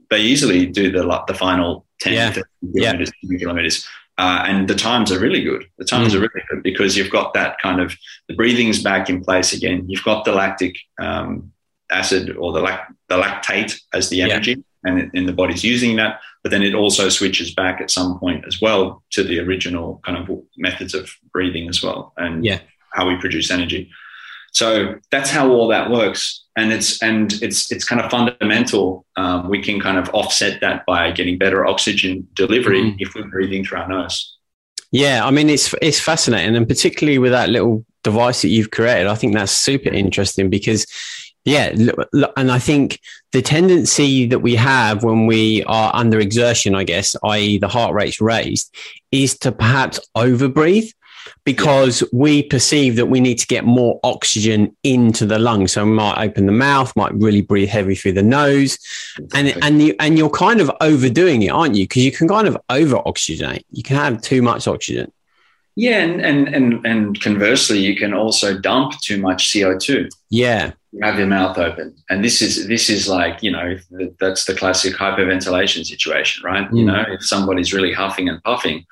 they 0.09 0.21
easily 0.21 0.65
do 0.67 0.91
the 0.91 1.03
like 1.03 1.25
the 1.27 1.33
final 1.33 1.85
10 1.99 2.13
Yeah. 2.13 2.31
30 2.31 2.47
Yeah. 2.73 2.91
kilometers, 3.39 3.87
Uh, 4.19 4.43
and 4.47 4.67
the 4.67 4.75
times 4.75 5.11
are 5.11 5.19
really 5.19 5.41
good. 5.41 5.63
The 5.79 5.85
times 5.85 6.13
Mm. 6.13 6.17
are 6.17 6.19
really 6.27 6.43
good 6.51 6.61
because 6.61 6.95
you've 6.95 7.09
got 7.09 7.33
that 7.33 7.57
kind 7.59 7.81
of 7.81 7.97
the 8.27 8.35
breathing's 8.35 8.79
back 8.83 9.09
in 9.09 9.23
place 9.23 9.53
again. 9.57 9.85
You've 9.89 10.03
got 10.03 10.23
the 10.23 10.33
lactic 10.33 10.75
um, 11.01 11.51
acid 11.91 12.35
or 12.37 12.53
the 12.53 12.61
lac- 12.61 12.91
the 13.09 13.17
lactate 13.23 13.71
as 13.91 14.09
the 14.09 14.17
Yeah. 14.17 14.27
energy, 14.27 14.55
and, 14.85 14.99
it, 14.99 15.09
and 15.15 15.27
the 15.27 15.33
body's 15.41 15.63
using 15.63 15.95
that. 15.95 16.19
But 16.43 16.51
then 16.51 16.61
it 16.61 16.75
also 16.75 17.09
switches 17.09 17.55
back 17.55 17.81
at 17.81 17.89
some 17.89 18.19
point 18.19 18.45
as 18.45 18.61
well 18.61 19.03
to 19.15 19.23
the 19.23 19.39
original 19.39 19.99
kind 20.05 20.17
of 20.19 20.23
methods 20.57 20.93
of 20.93 21.03
breathing 21.31 21.67
as 21.67 21.81
well, 21.81 22.13
and 22.17 22.45
Yeah. 22.45 22.59
how 22.93 23.07
we 23.09 23.15
produce 23.15 23.49
energy. 23.49 23.89
So 24.53 24.95
that's 25.11 25.29
how 25.31 25.49
all 25.49 25.67
that 25.69 25.89
works, 25.89 26.43
and 26.55 26.71
it's 26.71 27.01
and 27.01 27.33
it's 27.41 27.71
it's 27.71 27.85
kind 27.85 27.99
of 27.99 28.09
fundamental. 28.11 29.05
Um, 29.15 29.49
we 29.49 29.61
can 29.61 29.79
kind 29.79 29.97
of 29.97 30.09
offset 30.13 30.61
that 30.61 30.85
by 30.85 31.11
getting 31.11 31.37
better 31.39 31.65
oxygen 31.65 32.27
delivery 32.35 32.81
Mm. 32.81 32.95
if 32.99 33.15
we're 33.15 33.27
breathing 33.27 33.65
through 33.65 33.79
our 33.79 33.87
nose. 33.87 34.37
Yeah, 34.91 35.25
I 35.25 35.31
mean 35.31 35.49
it's 35.49 35.73
it's 35.81 35.99
fascinating, 35.99 36.55
and 36.55 36.67
particularly 36.67 37.17
with 37.17 37.31
that 37.31 37.49
little 37.49 37.83
device 38.03 38.43
that 38.43 38.49
you've 38.49 38.69
created, 38.69 39.07
I 39.07 39.15
think 39.15 39.33
that's 39.33 39.51
super 39.51 39.89
interesting 39.89 40.49
because, 40.51 40.85
yeah, 41.45 41.73
and 42.37 42.51
I 42.51 42.59
think 42.59 42.99
the 43.31 43.41
tendency 43.41 44.27
that 44.27 44.39
we 44.39 44.55
have 44.55 45.03
when 45.03 45.25
we 45.25 45.63
are 45.63 45.89
under 45.95 46.19
exertion, 46.19 46.75
I 46.75 46.83
guess, 46.83 47.15
i.e., 47.23 47.57
the 47.57 47.67
heart 47.69 47.95
rate's 47.95 48.21
raised, 48.21 48.75
is 49.11 49.35
to 49.39 49.51
perhaps 49.51 49.99
overbreathe 50.15 50.93
because 51.45 52.03
we 52.13 52.43
perceive 52.43 52.95
that 52.95 53.07
we 53.07 53.19
need 53.19 53.37
to 53.39 53.47
get 53.47 53.65
more 53.65 53.99
oxygen 54.03 54.75
into 54.83 55.25
the 55.25 55.37
lungs. 55.39 55.73
So 55.73 55.83
we 55.83 55.91
might 55.91 56.23
open 56.23 56.45
the 56.45 56.51
mouth, 56.53 56.95
might 56.95 57.13
really 57.15 57.41
breathe 57.41 57.69
heavy 57.69 57.95
through 57.95 58.13
the 58.13 58.23
nose, 58.23 58.77
and 59.33 59.53
and 59.61 59.81
you 59.81 59.95
and 59.99 60.17
you're 60.17 60.29
kind 60.29 60.61
of 60.61 60.71
overdoing 60.81 61.41
it, 61.41 61.49
aren't 61.49 61.75
you? 61.75 61.83
Because 61.85 62.03
you 62.05 62.11
can 62.11 62.27
kind 62.27 62.47
of 62.47 62.57
over 62.69 62.95
oxygenate. 62.97 63.63
You 63.71 63.83
can 63.83 63.97
have 63.97 64.21
too 64.21 64.41
much 64.41 64.67
oxygen. 64.67 65.11
Yeah, 65.75 65.99
and, 66.03 66.21
and 66.21 66.47
and 66.49 66.85
and 66.85 67.19
conversely, 67.21 67.79
you 67.79 67.95
can 67.95 68.13
also 68.13 68.57
dump 68.59 68.93
too 69.01 69.17
much 69.19 69.51
CO 69.51 69.77
two. 69.77 70.07
Yeah, 70.29 70.71
You 70.91 70.99
have 71.03 71.17
your 71.17 71.27
mouth 71.27 71.57
open, 71.57 71.95
and 72.09 72.23
this 72.23 72.41
is 72.43 72.67
this 72.67 72.89
is 72.91 73.07
like 73.07 73.41
you 73.41 73.51
know 73.51 73.77
that's 74.19 74.45
the 74.45 74.53
classic 74.53 74.93
hyperventilation 74.93 75.83
situation, 75.85 76.43
right? 76.43 76.71
You 76.71 76.83
Mm. 76.83 76.85
know, 76.85 77.03
if 77.13 77.25
somebody's 77.25 77.73
really 77.73 77.91
huffing 77.91 78.29
and 78.29 78.41
puffing, 78.43 78.85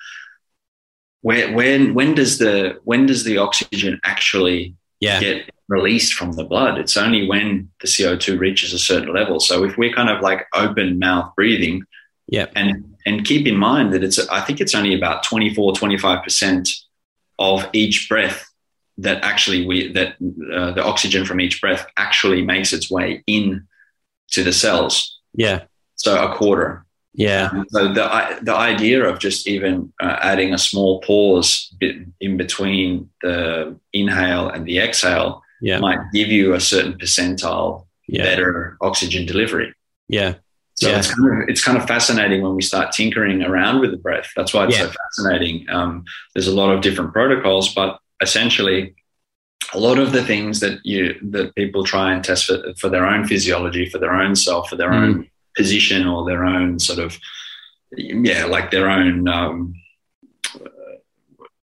where 1.22 1.54
when 1.54 1.94
when 1.94 2.16
does 2.16 2.38
the 2.38 2.80
when 2.84 3.06
does 3.06 3.24
the 3.24 3.38
oxygen 3.38 4.00
actually 4.04 4.76
yeah. 5.00 5.20
get 5.20 5.50
released 5.72 6.14
from 6.14 6.34
the 6.34 6.44
blood. 6.44 6.78
It's 6.78 6.98
only 6.98 7.28
when 7.28 7.72
the 7.82 7.88
CO2 7.88 8.38
reaches 8.38 8.74
a 8.74 8.80
certain 8.80 9.14
level. 9.14 9.40
So 9.40 9.64
if 9.64 9.78
we're 9.78 9.94
kind 9.94 10.10
of 10.10 10.22
like 10.22 10.46
open 10.54 11.00
mouth 11.00 11.34
breathing, 11.36 11.84
yeah, 12.28 12.46
and 12.56 12.96
and 13.06 13.26
keep 13.26 13.48
in 13.48 13.58
mind 13.58 13.94
that 13.94 14.04
it's 14.04 14.20
I 14.30 14.42
think 14.42 14.62
it's 14.62 14.76
only 14.76 14.94
about 14.96 15.24
24, 15.24 15.74
25 15.74 16.24
percent 16.24 16.70
of 17.40 17.68
each 17.74 18.08
breath 18.08 18.48
that 19.00 19.24
actually 19.24 19.66
we 19.66 19.92
that 19.94 20.16
uh, 20.54 20.72
the 20.72 20.84
oxygen 20.84 21.26
from 21.26 21.42
each 21.42 21.60
breath 21.60 21.88
actually 21.98 22.44
makes 22.44 22.74
its 22.74 22.92
way 22.92 23.24
in 23.26 23.68
to 24.32 24.44
the 24.44 24.54
cells. 24.54 25.20
Yeah. 25.34 25.64
So 25.96 26.22
a 26.24 26.36
quarter. 26.36 26.86
Yeah. 27.14 27.50
Um, 27.52 27.66
so 27.70 27.94
the 27.94 28.40
the 28.42 28.56
idea 28.56 29.04
of 29.04 29.20
just 29.20 29.48
even 29.48 29.92
uh, 30.00 30.18
adding 30.22 30.54
a 30.54 30.58
small 30.58 31.02
pause 31.02 31.74
bit 31.80 31.98
in 32.20 32.38
between 32.38 33.10
the 33.22 33.78
inhale 33.92 34.50
and 34.50 34.66
the 34.66 34.80
exhale 34.80 35.44
yeah. 35.62 35.80
might 35.80 36.00
give 36.14 36.30
you 36.30 36.54
a 36.54 36.60
certain 36.60 36.94
percentile 36.94 37.86
yeah. 38.08 38.24
better 38.24 38.78
oxygen 38.82 39.26
delivery. 39.26 39.74
Yeah. 40.08 40.36
So 40.76 40.90
yeah. 40.90 41.00
it's 41.00 41.14
kind 41.14 41.44
of 41.44 41.50
it's 41.50 41.64
kind 41.64 41.78
of 41.78 41.86
fascinating 41.86 42.42
when 42.42 42.56
we 42.56 42.62
start 42.62 42.94
tinkering 42.94 43.44
around 43.44 43.82
with 43.82 43.92
the 43.92 43.98
breath. 43.98 44.30
That's 44.36 44.54
why 44.54 44.66
it's 44.66 44.78
so 44.78 44.90
fascinating. 44.90 45.70
Um, 45.70 46.06
there's 46.34 46.48
a 46.48 46.56
lot 46.56 46.74
of 46.74 46.82
different 46.82 47.14
protocols, 47.14 47.74
but 47.74 48.00
essentially, 48.22 48.96
a 49.74 49.80
lot 49.80 50.00
of 50.00 50.12
the 50.12 50.24
things 50.24 50.60
that 50.62 50.80
you 50.84 51.20
that 51.32 51.54
people 51.56 51.84
try 51.84 52.14
and 52.14 52.24
test 52.24 52.46
for, 52.46 52.74
for 52.80 52.90
their 52.90 53.06
own 53.06 53.28
physiology, 53.28 53.90
for 53.90 54.00
their 54.00 54.14
own 54.14 54.36
self, 54.36 54.70
for 54.70 54.76
their 54.76 54.92
Mm. 54.92 55.04
own 55.04 55.31
position, 55.56 56.08
or 56.08 56.26
their 56.26 56.46
own 56.46 56.80
sort 56.80 57.00
of 57.00 57.18
yeah, 57.98 58.46
like 58.46 58.72
their 58.72 58.90
own. 58.90 59.28
Um, 59.28 59.76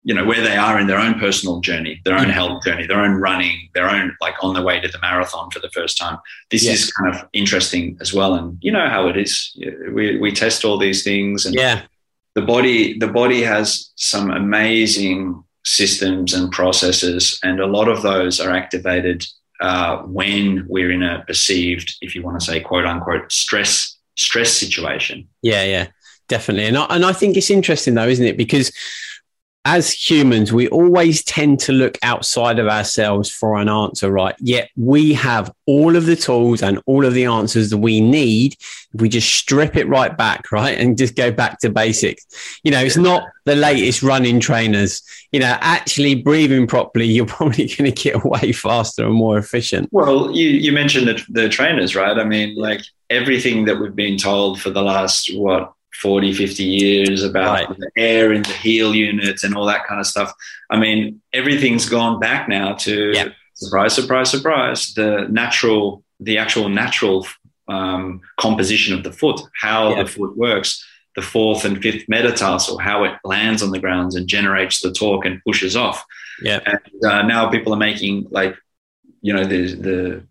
you 0.08 0.14
know 0.14 0.24
where 0.24 0.40
they 0.40 0.56
are 0.56 0.78
in 0.78 0.86
their 0.86 1.00
own 1.00 1.18
personal 1.18 1.60
journey, 1.60 2.00
their 2.04 2.16
own 2.16 2.28
health 2.28 2.62
journey, 2.64 2.86
their 2.86 3.00
own 3.00 3.14
running, 3.16 3.68
their 3.74 3.88
own 3.90 4.16
like 4.20 4.34
on 4.40 4.54
the 4.54 4.62
way 4.62 4.78
to 4.80 4.86
the 4.86 5.00
marathon 5.00 5.50
for 5.50 5.58
the 5.58 5.70
first 5.70 5.98
time 5.98 6.18
this 6.52 6.64
Yeah. 6.64 6.72
is 6.72 6.92
kind 6.92 7.12
of 7.12 7.28
interesting 7.32 7.96
as 8.00 8.14
well 8.14 8.34
and 8.34 8.56
you 8.60 8.70
know 8.70 8.88
how 8.88 9.08
it 9.08 9.16
is 9.16 9.56
we, 9.92 10.16
we 10.18 10.30
test 10.30 10.64
all 10.64 10.78
these 10.78 11.02
things 11.02 11.44
and 11.44 11.56
Yeah. 11.56 11.82
the 12.34 12.42
body 12.42 12.96
the 12.98 13.08
body 13.08 13.42
has 13.42 13.90
some 13.96 14.30
amazing 14.30 15.42
systems 15.64 16.32
and 16.34 16.52
processes 16.52 17.40
and 17.42 17.58
a 17.58 17.66
lot 17.66 17.88
of 17.88 18.02
those 18.02 18.38
are 18.38 18.52
activated 18.52 19.26
uh, 19.60 19.98
when 20.02 20.66
we're 20.68 20.90
in 20.90 21.02
a 21.02 21.24
perceived 21.26 21.96
if 22.00 22.14
you 22.14 22.22
want 22.22 22.38
to 22.38 22.44
say 22.44 22.60
quote 22.60 22.84
unquote 22.84 23.30
stress 23.32 23.96
stress 24.16 24.52
situation 24.52 25.28
Yeah, 25.42 25.64
yeah, 25.64 25.88
definitely. 26.28 26.66
And 26.66 26.78
I, 26.78 26.86
and 26.86 27.04
I 27.04 27.12
think 27.12 27.36
it's 27.36 27.50
interesting 27.50 27.94
though, 27.94 28.08
isn't 28.08 28.24
it? 28.24 28.36
Because 28.36 28.72
as 29.66 29.92
humans, 29.92 30.52
we 30.52 30.68
always 30.68 31.24
tend 31.24 31.58
to 31.58 31.72
look 31.72 31.98
outside 32.04 32.60
of 32.60 32.68
ourselves 32.68 33.28
for 33.28 33.56
an 33.56 33.68
answer, 33.68 34.12
right? 34.12 34.36
Yet 34.38 34.70
we 34.76 35.12
have 35.14 35.52
all 35.66 35.96
of 35.96 36.06
the 36.06 36.14
tools 36.14 36.62
and 36.62 36.80
all 36.86 37.04
of 37.04 37.14
the 37.14 37.24
answers 37.24 37.70
that 37.70 37.78
we 37.78 38.00
need 38.00 38.54
if 38.94 39.00
we 39.00 39.08
just 39.08 39.28
strip 39.34 39.76
it 39.76 39.88
right 39.88 40.16
back, 40.16 40.52
right? 40.52 40.78
And 40.78 40.96
just 40.96 41.16
go 41.16 41.32
back 41.32 41.58
to 41.60 41.68
basics. 41.68 42.24
You 42.62 42.70
know, 42.70 42.78
it's 42.78 42.96
not 42.96 43.24
the 43.44 43.56
latest 43.56 44.04
running 44.04 44.38
trainers. 44.38 45.02
You 45.32 45.40
know, 45.40 45.58
actually 45.60 46.14
breathing 46.14 46.68
properly, 46.68 47.06
you're 47.16 47.26
probably 47.26 47.66
going 47.66 47.92
to 47.92 48.02
get 48.02 48.24
away 48.24 48.52
faster 48.52 49.04
and 49.04 49.14
more 49.14 49.36
efficient. 49.36 49.88
well 49.90 50.30
you, 50.30 50.48
you 50.48 50.70
mentioned 50.70 51.08
the, 51.08 51.24
the 51.28 51.48
trainers 51.48 51.96
right 51.96 52.18
i 52.18 52.24
mean 52.24 52.54
like 52.56 52.80
everything 53.10 53.64
that 53.64 53.80
we've 53.80 53.96
been 53.96 54.16
told 54.16 54.60
for 54.60 54.70
the 54.70 54.82
last 54.82 55.30
what 55.34 55.72
40 56.02 56.32
50 56.34 56.62
years 56.64 57.22
about 57.22 57.52
Right. 57.68 57.78
the 57.78 57.90
air 57.96 58.32
in 58.32 58.42
the 58.42 58.52
heel 58.52 58.94
units 58.94 59.44
and 59.44 59.54
all 59.54 59.64
that 59.66 59.86
kind 59.86 59.98
of 60.00 60.06
stuff 60.06 60.32
i 60.70 60.76
mean 60.78 61.20
everything's 61.32 61.88
gone 61.88 62.20
back 62.20 62.48
now 62.48 62.74
to 62.74 63.12
Yeah. 63.14 63.28
surprise 63.54 63.94
surprise 63.94 64.30
surprise 64.30 64.92
the 64.94 65.26
natural 65.30 66.04
the 66.20 66.38
actual 66.38 66.68
natural 66.68 67.26
um, 67.68 68.20
composition 68.38 68.94
of 68.94 69.02
the 69.04 69.12
foot 69.12 69.40
how 69.60 69.90
Yeah. 69.90 70.02
the 70.02 70.08
foot 70.10 70.36
works 70.36 70.84
the 71.14 71.22
fourth 71.22 71.64
and 71.64 71.80
fifth 71.82 72.06
metatarsal 72.08 72.78
how 72.78 73.04
it 73.04 73.14
lands 73.24 73.62
on 73.62 73.70
the 73.70 73.78
grounds 73.78 74.14
and 74.16 74.28
generates 74.28 74.80
the 74.80 74.92
torque 74.92 75.24
and 75.24 75.40
pushes 75.44 75.74
off 75.76 76.04
Yeah. 76.42 76.60
and 76.66 76.80
uh, 77.10 77.22
now 77.22 77.48
people 77.48 77.72
are 77.72 77.78
making 77.90 78.26
like 78.30 78.54
you 79.22 79.32
know 79.32 79.44
the 79.44 79.74
the 79.74 80.26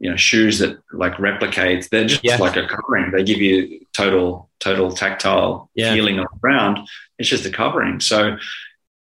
you 0.00 0.08
know 0.10 0.16
shoes 0.16 0.58
that 0.60 0.78
like 0.92 1.18
replicate 1.18 1.88
they're 1.90 2.06
just 2.06 2.22
Yeah. 2.24 2.36
like 2.36 2.56
a 2.56 2.66
covering 2.66 3.10
they 3.10 3.24
give 3.24 3.40
you 3.40 3.80
total 3.92 4.48
total 4.60 4.92
tactile 4.92 5.70
Yeah. 5.74 5.92
feeling 5.94 6.18
on 6.18 6.26
the 6.32 6.38
ground 6.40 6.78
it's 7.18 7.28
just 7.28 7.46
a 7.46 7.50
covering 7.50 8.00
so 8.00 8.36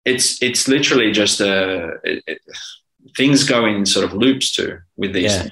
it's 0.06 0.41
it's 0.41 0.67
literally 0.67 1.12
just 1.12 1.39
a 1.41 1.93
it, 2.04 2.23
it, 2.27 2.39
things 3.17 3.43
go 3.43 3.65
in 3.65 3.86
sort 3.86 4.06
of 4.06 4.13
loops 4.13 4.51
too 4.51 4.80
with 4.97 5.13
these 5.13 5.34
Yeah. 5.36 5.49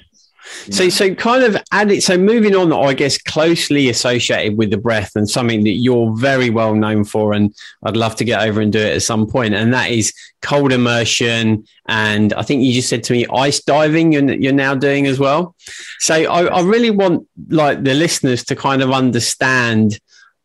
So, 0.70 0.88
so 0.88 1.14
kind 1.14 1.44
of 1.44 1.56
add 1.72 1.90
it. 1.90 2.02
So, 2.02 2.16
moving 2.16 2.54
on, 2.54 2.72
I 2.72 2.94
guess 2.94 3.18
closely 3.18 3.88
associated 3.88 4.56
with 4.56 4.70
the 4.70 4.76
breath 4.76 5.12
and 5.14 5.28
something 5.28 5.64
that 5.64 5.70
you're 5.72 6.16
very 6.16 6.50
well 6.50 6.74
known 6.74 7.04
for, 7.04 7.32
and 7.32 7.54
I'd 7.82 7.96
love 7.96 8.16
to 8.16 8.24
get 8.24 8.42
over 8.42 8.60
and 8.60 8.72
do 8.72 8.78
it 8.78 8.94
at 8.94 9.02
some 9.02 9.26
point, 9.26 9.54
and 9.54 9.72
that 9.72 9.90
is 9.90 10.12
cold 10.42 10.72
immersion. 10.72 11.64
And 11.88 12.32
I 12.34 12.42
think 12.42 12.62
you 12.62 12.72
just 12.72 12.88
said 12.88 13.04
to 13.04 13.12
me 13.12 13.26
ice 13.32 13.60
diving. 13.62 14.12
You're, 14.12 14.32
you're 14.32 14.52
now 14.52 14.74
doing 14.74 15.06
as 15.06 15.18
well. 15.18 15.54
So, 15.98 16.14
I, 16.14 16.46
I 16.46 16.62
really 16.62 16.90
want 16.90 17.26
like 17.48 17.84
the 17.84 17.94
listeners 17.94 18.44
to 18.44 18.56
kind 18.56 18.82
of 18.82 18.90
understand 18.90 20.00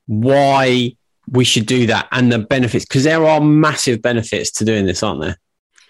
why 0.08 0.96
we 1.32 1.44
should 1.44 1.66
do 1.66 1.88
that 1.88 2.08
and 2.12 2.32
the 2.32 2.40
benefits, 2.40 2.86
because 2.86 3.04
there 3.04 3.26
are 3.26 3.42
massive 3.42 4.02
benefits 4.02 4.52
to 4.52 4.66
doing 4.66 4.86
this, 4.86 5.02
aren't 5.02 5.22
there? 5.22 5.38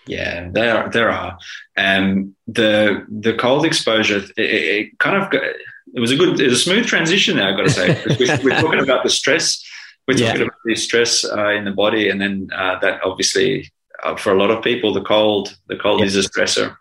Yeah, 0.08 0.50
there 0.52 0.90
there 0.90 1.10
are. 1.10 1.38
Um, 1.78 2.36
the 2.48 3.06
the 3.10 3.34
cold 3.34 3.66
exposure, 3.66 4.18
it, 4.38 4.38
it 4.38 5.00
kind 5.00 5.22
of 5.22 5.32
got, 5.32 5.42
it 5.44 6.00
was 6.00 6.12
a 6.12 6.16
good, 6.16 6.40
it 6.40 6.46
was 6.50 6.60
a 6.60 6.64
smooth 6.64 6.86
transition 6.86 7.38
there. 7.38 7.48
I've 7.50 7.58
got 7.58 7.64
to 7.64 7.70
say, 7.72 8.04
we're, 8.20 8.40
we're 8.44 8.62
talking 8.62 8.80
about 8.82 9.04
the 9.04 9.10
stress. 9.10 9.64
We're 10.08 10.18
Yeah. 10.18 10.28
talking 10.28 10.44
about 10.44 10.60
the 10.66 10.76
stress 10.76 11.26
uh, 11.26 11.50
in 11.50 11.66
the 11.66 11.72
body, 11.72 12.10
and 12.10 12.22
then 12.22 12.50
uh, 12.56 12.78
that 12.80 13.02
obviously 13.04 13.72
uh, 14.04 14.16
for 14.16 14.32
a 14.32 14.38
lot 14.38 14.52
of 14.52 14.64
people, 14.64 14.94
the 14.94 15.02
cold 15.02 15.58
the 15.68 15.76
cold 15.78 16.00
Yeah. 16.02 16.06
is 16.08 16.16
a 16.16 16.30
stressor. 16.30 16.78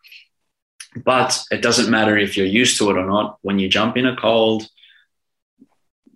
But 1.04 1.40
it 1.50 1.62
doesn't 1.62 1.90
matter 1.90 2.16
if 2.18 2.36
you're 2.36 2.46
used 2.46 2.76
to 2.78 2.90
it 2.90 2.96
or 2.98 3.06
not. 3.06 3.38
When 3.42 3.58
you 3.58 3.68
jump 3.68 3.96
in 3.96 4.06
a 4.06 4.14
cold, 4.14 4.68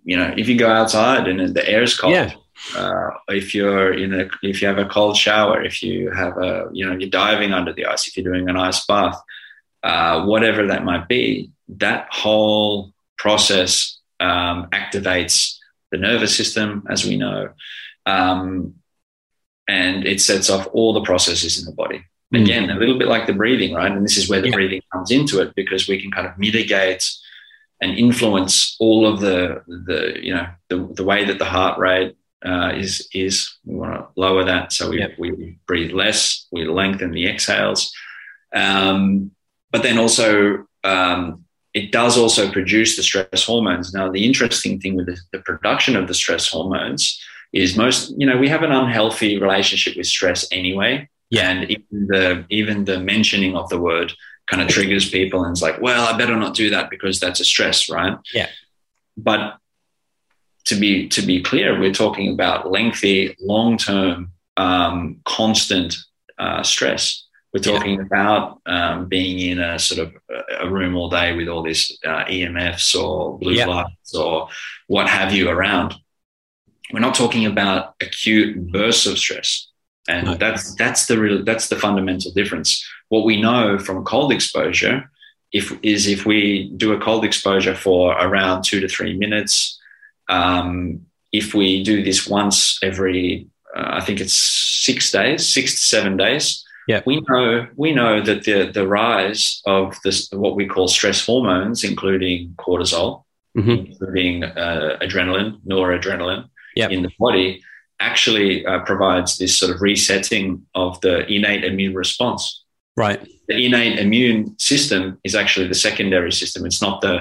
you 0.03 0.15
know, 0.15 0.33
if 0.37 0.47
you 0.47 0.57
go 0.57 0.69
outside 0.71 1.27
and 1.27 1.53
the 1.55 1.67
air 1.67 1.81
is 1.83 1.97
cold, 1.99 2.13
Yeah. 2.13 2.31
Uh, 2.75 3.09
if 3.29 3.53
you're 3.55 3.93
in 3.93 4.13
a 4.13 4.29
if 4.43 4.61
you 4.61 4.67
have 4.67 4.77
a 4.77 4.85
cold 4.85 5.15
shower 5.17 5.61
if 5.63 5.81
you 5.81 6.11
have 6.11 6.37
a 6.37 6.69
you 6.73 6.85
know 6.85 6.95
you're 6.95 7.09
diving 7.09 7.53
under 7.53 7.73
the 7.73 7.85
ice 7.85 8.07
if 8.07 8.15
you're 8.17 8.31
doing 8.33 8.49
an 8.49 8.57
ice 8.57 8.85
bath 8.85 9.19
uh, 9.83 10.23
whatever 10.25 10.67
that 10.67 10.83
might 10.83 11.07
be 11.07 11.49
that 11.67 12.07
whole 12.11 12.93
process 13.17 13.97
um, 14.19 14.67
activates 14.71 15.57
the 15.91 15.97
nervous 15.97 16.35
system 16.35 16.85
as 16.89 17.05
we 17.05 17.17
know 17.17 17.49
um, 18.05 18.75
and 19.67 20.05
it 20.05 20.19
sets 20.21 20.49
off 20.49 20.67
all 20.73 20.93
the 20.93 21.01
processes 21.01 21.59
in 21.59 21.65
the 21.65 21.71
body 21.75 22.03
Mm. 22.31 22.43
again 22.43 22.69
a 22.69 22.75
little 22.75 22.99
bit 22.99 23.07
like 23.07 23.25
the 23.25 23.33
breathing 23.33 23.73
right 23.73 23.91
and 23.91 24.05
this 24.05 24.15
is 24.15 24.29
where 24.29 24.39
the 24.39 24.49
Yeah. 24.49 24.53
breathing 24.53 24.81
comes 24.93 25.09
into 25.09 25.41
it 25.41 25.55
because 25.55 25.87
we 25.87 25.99
can 25.99 26.11
kind 26.11 26.27
of 26.27 26.37
mitigate 26.37 27.03
and 27.81 27.97
influence 27.97 28.75
all 28.79 29.07
of 29.07 29.19
the 29.19 29.63
the 29.87 29.99
you 30.21 30.35
know 30.35 30.45
the, 30.67 30.77
the 30.93 31.03
way 31.03 31.25
that 31.25 31.39
the 31.39 31.45
heart 31.45 31.79
rate 31.79 32.15
uh, 32.45 32.71
is 32.75 33.07
is 33.13 33.57
we 33.65 33.75
want 33.75 33.93
to 33.93 34.07
lower 34.15 34.43
that 34.45 34.71
so 34.71 34.89
we, 34.89 34.99
Yep. 34.99 35.11
we 35.19 35.57
breathe 35.67 35.91
less 35.91 36.47
we 36.51 36.65
lengthen 36.65 37.11
the 37.11 37.27
exhales 37.27 37.91
um, 38.53 39.31
but 39.71 39.83
then 39.83 39.97
also 39.99 40.65
um, 40.83 41.43
it 41.73 41.91
does 41.91 42.17
also 42.17 42.51
produce 42.51 42.95
the 42.95 43.03
stress 43.03 43.43
hormones 43.45 43.93
now 43.93 44.09
the 44.11 44.25
interesting 44.25 44.79
thing 44.79 44.95
with 44.95 45.05
the, 45.07 45.17
the 45.33 45.39
production 45.39 45.95
of 45.95 46.07
the 46.07 46.13
stress 46.13 46.49
hormones 46.49 47.19
is 47.53 47.75
most 47.77 48.13
you 48.17 48.25
know 48.25 48.37
we 48.37 48.47
have 48.49 48.63
an 48.63 48.71
unhealthy 48.71 49.37
relationship 49.39 49.95
with 49.97 50.05
stress 50.07 50.47
anyway 50.51 51.07
Yeah. 51.29 51.49
and 51.49 51.69
even 51.69 52.07
the 52.07 52.45
even 52.49 52.85
the 52.85 52.99
mentioning 52.99 53.55
of 53.55 53.69
the 53.69 53.79
word 53.79 54.13
kind 54.47 54.61
of 54.63 54.67
triggers 54.69 55.09
people 55.09 55.43
and 55.43 55.51
it's 55.53 55.61
like 55.61 55.79
well 55.81 56.03
i 56.07 56.17
better 56.17 56.35
not 56.35 56.55
do 56.55 56.69
that 56.71 56.89
because 56.89 57.19
that's 57.19 57.39
a 57.39 57.45
stress 57.45 57.89
right 57.89 58.17
Yeah. 58.33 58.49
but 59.17 59.57
to 60.69 60.75
be 60.75 61.07
to 61.09 61.21
be 61.21 61.41
clear 61.41 61.79
we're 61.79 61.93
talking 62.03 62.31
about 62.31 62.71
lengthy 62.71 63.35
long 63.41 63.77
term 63.77 64.31
um, 64.57 65.19
constant 65.25 65.95
uh, 66.37 66.61
stress 66.63 67.25
we're 67.53 67.61
Yeah. 67.63 67.71
talking 67.73 67.99
about 67.99 68.61
um, 68.67 69.07
being 69.07 69.39
in 69.51 69.59
a 69.59 69.79
sort 69.79 69.99
of 70.05 70.09
a- 70.29 70.65
a 70.65 70.69
room 70.69 70.95
all 70.95 71.09
day 71.09 71.29
with 71.37 71.47
all 71.47 71.63
these 71.63 71.83
uh, 72.05 72.23
emfs 72.25 72.93
or 73.01 73.37
blue 73.39 73.53
Yeah. 73.53 73.65
lights 73.65 74.13
or 74.15 74.47
what 74.87 75.07
have 75.09 75.33
you 75.33 75.49
around 75.49 75.95
we're 76.91 76.99
not 77.07 77.15
talking 77.15 77.45
about 77.45 77.81
acute 78.01 78.51
bursts 78.71 79.05
of 79.07 79.17
stress 79.17 79.49
and 80.07 80.25
No. 80.27 80.35
that's 80.35 80.75
that's 80.75 81.05
the 81.07 81.17
real 81.23 81.43
that's 81.49 81.67
the 81.69 81.75
fundamental 81.85 82.31
difference 82.39 82.69
what 83.13 83.25
we 83.25 83.35
know 83.41 83.77
from 83.79 84.03
cold 84.13 84.31
exposure 84.31 85.09
if 85.51 85.65
is 85.81 86.05
if 86.15 86.25
we 86.31 86.69
do 86.77 86.93
a 86.93 86.99
cold 86.99 87.23
exposure 87.25 87.75
for 87.85 88.01
around 88.25 88.63
two 88.63 88.79
to 88.81 88.87
three 88.87 89.13
minutes 89.17 89.78
um, 90.29 91.01
if 91.31 91.53
we 91.53 91.83
do 91.83 92.03
this 92.03 92.27
once 92.27 92.79
every 92.83 93.47
uh, 93.75 93.89
i 93.99 94.01
think 94.05 94.19
it's 94.19 94.33
six 94.87 95.11
days 95.11 95.47
six 95.47 95.71
to 95.75 95.81
seven 95.95 96.17
days 96.17 96.63
Yeah. 96.93 97.01
We 97.05 97.15
know 97.29 97.67
we 97.83 97.89
know 98.01 98.13
that 98.29 98.39
the 98.47 98.57
the 98.77 98.85
rise 99.03 99.61
of 99.77 99.85
this 100.03 100.17
what 100.43 100.55
we 100.59 100.65
call 100.73 100.87
stress 100.87 101.19
hormones, 101.27 101.83
including 101.83 102.37
cortisol, 102.65 103.09
Mhm. 103.57 103.75
including 103.85 104.33
uh, 104.43 104.97
adrenaline, 105.05 105.51
noradrenaline, 105.71 106.43
Yep. 106.79 106.89
in 106.91 106.99
the 107.05 107.11
body, 107.25 107.47
actually 108.09 108.49
uh, 108.69 108.79
provides 108.91 109.31
this 109.37 109.53
sort 109.59 109.71
of 109.75 109.77
resetting 109.89 110.45
of 110.73 110.91
the 111.05 111.15
innate 111.35 111.63
immune 111.71 111.95
response. 112.03 112.41
Right. 113.05 113.19
The 113.51 113.57
innate 113.65 113.95
immune 114.05 114.41
system 114.57 115.01
is 115.27 115.33
actually 115.41 115.67
the 115.73 115.81
secondary 115.89 116.31
system. 116.41 116.65
It's 116.69 116.81
not 116.87 116.95
the, 117.05 117.15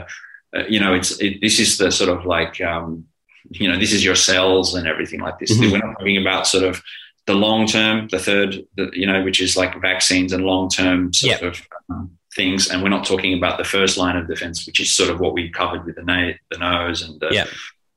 uh, 0.56 0.64
you 0.68 0.80
know, 0.80 0.94
it's 0.94 1.18
it, 1.20 1.40
this 1.40 1.58
is 1.60 1.78
the 1.78 1.90
sort 1.90 2.10
of 2.10 2.24
like, 2.24 2.60
um, 2.60 3.04
you 3.50 3.68
know, 3.70 3.78
this 3.78 3.92
is 3.92 4.04
your 4.04 4.14
cells 4.14 4.74
and 4.74 4.86
everything 4.86 5.20
like 5.20 5.38
this. 5.38 5.52
Mhm. 5.56 5.72
We're 5.72 5.78
not 5.78 5.98
talking 5.98 6.16
about 6.18 6.46
sort 6.46 6.64
of 6.64 6.82
the 7.26 7.34
long 7.34 7.66
term, 7.66 8.08
the 8.08 8.18
third, 8.18 8.64
the, 8.76 8.90
you 8.92 9.06
know, 9.06 9.22
which 9.22 9.40
is 9.40 9.56
like 9.56 9.80
vaccines 9.80 10.32
and 10.32 10.44
long 10.44 10.68
term 10.70 11.12
sort 11.12 11.42
of 11.42 11.62
um, 11.90 12.10
things, 12.34 12.68
and 12.70 12.82
we're 12.82 12.88
not 12.88 13.04
talking 13.06 13.36
about 13.36 13.58
the 13.58 13.64
first 13.64 13.96
line 13.98 14.16
of 14.16 14.26
defense, 14.28 14.66
which 14.66 14.80
is 14.80 14.90
sort 14.90 15.10
of 15.10 15.20
what 15.20 15.34
we 15.34 15.50
covered 15.50 15.84
with 15.84 15.96
the, 15.96 16.02
na- 16.04 16.32
the 16.50 16.58
nose 16.58 17.02
and 17.02 17.18
the, 17.20 17.28
Yeah. 17.32 17.46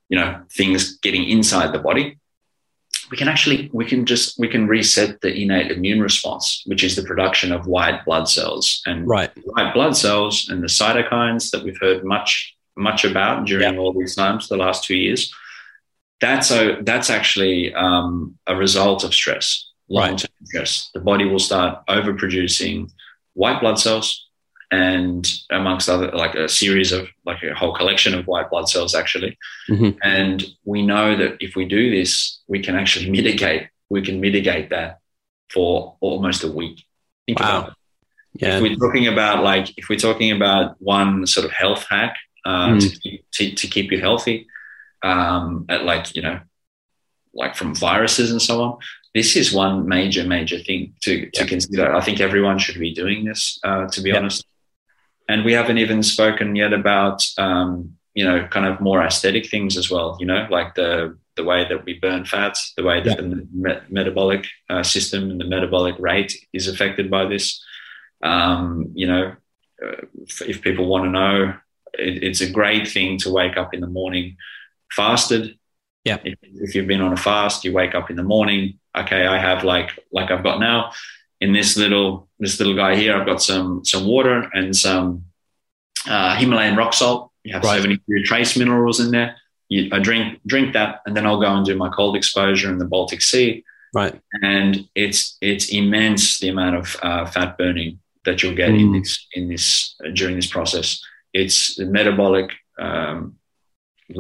you 0.10 0.18
know, 0.20 0.42
things 0.52 0.98
getting 1.00 1.24
inside 1.30 1.74
the 1.74 1.80
body 1.80 2.18
we 3.12 3.18
can 3.18 3.28
actually 3.28 3.70
we 3.74 3.86
can 3.86 4.06
just 4.06 4.40
we 4.40 4.48
can 4.48 4.68
reset 4.68 5.20
the 5.22 5.34
innate 5.34 5.72
immune 5.72 6.02
response 6.02 6.64
which 6.66 6.84
is 6.84 6.96
the 6.96 7.04
production 7.04 7.52
of 7.52 7.68
white 7.68 8.04
blood 8.06 8.28
cells. 8.28 8.82
And 8.86 9.08
Right. 9.08 9.32
white 9.44 9.74
blood 9.74 9.96
cells 9.98 10.48
and 10.50 10.64
the 10.64 10.68
cytokines 10.68 11.52
that 11.52 11.64
we've 11.64 11.80
heard 11.80 12.04
much 12.04 12.56
much 12.78 13.04
about 13.04 13.46
during 13.46 13.78
all 13.78 13.94
these 13.94 14.16
times 14.16 14.48
the 14.48 14.58
last 14.58 14.86
two 14.86 14.96
years 14.96 15.32
that's 16.22 16.52
a 16.52 16.78
that's 16.84 17.10
actually 17.10 17.74
um, 17.74 18.38
a 18.48 18.56
result 18.56 19.04
of 19.04 19.14
stress 19.14 19.68
long-term 19.92 20.30
stress. 20.46 20.90
The 20.94 21.02
body 21.02 21.26
will 21.26 21.40
start 21.40 21.86
overproducing 21.88 22.90
white 23.34 23.60
blood 23.60 23.78
cells 23.78 24.28
and 24.72 25.28
amongst 25.50 25.90
other 25.90 26.10
like 26.12 26.34
a 26.36 26.48
series 26.48 26.92
of 26.94 27.08
like 27.26 27.44
a 27.44 27.54
whole 27.54 27.74
collection 27.76 28.14
of 28.16 28.26
white 28.26 28.50
blood 28.50 28.68
cells 28.70 28.96
actually 28.96 29.38
Mhm. 29.70 29.98
and 30.02 30.46
we 30.64 30.82
know 30.82 31.16
that 31.18 31.36
if 31.42 31.56
we 31.58 31.66
do 31.66 31.92
this 31.92 32.40
we 32.48 32.60
can 32.62 32.76
actually 32.76 33.10
mitigate 33.10 33.68
we 33.90 34.02
can 34.02 34.22
mitigate 34.22 34.70
that 34.70 35.00
for 35.54 35.98
almost 36.00 36.44
a 36.44 36.52
week 36.52 36.86
Think 37.28 37.40
Wow. 37.40 37.46
about 37.60 37.70
it. 37.70 37.76
Yeah. 38.42 38.56
if 38.56 38.62
we're 38.64 38.76
talking 38.78 39.08
about 39.08 39.44
like 39.44 39.68
if 39.78 39.90
we're 39.90 40.00
talking 40.00 40.32
about 40.32 40.76
one 40.80 41.28
sort 41.28 41.46
of 41.46 41.52
health 41.52 41.86
hack 41.90 42.16
uh, 42.46 42.70
Mm. 42.70 42.80
to, 42.82 43.00
keep, 43.00 43.26
to, 43.34 43.52
to 43.56 43.68
keep 43.68 43.92
you 43.92 44.00
healthy 44.00 44.48
um, 45.04 45.66
at 45.70 45.84
like 45.84 46.16
you 46.16 46.22
know 46.22 46.40
like 47.34 47.56
from 47.56 47.76
viruses 47.76 48.32
and 48.32 48.42
so 48.42 48.62
on 48.64 48.78
this 49.14 49.36
is 49.36 49.52
one 49.54 49.88
major 49.88 50.24
major 50.26 50.60
thing 50.60 50.94
to, 51.04 51.30
to 51.32 51.42
Yeah. 51.42 51.48
consider 51.54 51.94
i 51.96 52.02
think 52.02 52.20
everyone 52.22 52.58
should 52.60 52.80
be 52.80 52.94
doing 52.94 53.26
this 53.26 53.60
uh, 53.68 53.88
to 53.94 54.02
be 54.02 54.10
Yeah. 54.12 54.18
honest 54.20 54.46
and 55.30 55.46
we 55.46 55.54
haven't 55.54 55.78
even 55.78 56.04
spoken 56.04 56.56
yet 56.56 56.74
about 56.74 57.24
um, 57.38 57.96
you 58.14 58.24
know 58.26 58.48
kind 58.48 58.66
of 58.66 58.82
more 58.82 59.02
aesthetic 59.02 59.50
things 59.50 59.78
as 59.78 59.90
well 59.90 60.18
you 60.20 60.26
know 60.26 60.48
like 60.50 60.76
the 60.76 61.18
the 61.38 61.44
way 61.44 61.66
that 61.68 61.86
we 61.86 61.94
burn 62.00 62.26
fats 62.26 62.74
the 62.76 62.84
way 62.84 63.00
that 63.02 63.16
Yeah. 63.18 63.28
the 63.30 63.48
me- 63.54 63.80
metabolic 63.90 64.46
uh, 64.70 64.84
system 64.84 65.32
and 65.32 65.40
the 65.40 65.46
metabolic 65.46 65.96
rate 66.00 66.34
is 66.54 66.68
affected 66.68 67.10
by 67.10 67.26
this 67.26 67.64
um, 68.24 68.92
you 68.94 69.08
know 69.08 69.36
uh, 69.86 70.02
if, 70.28 70.42
if 70.42 70.62
people 70.62 70.88
want 70.88 71.06
to 71.06 71.10
know 71.10 71.54
it, 71.94 72.24
it's 72.24 72.42
a 72.42 72.50
great 72.50 72.88
thing 72.88 73.18
to 73.20 73.32
wake 73.32 73.58
up 73.58 73.74
in 73.74 73.80
the 73.82 73.88
morning 73.88 74.36
fasted 74.92 75.58
Yeah. 76.04 76.18
if, 76.24 76.38
if 76.42 76.76
you've 76.76 76.88
been 76.88 77.02
on 77.02 77.14
a 77.14 77.18
fast 77.18 77.64
you 77.64 77.72
wake 77.74 77.96
up 77.96 78.10
in 78.10 78.16
the 78.18 78.24
morning 78.36 78.80
okay 78.98 79.26
i 79.26 79.38
have 79.38 79.64
like 79.64 79.90
like 80.12 80.32
i've 80.32 80.44
got 80.44 80.60
now 80.60 80.92
in 81.40 81.54
this 81.54 81.78
little 81.78 82.28
this 82.42 82.60
little 82.60 82.76
guy 82.84 82.94
here 83.02 83.16
i've 83.16 83.26
got 83.32 83.42
some 83.42 83.68
some 83.86 84.04
water 84.06 84.38
and 84.54 84.76
some 84.76 85.24
uh, 86.10 86.36
himalayan 86.42 86.76
rock 86.76 86.94
salt 86.94 87.32
you 87.44 87.54
have 87.54 87.64
Right. 87.64 87.82
72 87.82 88.24
trace 88.24 88.58
minerals 88.58 89.00
in 89.00 89.10
there 89.12 89.36
you, 89.70 89.90
i 89.92 90.00
drink 90.00 90.40
drink 90.54 90.74
that 90.74 91.00
and 91.06 91.16
then 91.16 91.26
i'll 91.28 91.40
go 91.40 91.52
and 91.56 91.66
do 91.66 91.76
my 91.78 91.90
cold 91.90 92.16
exposure 92.16 92.70
in 92.74 92.78
the 92.80 92.86
baltic 92.96 93.22
sea 93.22 93.64
Right. 93.94 94.16
and 94.42 94.88
it's 94.96 95.38
it's 95.42 95.70
immense 95.70 96.40
the 96.40 96.50
amount 96.50 96.76
of 96.82 96.86
uh, 97.08 97.26
fat 97.34 97.58
burning 97.58 98.00
that 98.26 98.42
you'll 98.42 98.56
get 98.64 98.70
in 98.70 98.88
Mm. 98.90 99.00
this 99.00 99.12
in 99.34 99.44
this 99.50 99.96
uh, 100.06 100.12
during 100.20 100.36
this 100.40 100.48
process. 100.56 100.88
It's 101.34 101.76
the 101.76 101.86
metabolic 101.86 102.48
um, 102.80 103.36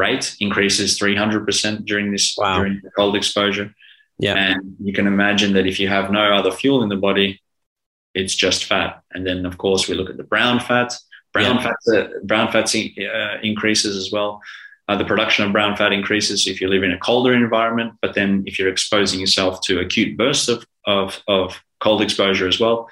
rate 0.03 0.35
increases 0.39 0.97
300% 0.99 1.85
during 1.85 2.11
this 2.11 2.35
Wow. 2.37 2.57
during 2.57 2.81
the 2.83 2.91
cold 2.97 3.15
exposure. 3.15 3.67
Yeah. 4.19 4.35
And 4.35 4.75
you 4.87 4.91
can 4.93 5.07
imagine 5.07 5.53
that 5.53 5.67
if 5.67 5.79
you 5.79 5.87
have 5.87 6.11
no 6.11 6.23
other 6.39 6.51
fuel 6.51 6.83
in 6.83 6.89
the 6.89 7.01
body, 7.09 7.29
it's 8.13 8.35
just 8.35 8.65
fat. 8.65 9.01
And 9.11 9.25
then 9.25 9.45
of 9.45 9.57
course 9.57 9.87
we 9.87 9.95
look 9.95 10.09
at 10.09 10.17
the 10.17 10.23
brown 10.23 10.59
fat. 10.59 10.93
Brown 11.33 11.57
Yeah. 11.57 11.63
fat 11.85 11.97
uh, 11.97 12.07
brown 12.23 12.51
fats 12.51 12.75
uh, 12.75 13.37
increases 13.41 13.95
as 13.95 14.11
well. 14.11 14.41
Uh, 14.89 14.97
the 14.97 15.05
production 15.05 15.45
of 15.45 15.53
brown 15.53 15.77
fat 15.77 15.93
increases 15.93 16.47
if 16.47 16.59
you 16.59 16.67
live 16.67 16.83
in 16.83 16.91
a 16.91 16.97
colder 16.97 17.33
environment, 17.33 17.93
but 18.01 18.13
then 18.13 18.43
if 18.45 18.59
you're 18.59 18.67
exposing 18.67 19.19
yourself 19.19 19.61
to 19.61 19.79
acute 19.79 20.17
bursts 20.17 20.49
of, 20.49 20.65
of, 20.85 21.21
of 21.27 21.61
cold 21.79 22.01
exposure 22.01 22.47
as 22.47 22.59
well, 22.59 22.89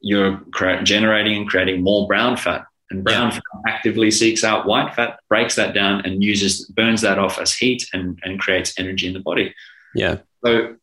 you're 0.00 0.38
cre- 0.52 0.82
generating 0.82 1.36
and 1.36 1.48
creating 1.48 1.82
more 1.82 2.06
brown 2.08 2.36
fat. 2.36 2.64
And 2.90 3.04
brown 3.04 3.30
fat 3.30 3.42
actively 3.68 4.10
seeks 4.10 4.42
out 4.42 4.66
white 4.66 4.94
fat, 4.94 5.20
breaks 5.28 5.54
that 5.56 5.74
down, 5.74 6.00
and 6.04 6.24
uses 6.24 6.64
burns 6.64 7.02
that 7.02 7.18
off 7.18 7.38
as 7.38 7.52
heat 7.52 7.86
and, 7.92 8.18
and 8.24 8.40
creates 8.40 8.78
energy 8.78 9.06
in 9.06 9.12
the 9.12 9.20
body. 9.20 9.54
Yeah. 9.94 10.16
So 10.44 10.76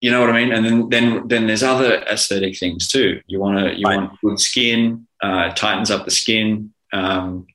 you 0.00 0.10
know 0.10 0.20
what 0.20 0.30
I 0.30 0.44
mean? 0.44 0.52
And 0.52 0.64
then 0.64 0.88
then 0.88 1.28
then 1.28 1.46
there's 1.46 1.62
other 1.62 2.02
aesthetic 2.02 2.58
things 2.58 2.88
too. 2.88 3.20
You 3.26 3.40
want 3.40 3.58
to 3.58 3.74
you 3.78 3.84
Right. 3.86 3.96
want 3.98 4.20
good 4.20 4.38
skin, 4.40 5.06
uh, 5.22 5.50
tightens 5.54 5.90
up 5.90 6.04
the 6.04 6.10
skin. 6.10 6.72
Um, 6.92 7.46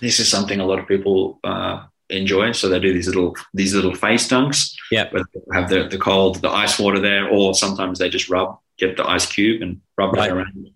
this 0.00 0.20
is 0.20 0.28
something 0.28 0.60
a 0.60 0.66
lot 0.66 0.78
of 0.78 0.86
people 0.88 1.38
uh, 1.44 1.84
enjoy. 2.08 2.52
So 2.52 2.68
they 2.68 2.80
do 2.80 2.92
these 2.92 3.06
little 3.06 3.34
these 3.54 3.74
little 3.74 3.94
face 3.94 4.28
dunks. 4.28 4.74
Yeah. 4.90 5.08
Have 5.52 5.68
the, 5.70 5.88
the 5.88 5.98
cold, 5.98 6.40
the 6.42 6.50
ice 6.50 6.78
water 6.78 7.00
there, 7.00 7.28
or 7.28 7.54
sometimes 7.54 7.98
they 7.98 8.08
just 8.08 8.28
rub, 8.28 8.58
get 8.78 8.96
the 8.96 9.06
ice 9.08 9.26
cube 9.26 9.62
and 9.62 9.80
rub 9.98 10.14
Right. 10.14 10.28
that 10.28 10.36
around. 10.36 10.70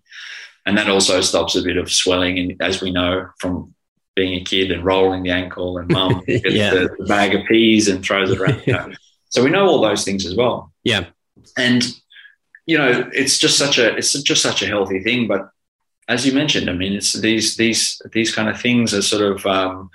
And 0.67 0.77
that 0.77 0.89
also 0.89 1.21
stops 1.21 1.55
a 1.55 1.61
bit 1.61 1.77
of 1.77 1.91
swelling. 1.91 2.39
And 2.39 2.61
as 2.61 2.81
we 2.81 2.89
know 2.91 3.27
from 3.39 3.73
being 4.15 4.33
a 4.39 4.43
kid 4.43 4.71
and 4.71 4.83
rolling 4.83 5.21
the 5.23 5.29
ankle, 5.31 5.77
and 5.77 5.87
mum 5.89 6.23
gets 6.27 6.55
Yeah. 6.55 6.71
the, 6.73 6.89
the 6.97 7.05
bag 7.05 7.35
of 7.35 7.45
peas 7.47 7.87
and 7.87 8.03
throws 8.03 8.31
it 8.31 8.39
around. 8.39 8.63
you 8.65 8.73
know. 8.73 8.91
So 9.35 9.43
we 9.43 9.49
know 9.49 9.67
all 9.67 9.81
those 9.81 10.05
things 10.05 10.25
as 10.25 10.33
well. 10.33 10.71
Yeah. 10.85 11.07
And 11.57 11.83
you 12.65 12.77
know, 12.77 13.09
it's 13.13 13.37
just 13.37 13.57
such 13.57 13.77
a 13.77 13.95
it's 13.97 14.13
just 14.23 14.41
such 14.41 14.61
a 14.63 14.67
healthy 14.67 15.01
thing. 15.03 15.27
But 15.27 15.49
as 16.07 16.25
you 16.25 16.31
mentioned, 16.33 16.69
I 16.69 16.73
mean, 16.73 16.93
it's 16.93 17.11
these 17.13 17.57
these 17.57 18.01
these 18.13 18.33
kind 18.33 18.47
of 18.47 18.59
things 18.61 18.93
are 18.93 19.01
sort 19.01 19.23
of 19.31 19.45
um, 19.45 19.89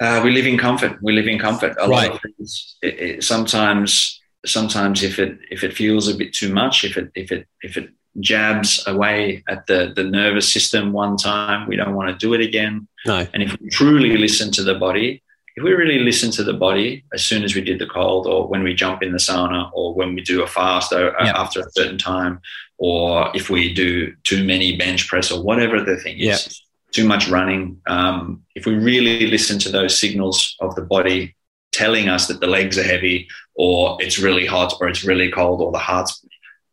uh, 0.00 0.20
we 0.22 0.30
live 0.32 0.46
in 0.46 0.58
comfort. 0.58 0.98
We 1.02 1.12
live 1.14 1.26
in 1.28 1.38
comfort. 1.38 1.76
A 1.80 1.88
Right. 1.88 2.10
lot 2.10 2.16
of 2.16 2.20
things. 2.36 2.76
It, 2.82 2.94
it, 3.00 3.24
sometimes 3.24 4.20
sometimes 4.44 5.02
if 5.02 5.18
it 5.18 5.38
if 5.50 5.64
it 5.64 5.74
feels 5.74 6.08
a 6.08 6.14
bit 6.14 6.34
too 6.34 6.52
much, 6.52 6.84
if 6.84 6.96
it 6.98 7.10
if 7.14 7.32
it 7.32 7.46
if 7.62 7.76
it 7.78 7.88
jabs 8.20 8.84
away 8.86 9.42
at 9.48 9.66
the 9.66 9.92
the 9.96 10.04
nervous 10.04 10.52
system 10.52 10.92
one 10.92 11.16
time, 11.16 11.66
we 11.68 11.76
don't 11.76 11.94
want 11.94 12.10
to 12.10 12.26
do 12.26 12.34
it 12.34 12.40
again. 12.42 12.86
No. 13.06 13.26
And 13.32 13.42
if 13.42 13.56
we 13.58 13.70
truly 13.70 14.16
listen 14.18 14.50
to 14.52 14.62
the 14.62 14.74
body, 14.74 15.22
if 15.60 15.64
we 15.64 15.72
really 15.74 15.98
listen 15.98 16.30
to 16.30 16.42
the 16.42 16.54
body 16.54 17.04
as 17.12 17.22
soon 17.22 17.44
as 17.44 17.54
we 17.54 17.60
did 17.60 17.78
the 17.78 17.86
cold, 17.86 18.26
or 18.26 18.48
when 18.48 18.62
we 18.62 18.72
jump 18.74 19.02
in 19.02 19.12
the 19.12 19.18
sauna, 19.18 19.70
or 19.74 19.94
when 19.94 20.14
we 20.14 20.22
do 20.22 20.42
a 20.42 20.46
fast 20.46 20.90
uh, 20.92 21.12
Yeah. 21.22 21.38
after 21.38 21.60
a 21.60 21.70
certain 21.72 21.98
time, 21.98 22.40
or 22.78 23.30
if 23.34 23.50
we 23.50 23.74
do 23.74 24.14
too 24.24 24.42
many 24.42 24.78
bench 24.78 25.06
press, 25.06 25.30
or 25.30 25.42
whatever 25.42 25.84
the 25.84 25.98
thing 25.98 26.16
Yeah. 26.18 26.32
is, 26.34 26.62
too 26.92 27.06
much 27.06 27.28
running. 27.28 27.76
Um, 27.86 28.42
if 28.54 28.64
we 28.64 28.74
really 28.74 29.26
listen 29.26 29.58
to 29.60 29.68
those 29.68 29.98
signals 29.98 30.56
of 30.60 30.74
the 30.76 30.82
body 30.82 31.36
telling 31.72 32.08
us 32.08 32.26
that 32.28 32.40
the 32.40 32.46
legs 32.46 32.78
are 32.78 32.82
heavy, 32.94 33.28
or 33.54 33.98
it's 34.00 34.18
really 34.18 34.46
hot, 34.46 34.72
or 34.80 34.88
it's 34.88 35.04
really 35.04 35.30
cold, 35.30 35.60
or 35.60 35.70
the 35.72 35.78
heart's, 35.78 36.24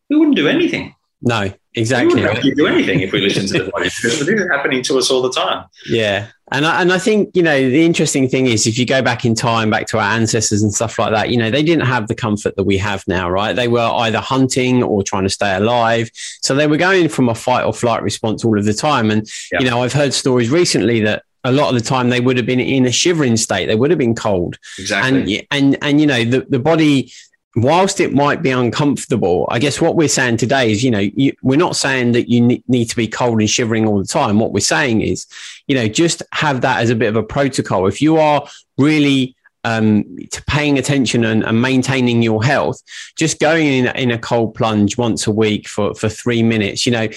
we 0.10 0.16
wouldn't 0.16 0.38
do 0.38 0.48
anything. 0.48 0.96
No. 1.22 1.52
Exactly. 1.76 2.16
We 2.24 2.28
wouldn't 2.28 2.58
do 2.58 2.68
anything 2.68 3.02
if 3.02 3.12
we 3.12 3.20
listened 3.20 3.50
to 3.50 3.64
the 3.66 3.70
body 3.70 3.90
because 3.90 4.26
this 4.26 4.42
is 4.42 4.48
happening 4.50 4.82
to 4.84 4.98
us 4.98 5.12
all 5.12 5.22
the 5.22 5.32
time. 5.32 5.66
Yeah. 5.88 6.28
And 6.52 6.66
I, 6.66 6.82
and 6.82 6.94
I 6.94 6.98
think, 6.98 7.36
you 7.36 7.44
know, 7.44 7.58
the 7.70 7.86
interesting 7.86 8.30
thing 8.30 8.46
is 8.46 8.66
if 8.66 8.78
you 8.78 8.86
go 8.86 9.02
back 9.02 9.26
in 9.26 9.36
time, 9.36 9.70
back 9.70 9.86
to 9.88 9.98
our 9.98 10.12
ancestors 10.12 10.64
and 10.64 10.74
stuff 10.74 10.98
like 10.98 11.12
that, 11.12 11.30
you 11.30 11.36
know, 11.38 11.52
they 11.52 11.62
didn't 11.62 11.86
have 11.86 12.08
the 12.08 12.16
comfort 12.16 12.56
that 12.56 12.64
we 12.64 12.78
have 12.78 13.04
now, 13.06 13.30
right? 13.30 13.54
They 13.54 13.68
were 13.68 13.82
either 13.82 14.20
hunting 14.20 14.82
or 14.82 15.04
trying 15.04 15.24
to 15.24 15.30
stay 15.30 15.56
alive. 15.56 16.10
So 16.42 16.56
they 16.56 16.68
were 16.68 16.78
going 16.78 17.10
from 17.10 17.28
a 17.28 17.36
fight 17.36 17.66
or 17.66 17.74
flight 17.74 18.02
response 18.02 18.46
all 18.46 18.58
of 18.58 18.64
the 18.64 18.74
time. 18.74 19.12
And, 19.12 19.30
Yeah. 19.52 19.60
you 19.60 19.70
know, 19.70 19.84
I've 19.84 19.92
heard 19.94 20.14
stories 20.14 20.50
recently 20.50 21.02
that 21.02 21.24
a 21.44 21.52
lot 21.52 21.70
of 21.70 21.76
the 21.76 21.88
time 21.88 22.10
they 22.10 22.20
would 22.22 22.38
have 22.38 22.46
been 22.46 22.60
in 22.60 22.86
a 22.86 22.92
shivering 22.92 23.36
state. 23.38 23.66
They 23.68 23.76
would 23.76 23.90
have 23.90 24.00
been 24.00 24.16
cold. 24.16 24.58
Exactly. 24.80 25.40
And, 25.52 25.76
and, 25.76 25.84
and, 25.84 26.02
you 26.02 26.08
know, 26.08 26.24
the, 26.24 26.46
the 26.50 26.60
body, 26.60 27.12
whilst 27.64 28.00
it 28.00 28.14
might 28.14 28.44
be 28.44 28.52
uncomfortable, 28.52 29.48
I 29.50 29.58
guess 29.58 29.82
what 29.82 29.96
we're 29.96 30.08
saying 30.08 30.38
today 30.38 30.72
is, 30.72 30.84
you 30.84 30.92
know, 30.92 31.00
you, 31.00 31.34
we're 31.42 31.58
not 31.58 31.76
saying 31.76 32.12
that 32.12 32.30
you 32.30 32.42
ne- 32.42 32.64
need 32.68 32.86
to 32.86 32.96
be 32.96 33.08
cold 33.08 33.40
and 33.40 33.50
shivering 33.50 33.88
all 33.88 33.98
the 33.98 34.06
time. 34.06 34.40
What 34.40 34.54
we're 34.54 34.60
saying 34.60 35.02
is, 35.02 35.26
you 35.68 35.76
know, 35.76 35.88
just 35.88 36.22
have 36.34 36.62
that 36.62 36.82
as 36.82 36.92
a 36.92 36.96
bit 36.96 37.08
of 37.08 37.16
a 37.16 37.24
protocol. 37.24 37.88
If 37.88 38.00
you 38.02 38.18
are 38.18 38.48
really 38.78 39.36
um, 39.64 40.04
to 40.32 40.44
paying 40.46 40.78
attention 40.78 41.26
and, 41.26 41.44
and, 41.44 41.62
maintaining 41.62 42.22
your 42.22 42.44
health, 42.44 42.82
just 43.16 43.40
going 43.40 43.66
in, 43.66 43.88
in 43.98 44.12
a 44.12 44.20
cold 44.20 44.54
plunge 44.54 44.98
once 44.98 45.26
a 45.28 45.32
week 45.32 45.68
for, 45.68 45.94
for 45.96 46.10
three 46.10 46.44
minutes, 46.44 46.86
you 46.86 46.92
know, 46.92 47.08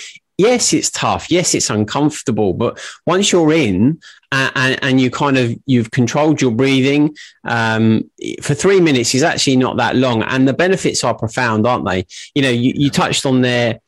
yes, 0.40 0.72
it's 0.72 0.90
tough. 0.90 1.30
Yes, 1.30 1.54
it's 1.54 1.70
uncomfortable. 1.70 2.54
But 2.54 2.80
once 3.06 3.30
you're 3.30 3.52
in 3.52 4.00
and, 4.32 4.52
and, 4.54 4.78
and 4.82 5.00
you 5.00 5.10
kind 5.10 5.36
of 5.36 5.54
you've 5.66 5.90
controlled 5.90 6.40
your 6.40 6.50
breathing 6.50 7.14
um, 7.44 8.10
for 8.42 8.54
three 8.54 8.80
minutes 8.80 9.14
is 9.14 9.22
actually 9.22 9.56
not 9.56 9.76
that 9.76 9.96
long, 9.96 10.22
and 10.22 10.48
the 10.48 10.52
benefits 10.52 11.04
are 11.04 11.14
profound, 11.14 11.66
aren't 11.66 11.86
they? 11.86 12.06
You 12.34 12.42
know, 12.42 12.50
you, 12.50 12.72
you 12.74 12.90
touched 12.90 13.26
on 13.26 13.42
there 13.42 13.80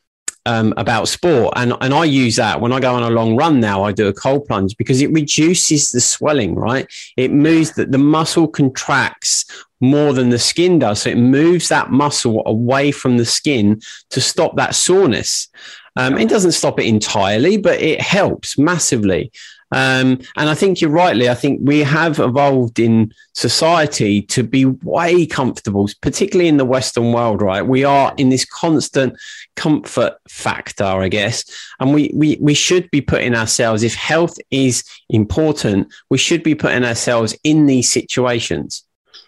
um, 0.45 0.75
about 0.77 1.09
sport, 1.09 1.55
and 1.57 1.73
and 1.81 1.95
I 1.95 2.05
use 2.05 2.37
that 2.37 2.61
when 2.61 2.73
I 2.73 2.81
go 2.81 2.95
on 2.95 3.03
a 3.03 3.11
long 3.11 3.35
run. 3.37 3.61
Now 3.61 3.85
I 3.85 3.93
do 3.93 4.09
a 4.09 4.13
cold 4.13 4.47
plunge 4.47 4.77
because 4.77 5.01
it 5.01 5.11
reduces 5.13 5.91
the 5.91 6.01
swelling. 6.01 6.55
Right, 6.55 6.87
it 7.17 7.33
moves 7.33 7.73
that 7.73 7.93
the 7.93 7.99
muscle 7.99 8.49
contracts 8.49 9.47
more 9.81 10.13
than 10.13 10.31
the 10.31 10.39
skin 10.39 10.79
does, 10.79 11.03
so 11.03 11.11
it 11.11 11.19
moves 11.19 11.69
that 11.69 11.91
muscle 11.91 12.43
away 12.47 12.93
from 12.93 13.17
the 13.17 13.25
skin 13.25 13.81
to 14.11 14.21
stop 14.21 14.57
that 14.57 14.75
soreness. 14.75 15.49
Um, 15.97 16.19
it 16.19 16.29
doesn't 16.29 16.53
stop 16.53 16.81
it 16.81 16.87
entirely, 16.87 17.57
but 17.57 17.81
it 17.81 18.01
helps 18.01 18.59
massively. 18.59 19.31
Um, 19.73 20.21
and 20.37 20.51
I 20.51 20.55
think 20.55 20.81
you're 20.81 20.91
rightly. 20.91 21.31
I 21.31 21.35
think 21.35 21.61
we 21.63 21.79
have 21.81 22.19
evolved 22.19 22.79
in 22.79 23.13
society 23.33 24.21
to 24.23 24.43
be 24.43 24.67
way 24.67 25.25
comfortable, 25.25 25.89
particularly 26.03 26.49
in 26.49 26.59
the 26.59 26.65
Western 26.67 27.13
world. 27.13 27.41
Right, 27.41 27.67
we 27.67 27.83
are 27.83 28.13
in 28.19 28.29
this 28.29 28.45
constant 28.45 29.15
comfort 29.57 30.15
factor, 30.29 30.85
I 30.85 31.09
guess, 31.09 31.45
and 31.81 31.95
we 31.95 32.11
we 32.15 32.37
we 32.41 32.53
should 32.55 32.91
be 32.91 33.01
putting 33.01 33.35
ourselves. 33.35 33.83
If 33.83 33.95
health 33.95 34.37
is 34.51 34.85
important, 35.09 35.93
we 36.11 36.19
should 36.19 36.43
be 36.43 36.55
putting 36.55 36.85
ourselves 36.85 37.35
in 37.43 37.65
these 37.65 37.91
situations. 37.91 38.85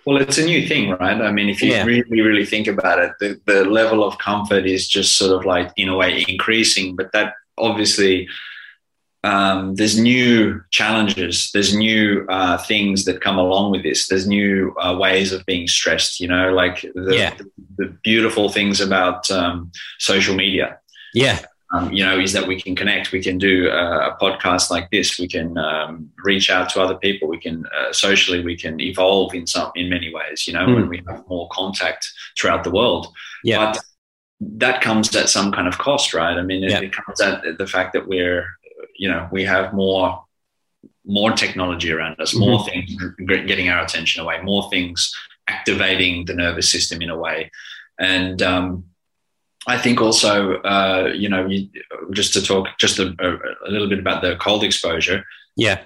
Well, 0.07 0.19
it's 0.19 0.39
a 0.39 0.45
new 0.45 0.67
thing, 0.67 0.91
right? 0.91 1.21
I 1.21 1.33
mean, 1.33 1.49
if 1.49 1.63
you 1.63 1.71
yeah. 1.71 1.85
really, 1.85 2.21
really 2.21 2.45
think 2.45 2.67
about 2.67 2.99
it, 2.99 3.13
the, 3.21 3.41
the 3.47 3.65
level 3.65 4.05
of 4.05 4.19
comfort 4.19 4.67
is 4.67 4.87
just 4.87 5.17
sort 5.17 5.33
of 5.33 5.47
like, 5.47 5.73
in 5.77 5.89
a 5.89 5.97
way, 5.97 6.25
increasing. 6.29 6.95
But 6.95 7.13
that 7.13 7.35
obviously, 7.57 8.29
um, 9.23 9.75
there's 9.77 9.99
new 9.99 10.63
challenges, 10.71 11.51
there's 11.53 11.75
new 11.75 12.27
uh, 12.29 12.59
things 12.59 13.07
that 13.07 13.23
come 13.23 13.39
along 13.39 13.71
with 13.71 13.83
this. 13.83 14.09
There's 14.09 14.27
new 14.27 14.75
uh, 14.77 14.97
ways 14.99 15.33
of 15.33 15.47
being 15.47 15.67
stressed, 15.67 16.21
you 16.21 16.29
know, 16.29 16.53
like 16.53 16.83
the, 16.83 17.17
yeah. 17.17 17.35
the, 17.35 17.51
the 17.79 17.87
beautiful 18.03 18.51
things 18.51 18.81
about 18.81 19.31
um, 19.31 19.73
social 19.99 20.35
media. 20.35 20.79
Yeah 21.15 21.47
um, 21.75 21.93
you 21.93 22.05
know, 22.05 22.19
is 22.19 22.33
that 22.33 22.47
we 22.47 22.61
can 22.61 22.77
connect. 22.77 23.13
We 23.13 23.23
can 23.23 23.39
do 23.39 23.69
a, 23.69 24.11
a 24.11 24.17
podcast 24.21 24.71
like 24.71 24.91
this. 24.91 25.19
We 25.19 25.29
can 25.29 25.59
um, 25.59 26.11
reach 26.25 26.51
out 26.51 26.69
to 26.71 26.81
other 26.81 26.97
people. 26.97 27.29
We 27.29 27.41
can 27.41 27.65
uh, 27.67 27.93
socially, 27.93 28.45
we 28.45 28.57
can 28.57 28.81
evolve 28.81 29.35
in 29.35 29.47
some 29.47 29.73
in 29.75 29.91
many 29.91 30.13
ways. 30.15 30.47
You 30.47 30.55
know, 30.55 30.67
mm. 30.67 30.75
when 30.75 30.89
we 30.89 31.03
have 31.09 31.25
more 31.29 31.49
contact 31.51 32.11
throughout 32.39 32.65
the 32.65 32.71
world. 32.71 33.09
Yeah. 33.43 33.73
But 33.73 33.85
that 34.41 34.83
comes 34.83 35.15
at 35.17 35.29
some 35.29 35.53
kind 35.53 35.67
of 35.67 35.79
cost, 35.79 36.15
right? 36.15 36.37
I 36.37 36.43
mean, 36.43 36.65
it, 36.65 36.71
yeah. 36.71 36.81
it 36.81 36.93
comes 36.93 37.21
at 37.21 37.59
the 37.59 37.67
fact 37.67 37.93
that 37.95 38.07
we're, 38.07 38.47
you 38.97 39.09
know, 39.09 39.29
we 39.33 39.45
have 39.45 39.73
more 39.73 40.23
more 41.07 41.33
technology 41.33 41.93
around 41.93 42.19
us, 42.21 42.35
more 42.35 42.61
mm-hmm. 42.61 43.27
things 43.27 43.47
getting 43.47 43.69
our 43.69 43.83
attention 43.83 44.23
away, 44.23 44.41
more 44.43 44.71
things 44.71 45.13
activating 45.49 46.25
the 46.25 46.35
nervous 46.35 46.71
system 46.71 47.03
in 47.03 47.11
a 47.11 47.19
way, 47.19 47.51
and 47.99 48.41
um, 48.43 48.85
I 49.67 49.79
think 49.79 50.01
also, 50.01 50.57
uh, 50.63 51.13
you 51.15 51.29
know, 51.29 51.47
you, 51.47 51.69
just 52.13 52.33
to 52.35 52.43
talk 52.43 52.69
just 52.79 52.99
a, 52.99 53.15
a, 53.19 53.71
little 53.71 53.89
bit 53.89 53.99
about 53.99 54.23
the 54.23 54.37
cold 54.37 54.63
exposure. 54.63 55.25
Yeah. 55.57 55.81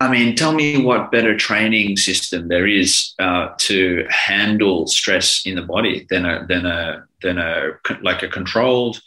I 0.00 0.10
mean, 0.10 0.36
tell 0.36 0.52
me 0.52 0.82
what 0.82 1.10
better 1.10 1.36
training 1.36 1.96
system 1.96 2.48
there 2.48 2.66
is 2.66 3.14
uh, 3.18 3.50
to 3.58 4.06
handle 4.10 4.86
stress 4.86 5.44
in 5.46 5.56
the 5.56 5.62
body 5.62 6.06
than 6.10 6.26
a 6.26 6.46
than 6.46 6.66
a 6.66 7.06
than 7.22 7.38
a 7.38 7.78
like 8.02 8.22
a 8.22 8.28
controlled. 8.28 9.00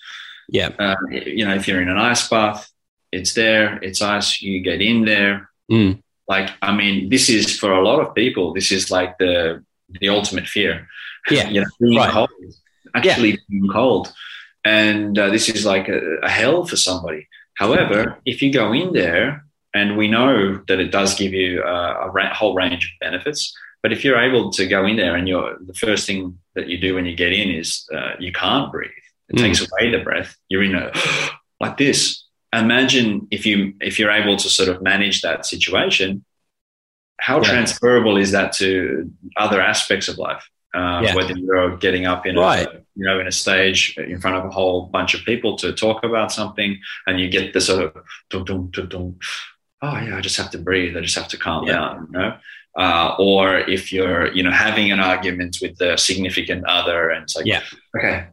Yeah. 0.48 0.70
Uh, 0.80 0.96
you 1.12 1.46
know, 1.46 1.54
if 1.54 1.68
you're 1.68 1.82
in 1.82 1.90
an 1.90 1.98
ice 1.98 2.28
bath, 2.28 2.72
it's 3.12 3.34
there. 3.34 3.78
It's 3.84 4.02
ice. 4.02 4.42
You 4.42 4.62
get 4.62 4.82
in 4.82 5.06
there. 5.06 5.50
Mm. 5.72 6.02
Like, 6.28 6.52
I 6.62 6.76
mean, 6.76 7.10
this 7.10 7.30
is 7.30 7.60
for 7.60 7.72
a 7.72 7.84
lot 7.84 8.00
of 8.00 8.16
people. 8.16 8.54
This 8.54 8.72
is 8.72 8.90
like 8.90 9.18
the 9.20 9.64
the 10.02 10.10
ultimate 10.10 10.48
fear. 10.48 10.88
Yeah. 11.30 11.50
you 11.54 11.62
know, 11.62 11.68
being 11.80 11.98
right. 11.98 12.12
cold 12.12 12.30
actually 12.96 13.32
yeah. 13.32 13.38
being 13.50 13.70
cold. 13.72 14.14
And 14.66 15.18
uh, 15.18 15.30
this 15.30 15.50
is 15.50 15.66
like 15.66 15.88
a, 15.88 16.00
a 16.24 16.30
hell 16.30 16.66
for 16.66 16.76
somebody. 16.76 17.28
However, 17.56 18.20
if 18.26 18.42
you 18.42 18.52
go 18.52 18.72
in 18.74 18.94
there, 18.94 19.46
and 19.74 19.98
we 19.98 20.08
know 20.08 20.62
that 20.68 20.80
it 20.80 20.92
does 20.92 21.16
give 21.16 21.34
you 21.34 21.64
a, 21.64 22.08
a 22.08 22.10
ra- 22.10 22.34
whole 22.34 22.56
range 22.56 22.86
of 22.86 22.92
benefits, 23.00 23.54
but 23.82 23.94
if 23.94 24.04
you're 24.04 24.20
able 24.20 24.52
to 24.52 24.68
go 24.68 24.86
in 24.86 24.98
there 24.98 25.16
and 25.16 25.28
you're 25.28 25.58
the 25.66 25.74
first 25.74 26.06
thing 26.06 26.38
that 26.56 26.68
you 26.68 26.78
do 26.78 26.96
when 26.96 27.06
you 27.06 27.16
get 27.16 27.32
in 27.32 27.50
is 27.50 27.88
uh, 27.94 28.12
you 28.20 28.32
can't 28.32 28.72
breathe. 28.72 28.92
It 29.30 29.36
mm. 29.36 29.40
takes 29.40 29.62
away 29.62 29.92
the 29.92 30.04
breath. 30.04 30.36
You're 30.50 30.64
in 30.64 30.76
a 30.76 30.92
like 31.60 31.78
this. 31.78 32.24
Imagine 32.52 33.28
if 33.32 33.46
you 33.46 33.74
if 33.80 34.00
you're 34.00 34.12
able 34.12 34.38
to 34.38 34.50
sort 34.50 34.70
of 34.70 34.82
manage 34.82 35.22
that 35.22 35.46
situation. 35.46 36.26
How 37.20 37.38
yeah. 37.38 37.50
transferable 37.50 38.18
is 38.18 38.32
that 38.32 38.54
to 38.54 39.12
other 39.38 39.62
aspects 39.62 40.08
of 40.08 40.18
life? 40.18 40.50
Um, 40.74 41.04
yeah. 41.04 41.16
Whether 41.16 41.34
you're 41.34 41.78
getting 41.78 42.06
up 42.06 42.26
in 42.28 42.36
right. 42.36 42.68
a 42.68 42.84
you 42.96 43.06
know 43.06 43.20
in 43.20 43.28
a 43.28 43.32
stage 43.32 43.98
in 43.98 44.22
front 44.22 44.38
of 44.38 44.46
a 44.46 44.50
whole 44.52 44.86
bunch 44.86 45.16
of 45.16 45.22
people 45.22 45.58
to 45.58 45.74
talk 45.74 46.04
about 46.04 46.32
something, 46.32 46.80
and 47.08 47.20
you 47.20 47.28
get 47.30 47.54
the 47.54 47.62
sort 47.62 47.86
of 47.86 48.04
dum, 48.30 48.46
dum, 48.46 48.70
dum, 48.72 48.88
dum, 48.88 49.20
oh 49.82 50.00
yeah, 50.00 50.18
I 50.18 50.22
just 50.22 50.38
have 50.38 50.52
to 50.52 50.58
breathe, 50.58 50.96
I 50.96 51.02
just 51.02 51.18
have 51.18 51.28
to 51.30 51.38
calm 51.38 51.66
yeah. 51.66 51.74
down, 51.74 52.08
you 52.12 52.20
know. 52.20 52.38
Uh, 52.78 53.16
or 53.18 53.58
if 53.58 53.92
you're 53.92 54.32
you 54.34 54.44
know 54.44 54.52
having 54.52 54.92
an 54.92 55.00
argument 55.00 55.58
with 55.62 55.78
the 55.78 55.98
significant 55.98 56.66
other, 56.66 57.10
and 57.10 57.24
it's 57.24 57.36
like, 57.36 57.46
yeah, 57.46 57.64
okay, 57.98 58.28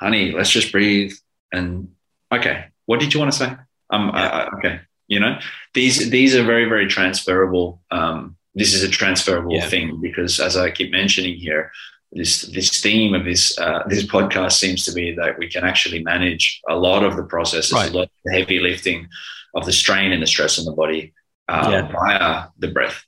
honey, 0.00 0.32
let's 0.32 0.50
just 0.50 0.72
breathe, 0.72 1.12
and 1.52 1.90
okay, 2.32 2.66
what 2.86 3.00
did 3.00 3.12
you 3.12 3.20
want 3.20 3.32
to 3.32 3.38
say? 3.38 3.54
Um, 3.90 4.08
yeah. 4.08 4.28
I, 4.28 4.40
I, 4.40 4.48
okay, 4.56 4.80
you 5.08 5.20
know, 5.20 5.38
these 5.74 6.08
these 6.10 6.34
are 6.34 6.42
very 6.42 6.64
very 6.64 6.86
transferable. 6.86 7.82
Um, 7.90 8.36
this 8.54 8.74
is 8.74 8.82
a 8.82 8.88
transferable 8.88 9.54
yeah. 9.54 9.68
thing 9.68 10.00
because, 10.00 10.38
as 10.38 10.56
I 10.56 10.70
keep 10.70 10.90
mentioning 10.90 11.36
here, 11.36 11.70
this 12.12 12.42
this 12.42 12.80
theme 12.80 13.14
of 13.14 13.24
this 13.24 13.58
uh, 13.58 13.82
this 13.86 14.04
podcast 14.04 14.52
seems 14.52 14.84
to 14.84 14.92
be 14.92 15.14
that 15.14 15.38
we 15.38 15.48
can 15.48 15.64
actually 15.64 16.02
manage 16.02 16.60
a 16.68 16.76
lot 16.76 17.02
of 17.02 17.16
the 17.16 17.24
processes, 17.24 17.72
right. 17.72 17.90
a 17.90 17.96
lot 17.96 18.02
of 18.04 18.10
the 18.24 18.32
heavy 18.32 18.58
lifting 18.58 19.08
of 19.54 19.64
the 19.64 19.72
strain 19.72 20.12
and 20.12 20.22
the 20.22 20.26
stress 20.26 20.58
on 20.58 20.64
the 20.64 20.72
body 20.72 21.12
uh, 21.48 21.68
yeah. 21.70 21.92
via 21.92 22.48
the 22.58 22.68
breath. 22.68 23.02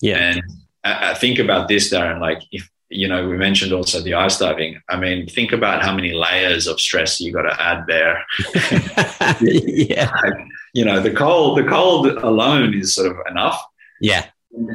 Yeah, 0.00 0.16
and 0.16 0.42
I, 0.84 1.10
I 1.10 1.14
think 1.14 1.38
about 1.38 1.68
this, 1.68 1.92
Darren. 1.92 2.20
Like 2.20 2.42
if 2.50 2.68
you 2.88 3.08
know, 3.08 3.28
we 3.28 3.36
mentioned 3.36 3.72
also 3.72 4.00
the 4.00 4.14
ice 4.14 4.38
diving. 4.38 4.80
I 4.88 4.96
mean, 4.96 5.26
think 5.26 5.52
about 5.52 5.82
how 5.82 5.94
many 5.94 6.14
layers 6.14 6.66
of 6.66 6.80
stress 6.80 7.20
you 7.20 7.32
got 7.32 7.42
to 7.42 7.60
add 7.60 7.84
there. 7.86 8.24
yeah, 9.42 10.10
like, 10.22 10.46
you 10.72 10.86
know, 10.86 11.00
the 11.00 11.12
cold 11.12 11.58
the 11.58 11.64
cold 11.64 12.06
alone 12.06 12.72
is 12.72 12.94
sort 12.94 13.10
of 13.10 13.18
enough. 13.30 13.62
Yeah 14.00 14.26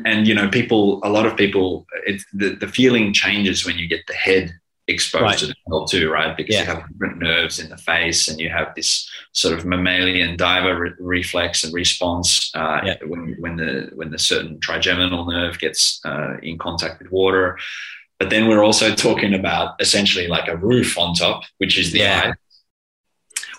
and 0.05 0.27
you 0.27 0.33
know 0.33 0.49
people 0.49 0.99
a 1.03 1.09
lot 1.09 1.25
of 1.25 1.35
people 1.35 1.85
it's 2.05 2.25
the, 2.33 2.55
the 2.55 2.67
feeling 2.67 3.13
changes 3.13 3.65
when 3.65 3.77
you 3.77 3.87
get 3.87 4.01
the 4.07 4.13
head 4.13 4.53
exposed 4.87 5.23
right. 5.23 5.37
to 5.37 5.47
the 5.47 5.55
cold 5.69 5.89
too 5.89 6.09
right 6.09 6.35
because 6.35 6.55
yeah. 6.55 6.61
you 6.61 6.67
have 6.67 6.87
different 6.89 7.19
nerves 7.19 7.59
in 7.59 7.69
the 7.69 7.77
face 7.77 8.27
and 8.27 8.39
you 8.39 8.49
have 8.49 8.73
this 8.75 9.09
sort 9.31 9.57
of 9.57 9.65
mammalian 9.65 10.35
diver 10.35 10.77
re- 10.79 10.91
reflex 10.99 11.63
and 11.63 11.73
response 11.73 12.51
uh, 12.55 12.81
yeah. 12.83 12.95
when, 13.05 13.35
when 13.39 13.55
the 13.55 13.89
when 13.95 14.11
the 14.11 14.19
certain 14.19 14.59
trigeminal 14.59 15.25
nerve 15.25 15.57
gets 15.59 16.01
uh, 16.05 16.37
in 16.41 16.57
contact 16.57 17.01
with 17.01 17.11
water 17.11 17.57
but 18.19 18.29
then 18.29 18.47
we're 18.47 18.63
also 18.63 18.93
talking 18.93 19.33
about 19.33 19.75
essentially 19.79 20.27
like 20.27 20.47
a 20.47 20.57
roof 20.57 20.97
on 20.97 21.13
top 21.13 21.43
which 21.59 21.77
is 21.77 21.91
the 21.91 21.99
yeah. 21.99 22.21
eye 22.25 22.33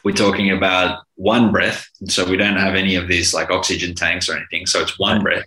we're 0.04 0.12
talking 0.12 0.50
about 0.50 1.04
one 1.14 1.52
breath 1.52 1.88
so 2.08 2.28
we 2.28 2.36
don't 2.36 2.56
have 2.56 2.74
any 2.74 2.96
of 2.96 3.08
these 3.08 3.32
like 3.32 3.50
oxygen 3.50 3.94
tanks 3.94 4.28
or 4.28 4.36
anything 4.36 4.66
so 4.66 4.80
it's 4.80 4.98
one 4.98 5.22
breath 5.22 5.44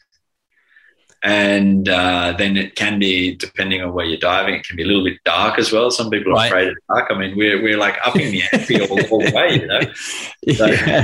and 1.26 1.90
uh, 1.90 2.36
then 2.38 2.56
it 2.56 2.76
can 2.76 3.00
be 3.00 3.36
depending 3.36 3.82
on 3.82 3.92
where 3.94 4.06
you're 4.06 4.20
diving 4.20 4.54
it 4.54 4.64
can 4.64 4.78
be 4.78 4.84
a 4.84 4.86
little 4.86 5.04
bit 5.04 5.18
dark 5.26 5.58
as 5.58 5.72
well. 5.72 5.90
Some 5.90 6.12
people 6.12 6.34
are 6.34 6.36
right. 6.36 6.46
afraid 6.46 6.68
of 6.68 6.76
dark. 6.88 7.10
I 7.10 7.18
mean 7.18 7.36
we're, 7.36 7.62
we're 7.64 7.78
like 7.78 7.98
up 8.06 8.16
in 8.16 8.32
the 8.32 8.44
ante 8.54 8.80
all, 8.82 9.04
all, 9.12 9.20
the 9.20 9.32
way 9.34 9.60
you 9.60 9.66
know? 9.66 9.82
So 10.54 10.68
yeah. 10.68 11.04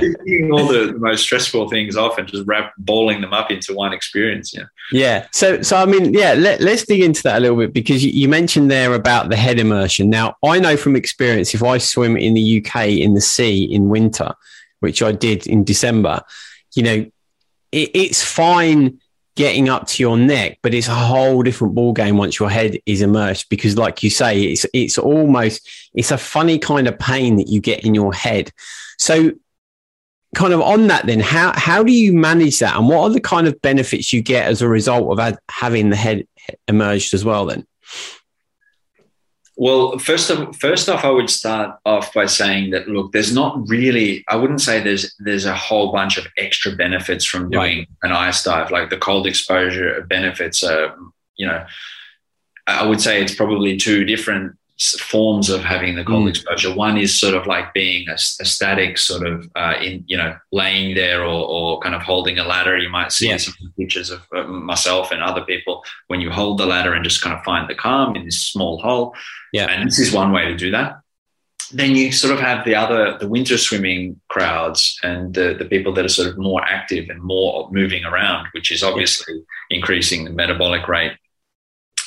all 0.54 0.68
the, 0.68 0.92
the, 0.94 1.00
most 1.00 1.24
stressful 1.24 1.70
things 1.70 1.98
off 1.98 2.20
and 2.20 2.28
just 2.28 2.48
wrap 2.48 2.74
balling 2.78 3.22
them 3.22 3.34
up 3.34 3.50
into 3.50 3.74
one 3.74 3.94
experience 3.94 4.54
yeah. 4.54 4.66
Yeah. 4.92 5.28
So 5.32 5.64
so 5.64 5.78
i 5.78 5.86
mean 5.86 6.14
yeah 6.14 6.34
let, 6.34 6.62
us 6.62 6.86
dig 6.86 7.02
into 7.02 7.24
that 7.24 7.40
a 7.40 7.40
little 7.40 7.58
bit 7.58 7.74
because 7.74 8.06
you, 8.06 8.12
you 8.12 8.30
mentioned 8.30 8.70
there 8.70 8.94
about 8.94 9.30
the 9.30 9.36
head 9.36 9.60
immersion. 9.60 10.12
Now 10.12 10.36
i 10.44 10.60
know 10.60 10.78
from 10.78 10.96
experience 10.96 11.56
if 11.56 11.64
i 11.64 11.80
swim 11.80 12.16
in 12.16 12.36
the 12.36 12.64
uk 12.64 12.76
in 12.76 13.16
the 13.16 13.22
sea 13.22 13.64
in 13.64 13.90
winter 13.90 14.34
which 14.82 15.02
i 15.02 15.12
did 15.12 15.48
in 15.48 15.64
december 15.64 16.22
you 16.76 16.84
know 16.84 17.12
it, 17.72 17.92
it's 17.94 18.24
fine 18.24 19.00
getting 19.42 19.70
up 19.70 19.88
to 19.88 20.04
your 20.04 20.20
neck, 20.20 20.60
but 20.62 20.72
it's 20.72 20.88
a 20.88 20.94
whole 20.94 21.42
different 21.42 21.74
ball 21.74 21.94
game 21.94 22.16
once 22.16 22.38
your 22.38 22.48
head 22.48 22.78
is 22.86 23.02
immersed 23.02 23.50
because, 23.50 23.76
like 23.76 24.04
you 24.04 24.10
say, 24.12 24.40
it's 24.40 24.68
it's 24.72 25.00
almost 25.00 25.68
it's 25.96 26.12
a 26.12 26.18
funny 26.18 26.60
kind 26.60 26.88
of 26.88 27.00
pain 27.00 27.38
that 27.38 27.48
you 27.48 27.60
get 27.60 27.84
in 27.84 27.96
your 27.96 28.14
head. 28.14 28.52
So, 29.00 29.32
kind 30.36 30.54
of 30.54 30.62
on 30.62 30.86
that, 30.90 31.08
then 31.08 31.20
how 31.20 31.54
how 31.56 31.82
do 31.82 31.92
you 31.92 32.14
manage 32.14 32.60
that, 32.60 32.78
and 32.78 32.88
what 32.88 33.00
are 33.02 33.10
the 33.10 33.20
kind 33.20 33.48
of 33.48 33.60
benefits 33.64 34.14
you 34.14 34.22
get 34.22 34.46
as 34.46 34.62
a 34.62 34.68
result 34.68 35.20
of 35.20 35.40
having 35.50 35.90
the 35.90 35.96
head 35.96 36.28
emerged 36.68 37.16
as 37.16 37.26
well? 37.26 37.48
Then. 37.48 37.66
Well, 39.58 39.98
first 40.00 40.30
of 40.30 40.56
first 40.56 40.88
off, 40.90 41.04
I 41.04 41.10
would 41.10 41.30
start 41.30 41.78
off 41.86 42.14
by 42.14 42.26
saying 42.26 42.72
that 42.72 42.88
look, 42.88 43.12
there's 43.12 43.34
not 43.34 43.68
really. 43.68 44.24
I 44.30 44.36
wouldn't 44.38 44.62
say 44.62 44.82
there's 44.82 45.14
there's 45.20 45.46
a 45.46 45.56
whole 45.56 45.92
bunch 45.92 46.18
of 46.18 46.26
extra 46.38 46.76
benefits 46.76 47.26
from 47.26 47.50
doing 47.50 47.80
right. 47.80 47.88
an 48.04 48.12
ice 48.12 48.44
dive. 48.44 48.72
Like 48.72 48.90
the 48.90 48.98
cold 48.98 49.28
exposure 49.28 50.06
benefits 50.10 50.64
are, 50.64 50.96
you 51.36 51.48
know, 51.48 51.66
I 52.66 52.86
would 52.88 53.02
say 53.02 53.22
it's 53.22 53.36
probably 53.36 53.78
two 53.78 54.06
different 54.06 54.58
forms 54.78 55.50
of 55.50 55.64
having 55.64 55.96
the 55.96 56.04
cold 56.04 56.26
mm. 56.26 56.30
exposure. 56.30 56.74
One 56.74 56.98
is 56.98 57.18
sort 57.18 57.36
of 57.36 57.46
like 57.46 57.74
being 57.74 58.10
a, 58.10 58.14
a 58.14 58.46
static 58.46 58.98
sort 58.98 59.28
of 59.28 59.50
uh, 59.56 59.76
in, 59.82 60.04
you 60.08 60.18
know, 60.18 60.36
laying 60.52 60.96
there 60.96 61.24
or, 61.24 61.46
or, 61.48 61.80
kind 61.82 61.94
of 61.94 62.02
holding 62.02 62.40
a 62.40 62.44
ladder. 62.44 62.78
You 62.78 62.90
might 62.90 63.12
see 63.12 63.30
yeah. 63.30 63.38
some 63.38 63.54
pictures 63.78 64.10
of 64.10 64.22
myself 64.48 65.12
and 65.12 65.22
other 65.22 65.42
people 65.42 65.84
when 66.08 66.20
you 66.20 66.32
hold 66.32 66.58
the 66.58 66.66
ladder 66.66 66.94
and 66.94 67.04
just 67.04 67.22
kind 67.22 67.36
of 67.36 67.44
find 67.44 67.70
the 67.70 67.76
calm 67.76 68.16
in 68.16 68.26
this 68.26 68.40
small 68.40 68.80
hole. 68.80 69.16
Yeah. 69.54 69.68
And 69.68 69.88
this 69.88 70.00
is 70.00 70.12
one 70.12 70.32
way 70.32 70.46
to 70.46 70.56
do 70.56 70.72
that. 70.72 71.00
Then 71.74 71.96
you 71.96 72.12
sort 72.12 72.34
of 72.34 72.40
have 72.40 72.66
the 72.66 72.76
other, 72.76 73.18
the 73.18 73.30
winter 73.30 73.58
swimming 73.58 74.20
crowds 74.28 75.00
and 75.04 75.34
the, 75.34 75.56
the 75.58 75.66
people 75.66 75.94
that 75.94 76.04
are 76.04 76.10
sort 76.10 76.28
of 76.28 76.38
more 76.38 76.62
active 76.64 77.10
and 77.10 77.22
more 77.22 77.70
moving 77.72 78.04
around, 78.04 78.48
which 78.52 78.72
is 78.72 78.84
obviously 78.84 79.36
yeah. 79.36 79.78
increasing 79.78 80.26
the 80.26 80.32
metabolic 80.32 80.88
rate 80.88 81.14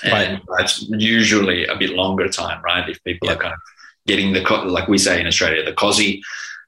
and 0.03 0.41
right. 0.49 0.65
it's 0.65 0.83
usually 0.89 1.67
a 1.67 1.77
bit 1.77 1.91
longer 1.91 2.29
time, 2.29 2.63
right? 2.63 2.89
If 2.89 3.03
people 3.05 3.31
are 3.31 3.37
kind 3.37 3.55
of 3.55 3.61
getting 4.07 4.33
the 4.33 4.41
like 4.67 4.89
we 4.89 4.99
say 4.99 5.21
in 5.21 5.27
Australia, 5.27 5.65
the 5.65 5.73
cosy, 5.73 6.23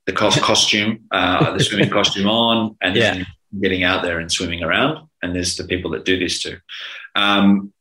the 0.07 0.13
cos- 0.13 0.41
costume, 0.51 1.05
uh, 1.11 1.57
the 1.57 1.65
swimming 1.65 1.91
costume 1.91 2.29
on, 2.29 2.77
and 2.81 2.97
yeah. 2.97 3.15
then 3.15 3.27
getting 3.61 3.85
out 3.85 4.03
there 4.03 4.19
and 4.21 4.31
swimming 4.31 4.63
around. 4.63 5.09
And 5.23 5.35
there's 5.35 5.57
the 5.57 5.65
people 5.65 5.91
that 5.93 6.05
do 6.05 6.19
this 6.19 6.43
too. 6.43 6.59
Um, 7.15 7.73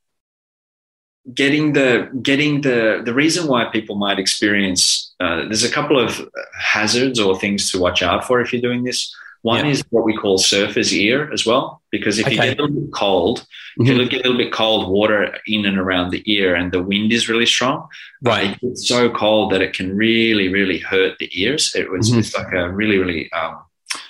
getting 1.33 1.73
the 1.73 2.09
getting 2.21 2.61
the 2.61 3.01
the 3.03 3.13
reason 3.13 3.47
why 3.47 3.65
people 3.65 3.95
might 3.95 4.19
experience 4.19 5.13
uh, 5.19 5.43
there's 5.43 5.63
a 5.63 5.71
couple 5.71 5.99
of 5.99 6.29
hazards 6.59 7.19
or 7.19 7.37
things 7.39 7.71
to 7.71 7.79
watch 7.79 8.03
out 8.03 8.25
for 8.25 8.41
if 8.41 8.51
you're 8.51 8.61
doing 8.61 8.83
this. 8.83 9.15
One 9.45 9.63
yeah. 9.63 9.73
is 9.73 9.83
what 9.91 10.05
we 10.05 10.17
call 10.17 10.39
surfer's 10.39 10.91
ear 10.91 11.31
as 11.31 11.45
well, 11.45 11.83
because 11.91 12.17
if 12.17 12.25
okay. 12.25 12.33
you 12.33 12.41
get 12.41 12.59
a 12.59 12.63
little 12.63 12.81
bit 12.81 12.91
cold, 12.91 13.41
mm-hmm. 13.41 13.83
if 13.83 13.87
you 13.87 13.93
mm-hmm. 13.93 14.09
get 14.09 14.21
a 14.21 14.23
little 14.23 14.43
bit 14.43 14.51
cold 14.51 14.89
water 14.89 15.37
in 15.45 15.67
and 15.67 15.77
around 15.77 16.09
the 16.09 16.23
ear 16.25 16.55
and 16.55 16.71
the 16.71 16.81
wind 16.81 17.13
is 17.13 17.29
really 17.29 17.45
strong, 17.45 17.87
right. 18.23 18.57
It's 18.63 18.87
so 18.87 19.07
cold 19.07 19.51
that 19.51 19.61
it 19.61 19.73
can 19.73 19.95
really, 19.95 20.47
really 20.47 20.79
hurt 20.79 21.19
the 21.19 21.29
ears. 21.39 21.75
It 21.75 21.91
was 21.91 22.09
mm-hmm. 22.09 22.21
it's 22.21 22.35
like 22.35 22.51
a 22.53 22.71
really, 22.71 22.97
really 22.97 23.31
um, 23.33 23.61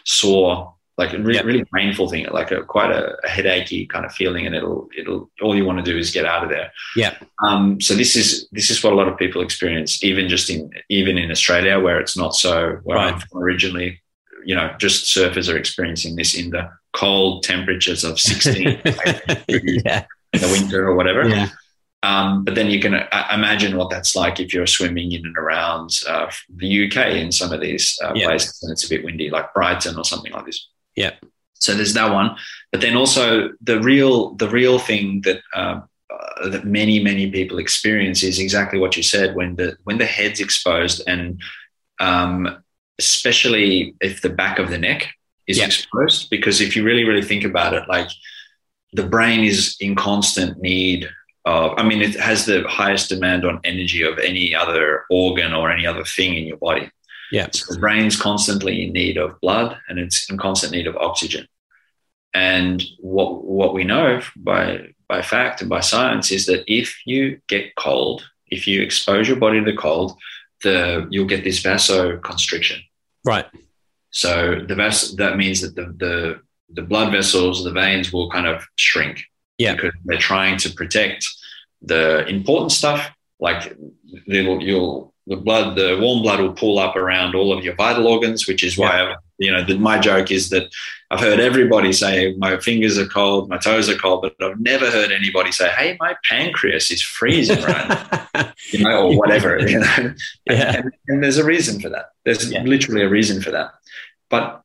sore, 0.06 0.74
like 0.98 1.12
a 1.12 1.20
really, 1.20 1.44
really 1.44 1.66
painful 1.76 2.08
thing, 2.08 2.26
like 2.32 2.52
a 2.52 2.64
quite 2.64 2.92
a, 2.92 3.18
a, 3.26 3.28
headachy 3.28 3.90
kind 3.90 4.06
of 4.06 4.14
feeling, 4.14 4.46
and 4.46 4.56
it'll 4.56 4.88
it'll 4.98 5.30
all 5.42 5.54
you 5.54 5.66
want 5.66 5.80
to 5.84 5.92
do 5.92 5.98
is 5.98 6.12
get 6.12 6.24
out 6.24 6.46
of 6.46 6.50
there. 6.50 6.72
Yeah. 6.96 7.18
Um, 7.46 7.82
so 7.82 7.94
this 7.94 8.16
is 8.16 8.48
this 8.54 8.70
is 8.70 8.82
what 8.82 8.94
a 8.94 8.96
lot 8.96 9.10
of 9.10 9.18
people 9.18 9.42
experience, 9.42 10.02
even 10.02 10.30
just 10.30 10.50
in 10.50 10.72
even 10.88 11.18
in 11.18 11.30
Australia 11.30 11.78
where 11.82 12.00
it's 12.00 12.16
not 12.16 12.36
so 12.36 12.80
where 12.84 12.96
right. 12.96 13.16
I'm 13.16 13.20
from 13.20 13.44
originally 13.44 14.02
you 14.46 14.56
know, 14.56 14.74
just 14.80 15.06
surfers 15.06 15.52
are 15.52 15.58
experiencing 15.58 16.16
this 16.16 16.36
in 16.36 16.52
the 16.52 16.70
cold 16.94 17.44
temperatures 17.44 18.04
of 18.04 18.20
16 18.20 18.64
yeah. 19.48 20.06
in 20.34 20.42
the 20.42 20.50
winter 20.52 20.88
or 20.88 20.96
whatever. 20.96 21.28
Yeah. 21.28 21.50
Um, 22.04 22.44
but 22.44 22.54
then 22.54 22.70
you 22.70 22.80
can 22.80 22.94
uh, 22.94 23.28
imagine 23.34 23.78
what 23.78 23.90
that's 23.90 24.16
like 24.16 24.40
if 24.40 24.54
you're 24.54 24.68
swimming 24.68 25.12
in 25.12 25.26
and 25.26 25.38
around 25.38 26.02
uh, 26.08 26.32
the 26.56 26.86
UK 26.86 27.16
in 27.16 27.32
some 27.32 27.52
of 27.52 27.62
these 27.62 28.00
uh, 28.04 28.12
yeah. 28.14 28.28
places 28.28 28.62
and 28.62 28.72
it's 28.72 28.86
a 28.86 28.90
bit 28.90 29.04
windy, 29.04 29.32
like 29.32 29.54
Brighton 29.54 29.98
or 29.98 30.06
something 30.06 30.32
like 30.32 30.46
this. 30.46 30.70
Yeah. 30.96 31.14
So 31.56 31.74
there's 31.74 31.96
that 31.96 32.14
one, 32.14 32.36
but 32.72 32.82
then 32.82 32.96
also 32.96 33.50
the 33.62 33.82
real 33.82 34.36
the 34.36 34.50
real 34.50 34.78
thing 34.78 35.22
that 35.22 35.42
um, 35.56 35.88
uh, 36.12 36.50
that 36.50 36.66
many 36.66 37.02
many 37.02 37.32
people 37.32 37.58
experience 37.58 38.22
is 38.22 38.40
exactly 38.40 38.78
what 38.78 38.96
you 38.96 39.02
said 39.02 39.36
when 39.36 39.56
the 39.56 39.78
when 39.84 39.98
the 39.98 40.06
head's 40.06 40.40
exposed 40.40 41.02
and 41.08 41.42
um, 42.00 42.64
especially 43.00 43.96
if 44.02 44.22
the 44.22 44.30
back 44.30 44.60
of 44.60 44.70
the 44.70 44.78
neck 44.78 45.10
is 45.48 45.62
exposed. 45.62 46.30
Because 46.30 46.62
if 46.62 46.76
you 46.76 46.84
really, 46.84 47.04
really 47.04 47.22
think 47.22 47.44
about 47.44 47.74
it, 47.74 47.88
like 47.88 48.10
the 48.94 49.04
brain 49.04 49.44
is 49.44 49.76
in 49.80 49.96
constant 49.96 50.62
need 50.62 51.10
of, 51.46 51.74
I 51.78 51.84
mean, 51.84 52.02
it 52.02 52.16
has 52.20 52.46
the 52.46 52.64
highest 52.68 53.10
demand 53.10 53.46
on 53.46 53.60
energy 53.64 54.02
of 54.02 54.18
any 54.20 54.56
other 54.56 55.06
organ 55.10 55.54
or 55.54 55.72
any 55.72 55.86
other 55.86 56.04
thing 56.04 56.36
in 56.36 56.46
your 56.46 56.58
body. 56.58 56.90
Yeah. 57.32 57.48
So 57.52 57.74
the 57.74 57.80
brain's 57.80 58.20
constantly 58.20 58.84
in 58.86 58.94
need 58.94 59.18
of 59.18 59.40
blood 59.42 59.78
and 59.90 60.00
it's 60.00 60.30
in 60.30 60.38
constant 60.38 60.72
need 60.72 60.88
of 60.88 60.96
oxygen. 60.96 61.48
And 62.34 62.84
what 63.00 63.44
what 63.44 63.74
we 63.74 63.84
know 63.84 64.22
by 64.36 64.90
by 65.08 65.22
fact 65.22 65.62
and 65.62 65.70
by 65.70 65.80
science 65.80 66.32
is 66.32 66.46
that 66.48 66.64
if 66.68 67.00
you 67.06 67.40
get 67.48 67.76
cold, 67.76 68.28
if 68.48 68.68
you 68.68 68.82
expose 68.82 69.28
your 69.28 69.38
body 69.38 69.60
to 69.60 69.72
the 69.72 69.78
cold, 69.78 70.18
the 70.68 71.08
you'll 71.12 71.32
get 71.34 71.44
this 71.44 71.62
vasoconstriction. 71.64 72.80
Right. 73.24 73.48
So 74.12 74.32
the 74.70 74.76
vas- 74.76 75.16
that 75.16 75.38
means 75.38 75.62
that 75.62 75.76
the, 75.76 75.86
the 76.04 76.16
the 76.78 76.82
blood 76.82 77.12
vessels, 77.12 77.64
the 77.64 77.72
veins 77.72 78.12
will 78.14 78.30
kind 78.30 78.48
of 78.48 78.58
shrink. 78.76 79.16
Yeah. 79.58 79.76
Because 79.76 79.94
they're 80.06 80.28
trying 80.32 80.58
to 80.64 80.70
protect 80.74 81.22
the 81.82 82.26
important 82.28 82.72
stuff, 82.72 83.02
like 83.40 83.62
you'll 84.28 85.14
the 85.28 85.38
blood, 85.38 85.76
the 85.76 85.98
warm 86.00 86.22
blood 86.22 86.40
will 86.40 86.54
pull 86.54 86.78
up 86.78 86.96
around 86.96 87.36
all 87.36 87.52
of 87.52 87.64
your 87.64 87.76
vital 87.76 88.08
organs, 88.08 88.48
which 88.48 88.64
is 88.64 88.78
why, 88.78 89.02
yeah. 89.02 89.16
you 89.40 89.52
know, 89.52 89.64
the, 89.64 89.78
my 89.78 89.98
joke 89.98 90.30
is 90.30 90.50
that 90.50 90.72
I've 91.10 91.20
heard 91.20 91.40
everybody 91.40 91.94
say 91.94 92.36
my 92.38 92.58
fingers 92.58 92.98
are 92.98 93.08
cold, 93.08 93.50
my 93.50 93.58
toes 93.58 93.90
are 93.90 93.98
cold, 93.98 94.22
but 94.22 94.36
I've 94.40 94.60
never 94.60 94.90
heard 94.90 95.12
anybody 95.12 95.52
say, 95.52 95.70
hey, 95.70 95.98
my 96.00 96.16
pancreas 96.30 96.92
is 96.92 97.02
freezing 97.02 97.62
right 97.64 98.54
you 98.72 98.84
know, 98.84 99.08
or 99.08 99.18
whatever, 99.18 99.58
you 99.68 99.80
know. 99.80 100.14
Yeah. 100.50 100.78
And, 100.78 100.92
and, 101.08 101.24
there's 101.24 101.38
a 101.38 101.46
reason 101.46 101.80
for 101.80 101.90
that. 101.90 102.10
There's 102.24 102.52
yeah. 102.52 102.64
literally 102.64 103.02
a 103.02 103.10
reason 103.10 103.42
for 103.42 103.52
that. 103.52 103.72
But 104.30 104.62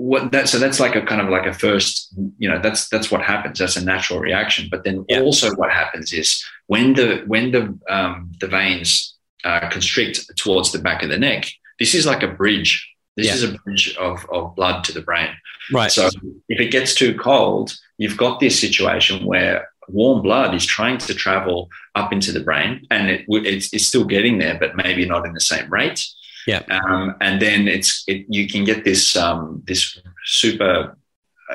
what 0.00 0.32
that 0.32 0.48
so 0.48 0.58
that's 0.58 0.80
like 0.80 0.96
a 0.96 1.02
kind 1.02 1.20
of 1.20 1.28
like 1.28 1.44
a 1.44 1.52
first 1.52 2.14
you 2.38 2.48
know 2.48 2.58
that's 2.58 2.88
that's 2.88 3.10
what 3.10 3.20
happens 3.20 3.58
that's 3.58 3.76
a 3.76 3.84
natural 3.84 4.18
reaction 4.18 4.66
but 4.70 4.82
then 4.82 5.04
yeah. 5.10 5.20
also 5.20 5.54
what 5.56 5.70
happens 5.70 6.14
is 6.14 6.42
when 6.68 6.94
the 6.94 7.22
when 7.26 7.50
the 7.50 7.78
um, 7.90 8.32
the 8.40 8.46
veins 8.46 9.18
uh, 9.44 9.68
constrict 9.68 10.36
towards 10.36 10.72
the 10.72 10.78
back 10.78 11.02
of 11.02 11.08
the 11.08 11.18
neck, 11.18 11.50
this 11.78 11.94
is 11.94 12.06
like 12.06 12.22
a 12.22 12.28
bridge. 12.28 12.86
This 13.16 13.26
yeah. 13.26 13.34
is 13.34 13.42
a 13.44 13.52
bridge 13.58 13.96
of, 13.96 14.24
of 14.32 14.54
blood 14.54 14.84
to 14.84 14.92
the 14.92 15.02
brain. 15.02 15.30
Right. 15.72 15.90
So 15.90 16.08
if 16.48 16.60
it 16.60 16.70
gets 16.70 16.94
too 16.94 17.14
cold, 17.14 17.76
you've 17.98 18.16
got 18.16 18.40
this 18.40 18.58
situation 18.58 19.24
where 19.26 19.68
warm 19.88 20.22
blood 20.22 20.54
is 20.54 20.64
trying 20.64 20.98
to 20.98 21.14
travel 21.14 21.68
up 21.94 22.12
into 22.12 22.32
the 22.32 22.40
brain 22.40 22.86
and 22.90 23.10
it, 23.10 23.24
it's, 23.28 23.72
it's 23.72 23.86
still 23.86 24.04
getting 24.04 24.38
there, 24.38 24.56
but 24.58 24.76
maybe 24.76 25.04
not 25.06 25.26
in 25.26 25.32
the 25.32 25.40
same 25.40 25.68
rate. 25.70 26.06
Yeah. 26.46 26.62
Um, 26.70 27.16
and 27.20 27.40
then 27.40 27.68
it's 27.68 28.02
it, 28.06 28.24
you 28.28 28.48
can 28.48 28.64
get 28.64 28.84
this 28.84 29.16
um, 29.16 29.62
this 29.66 30.00
super 30.24 30.96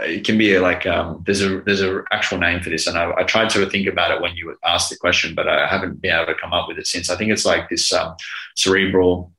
it 0.04 0.26
can 0.26 0.38
be 0.38 0.58
like 0.60 0.86
um, 0.86 1.24
there's 1.26 1.42
a 1.42 1.62
there's 1.62 1.82
a 1.82 2.04
actual 2.12 2.38
name 2.38 2.62
for 2.62 2.70
this, 2.70 2.88
and 2.88 2.98
I, 2.98 3.12
I, 3.18 3.24
tried 3.24 3.50
to 3.52 3.70
think 3.70 3.88
about 3.88 4.12
it 4.12 4.22
when 4.22 4.36
you 4.36 4.56
asked 4.64 4.90
the 4.90 4.98
question, 4.98 5.36
but 5.36 5.48
I 5.48 5.68
haven't 5.68 6.02
been 6.02 6.14
able 6.14 6.34
to 6.34 6.40
come 6.40 6.54
up 6.54 6.68
with 6.68 6.78
it 6.78 6.88
since. 6.88 7.10
I 7.10 7.16
think 7.16 7.32
it's 7.32 7.46
like 7.46 7.70
this 7.70 7.92
um, 7.94 8.16
cerebral 8.56 9.32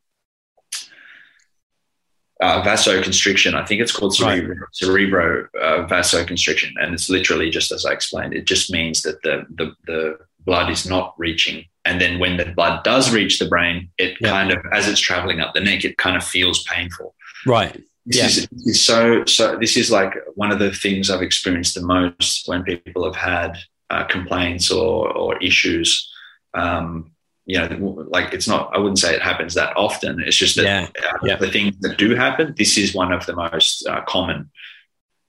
uh, 2.41 2.63
vasoconstriction. 2.63 3.55
I 3.55 3.65
think 3.65 3.81
it's 3.81 3.93
called 3.93 4.15
cerebro, 4.15 4.57
right. 4.57 4.69
cerebro 4.73 5.49
uh, 5.61 5.87
vasoconstriction, 5.87 6.73
and 6.81 6.95
it's 6.95 7.11
literally 7.11 7.51
just 7.51 7.73
as 7.73 7.85
I 7.85 7.93
explained. 7.93 8.35
It 8.35 8.47
just 8.47 8.73
means 8.73 9.03
that 9.03 9.21
the 9.23 9.47
the, 9.57 9.75
the 9.87 10.19
blood 10.45 10.71
is 10.71 10.89
not 10.89 11.15
reaching, 11.19 11.67
and 11.85 12.01
then 12.01 12.19
when 12.19 12.39
the 12.39 12.47
blood 12.47 12.83
does 12.83 13.13
reach 13.13 13.39
the 13.39 13.47
brain, 13.49 13.91
it 13.99 14.17
yeah. 14.21 14.31
kind 14.31 14.53
of 14.53 14.59
as 14.73 14.89
it's 14.89 15.01
traveling 15.01 15.41
up 15.41 15.55
the 15.55 15.61
neck, 15.61 15.85
it 15.85 15.99
kind 15.99 16.17
of 16.17 16.25
feels 16.25 16.63
painful. 16.63 17.15
Right 17.47 17.83
this 18.07 18.39
yeah. 18.39 18.47
is, 18.67 18.83
so 18.83 19.25
so 19.25 19.59
this 19.59 19.77
is 19.77 19.91
like 19.91 20.15
one 20.37 20.53
of 20.53 20.61
the 20.61 20.73
things 20.73 21.11
i've 21.11 21.23
experienced 21.23 21.75
the 21.75 21.83
most 21.83 22.49
when 22.49 22.63
people 22.63 23.05
have 23.05 23.17
had 23.17 23.59
uh, 23.91 24.05
complaints 24.05 24.71
or 24.71 25.13
or 25.13 25.37
issues. 25.43 26.11
Um, 26.55 27.13
you 27.49 27.59
know 27.59 28.05
like 28.09 28.35
it's 28.35 28.49
not 28.49 28.75
i 28.75 28.79
wouldn't 28.79 28.99
say 28.99 29.15
it 29.15 29.23
happens 29.23 29.55
that 29.55 29.77
often. 29.77 30.21
It's 30.21 30.37
just 30.37 30.57
that 30.57 30.65
yeah. 30.65 30.89
Uh, 31.09 31.19
yeah. 31.23 31.37
the 31.37 31.51
things 31.51 31.77
that 31.81 31.97
do 31.97 32.15
happen 32.17 32.55
this 32.59 32.77
is 32.77 32.95
one 32.95 33.13
of 33.13 33.25
the 33.27 33.37
most 33.37 33.87
uh, 33.87 34.03
common. 34.03 34.51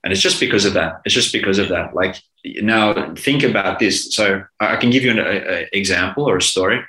And 0.02 0.12
it's 0.12 0.22
just 0.22 0.40
because 0.40 0.64
of 0.64 0.74
that. 0.74 1.00
It's 1.04 1.14
just 1.14 1.32
because 1.32 1.58
of 1.58 1.68
that. 1.68 1.94
Like 1.94 2.16
now 2.44 3.14
think 3.14 3.42
about 3.42 3.78
this. 3.78 4.14
So 4.14 4.42
i 4.58 4.76
can 4.76 4.90
give 4.90 5.04
you 5.04 5.12
an 5.12 5.18
a, 5.18 5.22
a 5.22 5.68
example 5.72 6.28
or 6.28 6.36
a 6.38 6.42
story. 6.42 6.80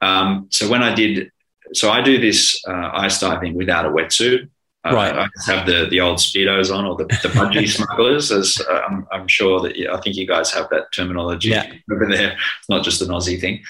Um, 0.00 0.48
so 0.50 0.68
when 0.68 0.82
i 0.82 0.92
did 0.92 1.30
so 1.72 1.90
i 1.90 2.00
do 2.02 2.18
this 2.18 2.60
uh, 2.66 2.90
ice 2.92 3.20
diving 3.20 3.54
without 3.54 3.86
a 3.86 3.90
wetsuit 3.90 4.48
uh, 4.84 4.94
right. 4.94 5.14
I 5.14 5.28
have 5.46 5.66
the, 5.66 5.86
the 5.88 6.00
old 6.00 6.18
speedos 6.18 6.74
on, 6.74 6.84
or 6.84 6.96
the, 6.96 7.04
the 7.04 7.28
budgie 7.28 7.68
smugglers, 7.76 8.32
as 8.32 8.60
uh, 8.68 8.80
I'm, 8.88 9.06
I'm, 9.12 9.28
sure 9.28 9.60
that 9.60 9.76
I 9.76 10.00
think 10.00 10.16
you 10.16 10.26
guys 10.26 10.52
have 10.52 10.68
that 10.70 10.92
terminology 10.92 11.50
yeah. 11.50 11.72
over 11.90 12.06
there. 12.06 12.32
It's 12.32 12.68
not 12.68 12.84
just 12.84 13.00
an 13.00 13.08
Aussie 13.08 13.40
thing, 13.40 13.62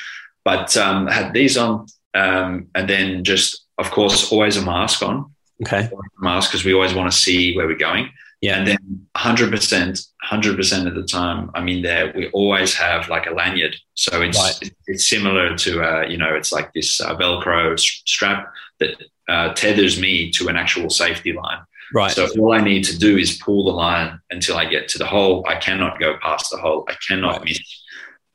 but 0.45 0.75
um, 0.77 1.07
had 1.07 1.35
these 1.35 1.59
on, 1.59 1.87
um, 2.15 2.69
and 2.75 2.89
then 2.89 3.25
just 3.25 3.65
of 3.79 3.91
course 3.91 4.33
always 4.33 4.57
a 4.57 4.63
mask 4.63 5.03
on. 5.03 5.33
Okay. 5.63 5.89
us 6.25 6.49
because 6.49 6.65
we 6.65 6.75
always 6.75 6.93
want 6.93 7.13
to 7.13 7.17
see 7.17 7.57
where 7.57 7.67
we're 7.67 7.77
going. 7.77 8.11
Yeah. 8.41 8.59
And 8.59 8.67
then 8.67 9.07
100%, 9.17 10.09
100% 10.25 10.87
of 10.89 10.95
the 10.97 11.05
time 11.05 11.51
I'm 11.55 11.69
in 11.69 11.83
there, 11.83 12.13
we 12.17 12.29
always 12.31 12.75
have 12.75 13.09
like 13.09 13.27
a 13.27 13.31
lanyard. 13.31 13.77
So 13.95 14.21
it's 14.21 14.39
Right. 14.39 14.73
it's 14.89 15.09
similar 15.09 15.57
to, 15.59 15.83
uh, 15.83 16.07
you 16.09 16.17
know, 16.17 16.35
it's 16.35 16.51
like 16.51 16.73
this 16.73 17.01
uh, 17.01 17.15
Velcro 17.17 17.79
strap 17.79 18.53
that 18.81 19.01
uh, 19.29 19.53
tethers 19.55 20.01
me 20.01 20.31
to 20.33 20.49
an 20.49 20.57
actual 20.57 20.91
safety 20.91 21.33
line. 21.33 21.59
Right. 21.95 22.11
So 22.11 22.29
all 22.39 22.53
I 22.53 22.61
need 22.61 22.85
to 22.85 22.99
do 22.99 23.19
is 23.19 23.37
pull 23.39 23.65
the 23.65 23.73
line 23.73 24.19
until 24.31 24.57
I 24.57 24.65
get 24.65 24.89
to 24.89 24.99
the 24.99 25.07
hole. 25.07 25.45
I 25.47 25.57
cannot 25.57 26.01
go 26.01 26.17
past 26.23 26.51
the 26.51 26.57
hole. 26.57 26.85
I 26.89 26.95
cannot 27.07 27.39
Right. 27.39 27.45
miss. 27.45 27.61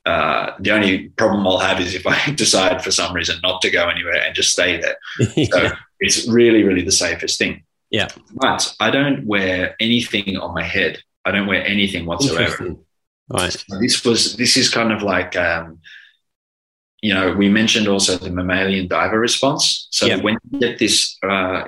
Uh, 0.05 0.53
the 0.59 0.71
only 0.71 1.09
problem 1.09 1.45
I'll 1.45 1.57
have 1.57 1.81
is 1.81 1.93
if 1.93 2.05
I 2.07 2.31
decide 2.35 2.81
for 2.83 2.91
some 2.91 3.13
reason 3.13 3.39
not 3.43 3.61
to 3.63 3.69
go 3.69 3.89
anywhere 3.89 4.21
and 4.21 4.33
just 4.35 4.51
stay 4.51 4.79
there. 4.79 4.97
So 5.51 5.69
it's 5.99 6.27
really, 6.27 6.63
really 6.63 6.83
the 6.83 6.91
safest 6.91 7.39
thing. 7.39 7.63
Yeah. 7.89 8.07
But 8.35 8.73
I 8.79 8.91
don't 8.91 9.25
wear 9.25 9.75
anything 9.79 10.37
on 10.37 10.53
my 10.53 10.61
head. 10.63 10.99
I 11.25 11.31
don't 11.31 11.47
wear 11.47 11.65
anything 11.65 12.05
whatsoever. 12.05 12.75
Right. 13.29 13.65
This 13.81 14.05
was 14.05 14.37
this 14.37 14.55
is 14.55 14.69
kind 14.69 14.91
of 14.93 15.01
like 15.01 15.35
um, 15.35 15.79
you 17.01 17.13
know, 17.13 17.33
we 17.33 17.47
mentioned 17.49 17.87
also 17.87 18.17
the 18.17 18.29
mammalian 18.31 18.87
diver 18.87 19.19
response. 19.19 19.87
So 19.91 20.05
Yeah. 20.07 20.17
when 20.21 20.37
you 20.51 20.59
get 20.59 20.79
this 20.79 21.17
uh, 21.23 21.63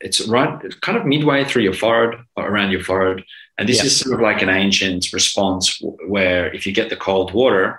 it's 0.00 0.26
right 0.26 0.58
kind 0.80 0.96
of 0.96 1.04
midway 1.04 1.44
through 1.44 1.62
your 1.62 1.74
forehead 1.74 2.18
or 2.36 2.48
around 2.48 2.70
your 2.70 2.82
forehead. 2.82 3.22
And 3.58 3.68
this 3.68 3.78
Yeah. 3.78 3.84
is 3.86 3.98
sort 3.98 4.14
of 4.14 4.20
like 4.20 4.40
an 4.42 4.48
ancient 4.48 5.12
response 5.12 5.78
where 6.08 6.52
if 6.54 6.66
you 6.66 6.72
get 6.72 6.88
the 6.88 6.96
cold 6.96 7.34
water 7.34 7.78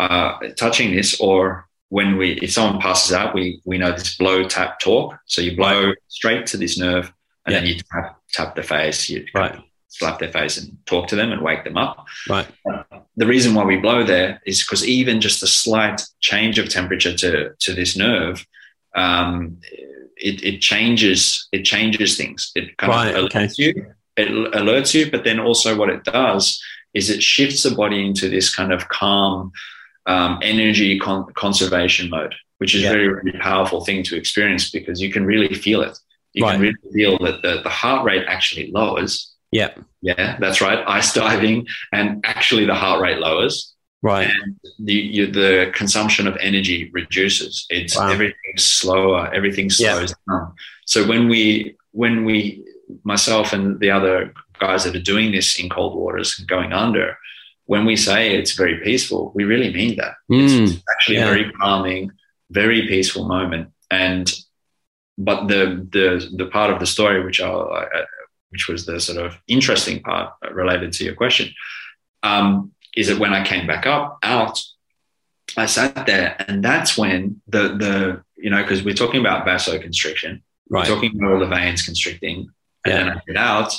uh, 0.00 0.32
touching 0.56 0.90
this, 0.96 1.20
or 1.20 1.68
when 1.90 2.16
we 2.16 2.32
if 2.42 2.50
someone 2.50 2.80
passes 2.80 3.12
out, 3.12 3.32
we 3.34 3.60
we 3.64 3.78
know 3.78 3.92
this 3.92 4.16
blow 4.16 4.42
tap 4.48 4.80
talk. 4.80 5.16
So 5.26 5.40
you 5.40 5.54
blow 5.56 5.92
straight 6.08 6.46
to 6.46 6.56
this 6.56 6.76
nerve, 6.76 7.12
and 7.46 7.54
then 7.54 7.66
you 7.66 7.74
tap 7.92 8.18
tap 8.32 8.56
the 8.56 8.64
face. 8.64 9.08
You 9.08 9.24
Right. 9.32 9.56
Slap 9.98 10.18
their 10.18 10.32
face 10.32 10.56
and 10.58 10.76
talk 10.86 11.06
to 11.08 11.16
them 11.16 11.30
and 11.32 11.40
wake 11.42 11.64
them 11.64 11.76
up. 11.76 12.06
Right. 12.28 12.46
The 13.16 13.26
reason 13.26 13.54
why 13.54 13.64
we 13.64 13.76
blow 13.76 14.02
there 14.04 14.40
is 14.44 14.62
because 14.62 14.86
even 14.86 15.20
just 15.20 15.42
a 15.42 15.46
slight 15.46 16.02
change 16.20 16.58
of 16.58 16.68
temperature 16.68 17.14
to 17.16 17.54
to 17.58 17.72
this 17.72 17.96
nerve. 17.96 18.44
Um, 18.96 19.58
it, 20.16 20.42
it 20.44 20.60
changes 20.60 21.48
it 21.52 21.64
changes 21.64 22.16
things. 22.16 22.52
It 22.54 22.76
kind 22.76 22.90
Right, 22.92 23.14
of 23.14 23.24
okay. 23.26 23.46
alerts 23.46 23.58
you. 23.58 23.94
It 24.16 24.28
alerts 24.52 24.94
you, 24.94 25.10
but 25.10 25.24
then 25.24 25.40
also 25.40 25.76
what 25.76 25.90
it 25.90 26.04
does 26.04 26.62
is 26.94 27.10
it 27.10 27.22
shifts 27.22 27.62
the 27.64 27.74
body 27.74 28.04
into 28.06 28.28
this 28.28 28.54
kind 28.54 28.72
of 28.72 28.88
calm 28.88 29.50
um, 30.06 30.38
energy 30.42 30.98
con- 31.00 31.32
conservation 31.34 32.08
mode, 32.10 32.34
which 32.58 32.74
is 32.74 32.82
Yeah. 32.82 32.90
a 32.90 32.92
very, 32.94 33.08
very 33.14 33.38
powerful 33.40 33.84
thing 33.84 34.04
to 34.04 34.16
experience 34.16 34.70
because 34.70 35.00
you 35.00 35.10
can 35.10 35.24
really 35.26 35.52
feel 35.54 35.82
it. 35.82 35.98
You 36.32 36.44
Right. 36.44 36.52
can 36.52 36.60
really 36.60 36.92
feel 36.92 37.18
that 37.26 37.42
the, 37.42 37.60
the 37.62 37.70
heart 37.70 38.04
rate 38.04 38.24
actually 38.28 38.70
lowers. 38.70 39.33
Yeah. 39.54 39.70
Yeah, 40.02 40.36
that's 40.42 40.60
right. 40.60 40.80
Ice 40.98 41.14
diving, 41.14 41.66
and 41.92 42.06
actually 42.34 42.64
the 42.66 42.74
heart 42.82 43.00
rate 43.00 43.20
lowers, 43.26 43.54
Right. 44.02 44.28
and 44.28 44.56
the 44.88 44.92
you, 45.16 45.24
the 45.42 45.70
consumption 45.80 46.24
of 46.30 46.34
energy 46.50 46.78
reduces. 46.92 47.52
It's 47.70 47.96
Wow. 47.96 48.10
everything's 48.14 48.64
slower. 48.80 49.20
Everything 49.38 49.66
Yeah. 49.78 49.94
slows 49.94 50.12
down. 50.28 50.52
So 50.92 50.98
when 51.10 51.22
we 51.32 51.42
when 52.02 52.14
we 52.28 52.36
myself 53.12 53.46
and 53.56 53.64
the 53.82 53.90
other 53.98 54.16
guys 54.64 54.80
that 54.84 54.94
are 54.98 55.06
doing 55.14 55.28
this 55.32 55.48
in 55.60 55.66
cold 55.76 55.92
waters 56.02 56.30
and 56.38 56.46
going 56.54 56.72
under, 56.84 57.16
when 57.72 57.82
we 57.90 57.96
say 57.96 58.20
it's 58.38 58.54
very 58.62 58.76
peaceful, 58.88 59.22
we 59.36 59.42
really 59.52 59.70
mean 59.80 59.92
that. 60.00 60.14
Mm, 60.30 60.42
It's 60.64 60.82
actually 60.92 61.16
yeah. 61.18 61.26
a 61.28 61.32
very 61.32 61.46
calming, 61.60 62.02
very 62.50 62.80
peaceful 62.92 63.24
moment. 63.36 63.66
And 63.90 64.26
but 65.28 65.38
the 65.52 65.62
the 65.96 66.06
the 66.40 66.46
part 66.56 66.70
of 66.72 66.78
the 66.80 66.90
story 66.96 67.18
which 67.26 67.40
I 67.40 67.48
uh, 67.48 68.04
which 68.54 68.68
was 68.68 68.86
the 68.86 69.00
sort 69.00 69.18
of 69.26 69.36
interesting 69.48 70.00
part 70.00 70.32
related 70.52 70.92
to 70.92 71.04
your 71.04 71.14
question 71.16 71.48
um, 72.22 72.70
is 72.96 73.08
that 73.08 73.18
when 73.18 73.34
I 73.34 73.44
came 73.44 73.66
back 73.66 73.84
up 73.84 74.18
out, 74.22 74.62
I 75.56 75.66
sat 75.66 76.06
there, 76.06 76.36
and 76.48 76.64
that's 76.64 76.96
when 76.96 77.42
the 77.48 77.62
the 77.82 78.22
you 78.44 78.50
know 78.50 78.62
because 78.62 78.82
we're 78.84 78.94
talking 79.04 79.20
about 79.20 79.44
vasoconstriction, 79.46 80.40
Right. 80.70 80.88
we're 80.88 80.94
talking 80.94 81.12
about 81.16 81.32
all 81.32 81.40
the 81.40 81.46
veins 81.56 81.82
constricting, 81.82 82.38
and 82.84 82.92
then 82.94 83.08
I 83.10 83.20
get 83.26 83.36
out, 83.36 83.72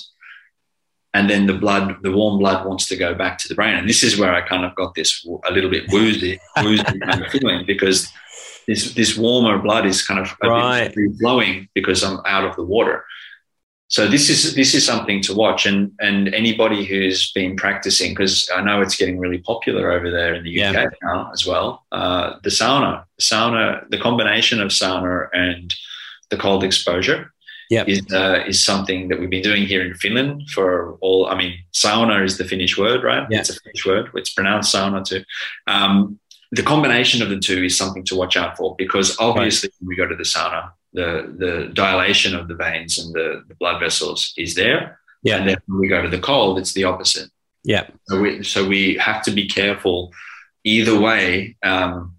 and 1.14 1.30
then 1.30 1.48
the 1.48 1.54
blood, 1.64 1.86
the 2.04 2.12
warm 2.12 2.38
blood 2.40 2.66
wants 2.68 2.86
to 2.90 2.98
go 2.98 3.16
back 3.16 3.38
to 3.40 3.48
the 3.48 3.56
brain, 3.56 3.76
and 3.80 3.88
this 3.90 4.04
is 4.04 4.20
where 4.20 4.34
I 4.36 4.42
kind 4.42 4.66
of 4.66 4.76
got 4.76 4.94
this 4.94 5.26
a 5.50 5.52
little 5.54 5.72
bit 5.72 5.86
woozy, 5.94 6.38
woozy 6.64 6.84
kind 7.08 7.24
of 7.26 7.32
feeling 7.32 7.66
because 7.66 8.12
this 8.68 8.94
this 8.94 9.18
warmer 9.18 9.58
blood 9.66 9.86
is 9.86 10.06
kind 10.06 10.20
of 10.20 10.28
Right. 10.44 10.94
flowing 11.22 11.70
because 11.74 12.04
I'm 12.04 12.20
out 12.26 12.44
of 12.50 12.54
the 12.58 12.64
water. 12.76 12.98
So 13.88 14.08
this 14.08 14.30
is 14.30 14.56
this 14.56 14.74
is 14.74 14.84
something 14.86 15.22
to 15.24 15.34
watch, 15.36 15.66
and 15.68 15.92
and 16.00 16.34
anybody 16.34 16.86
who's 16.86 17.32
been 17.34 17.56
practicing, 17.56 18.12
because 18.12 18.50
I 18.56 18.62
know 18.62 18.82
it's 18.82 18.96
getting 18.96 19.20
really 19.20 19.38
popular 19.38 19.92
over 19.92 20.10
there 20.10 20.34
in 20.34 20.44
the 20.44 20.50
UK 20.64 20.74
Yeah. 20.74 20.86
now 21.04 21.30
as 21.32 21.46
well. 21.46 21.86
Uh, 21.92 22.34
the 22.44 22.50
sauna, 22.50 23.04
the 23.18 23.24
sauna, 23.24 23.88
the 23.90 24.00
combination 24.00 24.60
of 24.60 24.70
sauna 24.70 25.28
and 25.34 25.76
the 26.32 26.38
cold 26.38 26.64
exposure 26.64 27.32
Yep. 27.70 27.88
is 27.90 28.14
uh, 28.14 28.44
is 28.48 28.64
something 28.64 29.08
that 29.10 29.20
we've 29.20 29.30
been 29.30 29.44
doing 29.44 29.66
here 29.68 29.84
in 29.86 29.94
Finland 29.96 30.50
for 30.50 30.98
all. 31.02 31.28
I 31.28 31.36
mean, 31.36 31.54
sauna 31.74 32.24
is 32.26 32.38
the 32.38 32.46
Finnish 32.46 32.78
word, 32.78 33.04
right? 33.04 33.26
Yeah. 33.30 33.40
It's 33.40 33.50
a 33.52 33.60
Finnish 33.60 33.86
word. 33.86 34.10
It's 34.16 34.34
pronounced 34.34 34.74
sauna 34.74 35.04
too. 35.04 35.24
Um, 35.68 36.20
the 36.52 36.64
combination 36.64 37.22
of 37.22 37.30
the 37.30 37.40
two 37.40 37.64
is 37.66 37.76
something 37.78 38.04
to 38.06 38.16
watch 38.16 38.36
out 38.38 38.56
for 38.58 38.76
because 38.78 39.16
obviously 39.20 39.70
when 39.80 39.88
we 39.90 39.96
go 39.96 40.08
to 40.08 40.16
the 40.16 40.24
sauna, 40.24 40.72
the 40.96 41.10
the 41.44 41.52
dilation 41.74 42.34
of 42.40 42.48
the 42.48 42.56
veins 42.56 42.98
and 43.00 43.14
the, 43.14 43.44
the 43.50 43.56
blood 43.56 43.80
vessels 43.80 44.34
is 44.38 44.56
there, 44.56 45.00
Yeah. 45.24 45.38
and 45.38 45.48
then 45.48 45.58
when 45.68 45.80
we 45.82 45.88
go 45.88 46.02
to 46.02 46.10
the 46.10 46.20
cold, 46.32 46.58
it's 46.60 46.74
the 46.74 46.86
opposite. 46.86 47.30
Yeah. 47.64 47.86
So 48.08 48.22
we 48.22 48.44
so 48.44 48.60
we 48.68 48.96
have 49.08 49.22
to 49.24 49.32
be 49.32 49.46
careful 49.48 50.12
either 50.64 51.00
way, 51.00 51.56
um, 51.64 52.16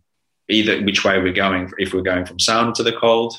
either 0.49 0.83
which 0.83 1.05
way 1.05 1.19
we're 1.23 1.33
going. 1.45 1.73
If 1.79 1.93
we're 1.93 2.03
going 2.13 2.27
from 2.27 2.39
sauna 2.39 2.73
to 2.75 2.83
the 2.83 2.97
cold, 3.05 3.33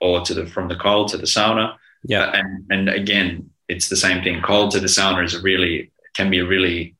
or 0.00 0.20
to 0.26 0.34
the 0.34 0.46
from 0.46 0.68
the 0.68 0.76
cold 0.76 1.08
to 1.10 1.16
the 1.16 1.26
sauna. 1.36 1.76
Yeah. 2.04 2.30
And 2.38 2.64
and 2.70 2.88
again, 2.88 3.50
it's 3.68 3.88
the 3.88 3.96
same 3.96 4.22
thing. 4.22 4.40
Cold 4.42 4.70
to 4.72 4.80
the 4.80 4.86
sauna 4.96 5.24
is 5.24 5.34
a 5.34 5.40
really 5.42 5.90
can 6.16 6.30
be 6.30 6.38
a 6.38 6.46
really 6.46 6.94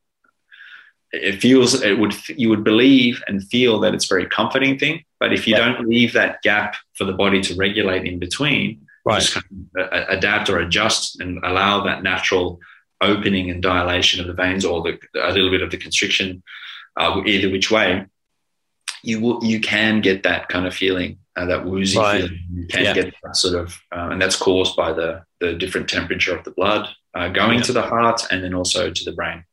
it 1.12 1.40
feels 1.40 1.80
it 1.82 1.98
would 1.98 2.14
you 2.28 2.48
would 2.50 2.64
believe 2.64 3.22
and 3.26 3.42
feel 3.48 3.80
that 3.80 3.94
it's 3.94 4.04
a 4.10 4.14
very 4.14 4.26
comforting 4.26 4.78
thing. 4.78 5.04
But 5.20 5.32
if 5.32 5.46
you 5.46 5.54
Yeah. 5.56 5.72
don't 5.72 5.88
leave 5.88 6.12
that 6.12 6.42
gap 6.42 6.76
for 6.96 7.04
the 7.04 7.12
body 7.12 7.40
to 7.42 7.54
regulate 7.54 8.04
in 8.06 8.18
between, 8.18 8.82
Right. 9.04 9.20
just 9.20 9.34
kind 9.34 9.66
of 9.78 10.08
adapt 10.08 10.50
or 10.50 10.58
adjust 10.58 11.20
and 11.20 11.38
allow 11.44 11.82
that 11.84 12.02
natural 12.02 12.60
opening 13.00 13.50
and 13.50 13.62
dilation 13.62 14.20
of 14.20 14.26
the 14.26 14.32
veins 14.32 14.64
or 14.64 14.82
the, 14.82 14.98
a 15.22 15.32
little 15.32 15.50
bit 15.50 15.62
of 15.62 15.70
the 15.70 15.76
constriction, 15.76 16.42
uh, 16.98 17.20
either 17.24 17.48
which 17.50 17.70
way, 17.70 18.04
you 19.02 19.20
will, 19.20 19.42
you 19.44 19.60
can 19.60 20.00
get 20.00 20.24
that 20.24 20.48
kind 20.48 20.66
of 20.66 20.74
feeling, 20.74 21.18
uh, 21.36 21.46
that 21.46 21.64
woozy 21.64 21.96
Right. 21.98 22.20
feeling. 22.22 22.38
You 22.52 22.66
can 22.66 22.84
Yeah. 22.84 22.94
get 22.94 23.14
that 23.22 23.36
sort 23.36 23.54
of, 23.54 23.80
uh, 23.92 24.08
and 24.10 24.20
that's 24.20 24.36
caused 24.36 24.76
by 24.76 24.92
the 24.92 25.22
the 25.40 25.52
different 25.54 25.88
temperature 25.88 26.36
of 26.36 26.42
the 26.42 26.50
blood 26.50 26.88
uh, 27.14 27.28
going 27.28 27.58
Yeah. 27.58 27.62
to 27.64 27.72
the 27.72 27.82
heart 27.82 28.22
and 28.32 28.42
then 28.42 28.54
also 28.54 28.90
to 28.90 29.04
the 29.04 29.12
brain. 29.12 29.44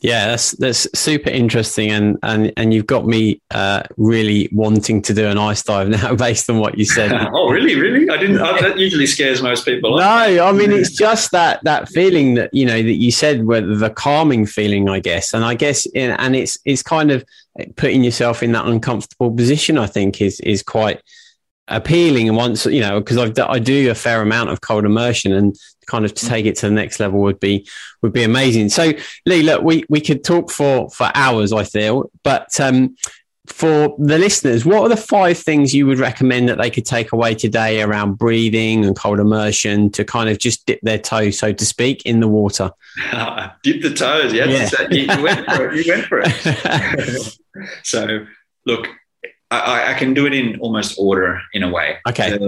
Yeah, 0.00 0.28
that's 0.28 0.52
that's 0.52 0.86
super 0.96 1.28
interesting, 1.28 1.90
and 1.90 2.18
and 2.22 2.52
and 2.56 2.72
you've 2.72 2.86
got 2.86 3.06
me 3.06 3.40
uh, 3.50 3.82
really 3.96 4.48
wanting 4.52 5.02
to 5.02 5.12
do 5.12 5.26
an 5.26 5.38
ice 5.38 5.64
dive 5.64 5.88
now, 5.88 6.14
based 6.14 6.48
on 6.48 6.60
what 6.60 6.78
you 6.78 6.84
said. 6.84 7.10
oh, 7.32 7.50
really? 7.50 7.74
Really? 7.74 8.08
I 8.08 8.16
didn't. 8.16 8.38
uh, 8.38 8.60
that 8.60 8.78
usually 8.78 9.06
scares 9.06 9.42
most 9.42 9.64
people. 9.64 9.96
No, 9.96 10.04
I 10.04 10.52
mean 10.52 10.70
it's 10.70 10.92
just 10.92 11.32
that 11.32 11.64
that 11.64 11.88
feeling 11.88 12.34
that 12.34 12.54
you 12.54 12.64
know 12.64 12.80
that 12.80 12.92
you 12.92 13.10
said, 13.10 13.44
where 13.44 13.60
the 13.60 13.90
calming 13.90 14.46
feeling, 14.46 14.88
I 14.88 15.00
guess, 15.00 15.34
and 15.34 15.44
I 15.44 15.54
guess, 15.54 15.84
in, 15.86 16.12
and 16.12 16.36
it's 16.36 16.58
it's 16.64 16.82
kind 16.82 17.10
of 17.10 17.24
putting 17.74 18.04
yourself 18.04 18.40
in 18.40 18.52
that 18.52 18.66
uncomfortable 18.66 19.32
position. 19.32 19.78
I 19.78 19.86
think 19.86 20.22
is 20.22 20.38
is 20.40 20.62
quite 20.62 21.02
appealing. 21.66 22.28
And 22.28 22.36
once 22.36 22.66
you 22.66 22.80
know, 22.80 23.00
because 23.00 23.18
I 23.40 23.58
do 23.58 23.90
a 23.90 23.96
fair 23.96 24.22
amount 24.22 24.50
of 24.50 24.60
cold 24.60 24.84
immersion, 24.84 25.32
and 25.32 25.56
kind 25.88 26.04
of 26.04 26.14
to 26.14 26.26
take 26.26 26.46
it 26.46 26.54
to 26.58 26.66
the 26.68 26.72
next 26.72 27.00
level 27.00 27.20
would 27.20 27.40
be 27.40 27.66
would 28.02 28.12
be 28.12 28.22
amazing. 28.22 28.68
So 28.68 28.92
Leigh, 29.26 29.42
look, 29.42 29.62
we 29.64 29.84
we 29.88 30.00
could 30.00 30.22
talk 30.22 30.52
for 30.52 30.88
for 30.90 31.10
hours, 31.16 31.52
I 31.52 31.64
feel, 31.64 32.10
but 32.22 32.60
um, 32.60 32.94
for 33.46 33.96
the 33.98 34.18
listeners, 34.18 34.66
what 34.66 34.82
are 34.82 34.90
the 34.90 34.96
five 34.96 35.38
things 35.38 35.74
you 35.74 35.86
would 35.86 35.98
recommend 35.98 36.50
that 36.50 36.58
they 36.58 36.68
could 36.68 36.84
take 36.84 37.12
away 37.12 37.34
today 37.34 37.80
around 37.80 38.18
breathing 38.18 38.84
and 38.84 38.94
cold 38.94 39.18
immersion 39.18 39.90
to 39.92 40.04
kind 40.04 40.28
of 40.28 40.38
just 40.38 40.66
dip 40.66 40.78
their 40.82 40.98
toe, 40.98 41.30
so 41.30 41.50
to 41.54 41.64
speak, 41.64 42.02
in 42.04 42.20
the 42.20 42.28
water? 42.28 42.70
Dip 43.62 43.80
the 43.80 43.94
toes. 43.94 44.34
Yeah, 44.34 44.44
Yeah. 44.44 44.68
You, 44.90 45.00
you 45.16 45.22
went 45.22 45.46
for 45.46 45.70
it. 45.70 45.76
You 45.86 45.92
went 45.92 46.04
for 46.06 46.20
it. 46.22 47.38
so, 47.84 48.26
look, 48.66 48.86
I- 49.50 49.60
I, 49.60 49.90
I 49.92 49.94
can 49.94 50.12
do 50.12 50.26
it 50.26 50.34
in 50.34 50.60
almost 50.60 50.98
order 50.98 51.40
in 51.54 51.62
a 51.62 51.70
way. 51.70 51.96
Okay. 52.06 52.38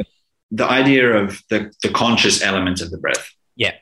The 0.50 0.64
idea 0.66 1.12
of 1.16 1.42
the, 1.50 1.72
the 1.82 1.88
conscious 1.90 2.42
element 2.42 2.80
of 2.80 2.90
the 2.90 2.98
breath. 2.98 3.30
Yeah. 3.56 3.74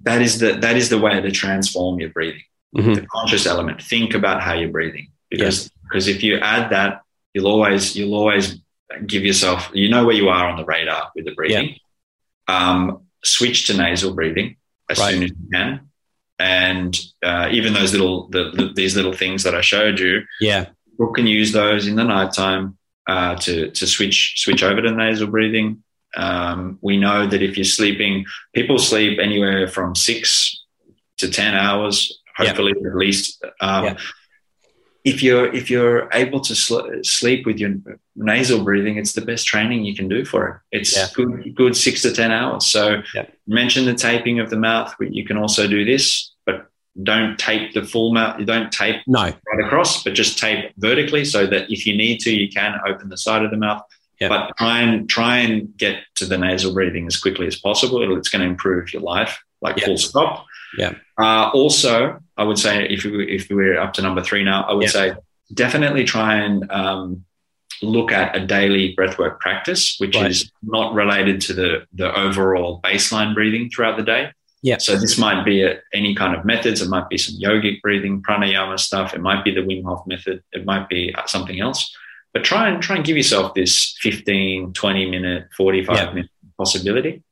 That 0.00 0.22
is 0.22 0.38
the 0.38 0.52
that 0.54 0.76
is 0.76 0.88
the 0.88 0.98
way 0.98 1.20
to 1.20 1.30
transform 1.30 2.00
your 2.00 2.10
breathing. 2.10 2.42
Mhm. 2.76 2.94
The 2.96 3.06
conscious 3.06 3.46
element. 3.46 3.82
Think 3.82 4.14
about 4.14 4.42
how 4.42 4.54
you're 4.54 4.70
breathing 4.70 5.08
because 5.30 5.70
because 5.84 6.08
if 6.08 6.22
you 6.22 6.38
add 6.38 6.70
that, 6.70 7.00
you'll 7.32 7.46
always 7.46 7.96
you'll 7.96 8.14
always 8.14 8.58
give 9.06 9.24
yourself 9.24 9.70
you 9.74 9.88
know 9.88 10.04
where 10.04 10.14
you 10.16 10.28
are 10.28 10.46
on 10.48 10.56
the 10.56 10.64
radar 10.64 11.10
with 11.14 11.24
the 11.24 11.34
breathing. 11.34 11.76
um, 12.48 13.02
switch 13.24 13.66
to 13.66 13.76
nasal 13.76 14.14
breathing 14.14 14.56
as 14.88 14.98
Right. 14.98 15.14
soon 15.14 15.22
as 15.24 15.30
you 15.30 15.48
can. 15.52 15.80
And 16.38 16.96
uh, 17.24 17.48
even 17.50 17.72
those 17.72 17.92
little 17.92 18.28
the, 18.28 18.50
the, 18.52 18.72
these 18.74 18.94
little 18.94 19.12
things 19.12 19.42
that 19.44 19.54
I 19.54 19.62
showed 19.62 19.98
you, 19.98 20.22
Yeah. 20.40 20.66
people 20.90 21.12
can 21.12 21.26
use 21.26 21.52
those 21.52 21.86
in 21.88 21.96
the 21.96 22.04
nighttime 22.04 22.76
uh, 23.08 23.34
to 23.36 23.70
to 23.70 23.86
switch 23.86 24.34
switch 24.36 24.62
over 24.62 24.82
to 24.82 24.90
nasal 24.92 25.28
breathing. 25.28 25.82
Um, 26.16 26.78
we 26.80 26.96
know 26.96 27.26
that 27.26 27.42
if 27.42 27.56
you're 27.56 27.64
sleeping, 27.64 28.24
people 28.54 28.78
sleep 28.78 29.18
anywhere 29.20 29.68
from 29.68 29.94
six 29.94 30.62
to 31.18 31.30
ten 31.30 31.54
hours, 31.54 32.20
Yeah. 32.40 32.46
hopefully 32.48 32.72
at 32.72 32.96
least. 32.96 33.42
Um, 33.60 33.84
Yeah. 33.84 33.96
If 35.04 35.22
you're 35.22 35.54
if 35.54 35.70
you're 35.70 36.08
able 36.12 36.40
to 36.40 36.54
sl- 36.56 36.88
sleep 37.04 37.46
with 37.46 37.58
your 37.60 37.74
nasal 38.16 38.64
breathing, 38.64 38.96
it's 38.96 39.12
the 39.12 39.20
best 39.20 39.46
training 39.46 39.84
you 39.84 39.94
can 39.94 40.08
do 40.08 40.24
for 40.24 40.48
it. 40.72 40.78
It's 40.78 40.96
Yeah. 40.96 41.06
good 41.14 41.54
good 41.54 41.76
six 41.76 42.02
to 42.02 42.10
ten 42.12 42.32
hours. 42.32 42.66
So 42.66 43.02
Yeah. 43.14 43.26
mention 43.46 43.84
the 43.84 43.94
taping 43.94 44.40
of 44.40 44.50
the 44.50 44.56
mouth. 44.58 44.92
You 45.00 45.24
can 45.24 45.36
also 45.36 45.68
do 45.68 45.84
this, 45.84 46.32
but 46.44 46.66
don't 47.00 47.38
tape 47.38 47.72
the 47.72 47.84
full 47.84 48.12
mouth. 48.14 48.40
You 48.40 48.46
don't 48.46 48.72
tape 48.72 48.96
No. 49.06 49.22
right 49.22 49.64
across, 49.64 50.02
but 50.02 50.14
just 50.14 50.38
tape 50.40 50.72
vertically 50.78 51.24
so 51.24 51.46
that 51.46 51.70
if 51.70 51.86
you 51.86 51.96
need 51.96 52.18
to, 52.20 52.30
you 52.34 52.48
can 52.48 52.74
open 52.84 53.08
the 53.08 53.16
side 53.18 53.44
of 53.44 53.52
the 53.52 53.56
mouth. 53.58 53.82
Yeah. 54.20 54.28
But 54.28 54.56
try 54.56 54.80
and 54.80 55.08
try 55.08 55.38
and 55.38 55.76
get 55.76 55.98
to 56.16 56.24
the 56.26 56.38
nasal 56.38 56.72
breathing 56.72 57.06
as 57.06 57.16
quickly 57.18 57.46
as 57.46 57.56
possible. 57.58 58.02
It'll, 58.02 58.16
it's 58.16 58.28
going 58.30 58.42
to 58.42 58.48
improve 58.48 58.92
your 58.92 59.02
life, 59.02 59.38
like 59.60 59.76
Yeah. 59.78 59.86
full 59.86 59.98
stop. 59.98 60.46
Yeah. 60.78 60.94
Uh, 61.18 61.50
also, 61.52 62.18
I 62.36 62.44
would 62.44 62.58
say 62.58 62.86
if 62.88 63.04
we, 63.04 63.26
if 63.30 63.48
we're 63.50 63.78
up 63.78 63.92
to 63.94 64.02
number 64.02 64.22
three 64.22 64.42
now, 64.44 64.62
I 64.64 64.72
would 64.72 64.84
Yeah. 64.84 64.90
say 64.90 65.12
definitely 65.54 66.04
try 66.04 66.36
and 66.36 66.70
um, 66.70 67.24
look 67.82 68.10
at 68.10 68.34
a 68.34 68.46
daily 68.46 68.94
breathwork 68.96 69.38
practice, 69.38 69.96
which 69.98 70.16
Right. 70.16 70.30
is 70.30 70.50
not 70.62 70.94
related 70.94 71.40
to 71.42 71.52
the 71.52 71.86
the 71.92 72.08
overall 72.18 72.80
baseline 72.82 73.34
breathing 73.34 73.68
throughout 73.70 73.96
the 73.98 74.02
day. 74.02 74.32
Yeah. 74.62 74.78
So 74.78 74.96
this 74.96 75.18
might 75.18 75.44
be 75.44 75.62
a, 75.62 75.78
any 75.92 76.14
kind 76.14 76.34
of 76.34 76.44
methods. 76.44 76.80
It 76.82 76.88
might 76.88 77.08
be 77.08 77.18
some 77.18 77.36
yogic 77.38 77.80
breathing, 77.82 78.22
pranayama 78.22 78.80
stuff. 78.80 79.14
It 79.14 79.20
might 79.20 79.44
be 79.44 79.52
the 79.54 79.60
Wim 79.60 79.84
Hof 79.84 80.06
method. 80.06 80.42
It 80.52 80.64
might 80.64 80.88
be 80.88 81.14
something 81.26 81.60
else. 81.60 81.94
But 82.36 82.44
try 82.44 82.68
and 82.68 82.82
try 82.82 82.96
and 82.96 83.04
give 83.04 83.16
yourself 83.16 83.54
this 83.54 83.96
15, 84.02 84.74
20 84.74 85.10
minute, 85.10 85.48
45 85.56 85.96
Yeah. 85.96 86.12
minute 86.12 86.30
possibility. 86.58 87.22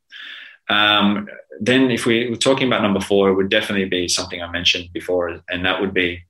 Um, 0.70 1.28
then 1.60 1.90
if 1.90 2.06
we 2.06 2.30
were 2.30 2.36
talking 2.36 2.66
about 2.66 2.80
number 2.80 3.00
four, 3.00 3.28
it 3.28 3.34
would 3.34 3.50
definitely 3.50 3.84
be 3.84 4.08
something 4.08 4.42
I 4.42 4.50
mentioned 4.50 4.94
before, 4.94 5.42
and 5.50 5.66
that 5.66 5.78
would 5.82 5.92
be 5.92 6.22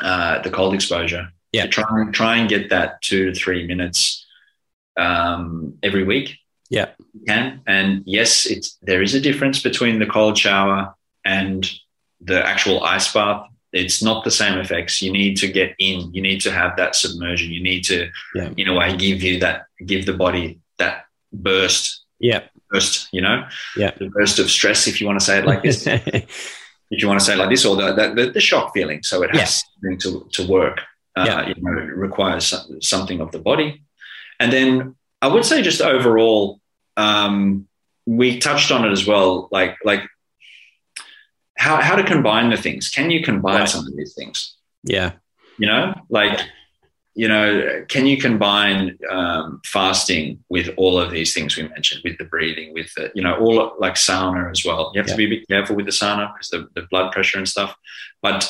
uh, 0.00 0.40
the 0.40 0.48
cold 0.48 0.72
exposure. 0.72 1.28
Yeah. 1.52 1.66
Try 1.66 1.84
and 1.90 2.14
try 2.14 2.38
and 2.38 2.48
get 2.48 2.70
that 2.70 3.02
two 3.02 3.26
to 3.26 3.34
three 3.38 3.66
minutes 3.66 4.24
um, 4.96 5.74
every 5.82 6.04
week. 6.04 6.38
Yeah. 6.70 6.88
You 7.12 7.20
can. 7.28 7.60
And 7.66 8.02
yes, 8.06 8.46
it's 8.46 8.78
there 8.80 9.02
is 9.02 9.14
a 9.14 9.20
difference 9.20 9.62
between 9.62 9.98
the 9.98 10.06
cold 10.06 10.38
shower 10.38 10.94
and 11.22 11.70
the 12.22 12.42
actual 12.42 12.82
ice 12.82 13.12
bath. 13.12 13.46
It's 13.74 14.02
not 14.02 14.22
the 14.24 14.30
same 14.30 14.56
effects. 14.58 15.02
You 15.02 15.10
need 15.12 15.36
to 15.38 15.48
get 15.48 15.74
in. 15.78 16.14
You 16.14 16.22
need 16.22 16.40
to 16.42 16.50
have 16.52 16.76
that 16.76 16.94
submersion. 16.94 17.52
You 17.52 17.62
need 17.62 17.82
to, 17.90 18.08
Yeah. 18.34 18.50
in 18.56 18.68
a 18.68 18.74
way, 18.74 18.96
give 18.96 19.22
you 19.22 19.40
that, 19.40 19.66
give 19.84 20.06
the 20.06 20.12
body 20.24 20.60
that 20.78 21.06
burst, 21.32 22.04
Yeah. 22.20 22.42
burst. 22.70 23.08
You 23.12 23.22
know, 23.22 23.46
Yeah. 23.76 23.90
the 23.98 24.08
burst 24.08 24.38
of 24.38 24.48
stress, 24.48 24.86
if 24.86 25.00
you 25.00 25.06
want 25.08 25.18
to 25.18 25.26
say 25.26 25.38
it 25.40 25.44
like 25.44 25.62
this. 25.64 25.86
if 26.90 27.02
you 27.02 27.08
want 27.08 27.18
to 27.20 27.26
say 27.26 27.34
it 27.34 27.38
like 27.38 27.50
this, 27.50 27.64
or 27.64 27.74
the 27.76 27.92
the, 28.16 28.30
the, 28.30 28.40
shock 28.40 28.72
feeling. 28.74 29.02
So 29.02 29.22
it 29.24 29.30
has 29.36 29.62
something 29.80 29.98
to 30.04 30.10
to 30.36 30.46
work. 30.46 30.78
Uh, 31.16 31.24
Yeah. 31.26 31.48
You 31.48 31.54
know, 31.58 31.72
it 31.82 31.96
requires 32.08 32.54
something 32.80 33.20
of 33.20 33.30
the 33.32 33.38
body, 33.50 33.82
and 34.40 34.52
then 34.52 34.94
I 35.20 35.26
would 35.26 35.44
say 35.44 35.62
just 35.62 35.80
overall, 35.80 36.60
um, 36.96 37.66
we 38.06 38.38
touched 38.38 38.70
on 38.70 38.84
it 38.84 38.92
as 38.92 39.04
well. 39.06 39.48
Like 39.50 39.74
like 39.84 40.02
how 41.66 41.74
how 41.88 41.96
to 42.00 42.04
combine 42.14 42.48
the 42.54 42.60
things. 42.66 42.88
Can 42.96 43.06
you 43.14 43.20
combine 43.30 43.60
Right. 43.60 43.68
some 43.74 43.86
of 43.88 43.92
these 43.98 44.14
things? 44.18 44.36
yeah. 44.96 45.10
You 45.60 45.68
know, 45.72 45.82
like 46.20 46.36
you 47.22 47.28
know, 47.32 47.84
can 47.88 48.04
you 48.10 48.16
combine 48.28 48.98
um, 49.18 49.60
fasting 49.64 50.26
with 50.54 50.66
all 50.76 50.98
of 50.98 51.12
these 51.12 51.30
things 51.32 51.56
we 51.56 51.62
mentioned, 51.76 52.00
with 52.04 52.18
the 52.18 52.24
breathing, 52.24 52.68
with 52.74 52.90
the, 52.96 53.04
you 53.14 53.22
know, 53.22 53.34
all 53.42 53.56
like 53.84 53.94
sauna 53.94 54.50
as 54.50 54.60
well? 54.66 54.90
You 54.92 54.98
have 55.00 55.10
to 55.12 55.16
be 55.16 55.26
a 55.26 55.28
bit 55.34 55.46
careful 55.46 55.76
with 55.76 55.86
the 55.86 55.92
sauna 56.00 56.24
because 56.32 56.48
the, 56.54 56.60
the 56.74 56.88
blood 56.90 57.12
pressure 57.12 57.38
and 57.38 57.48
stuff. 57.48 57.70
But 58.20 58.40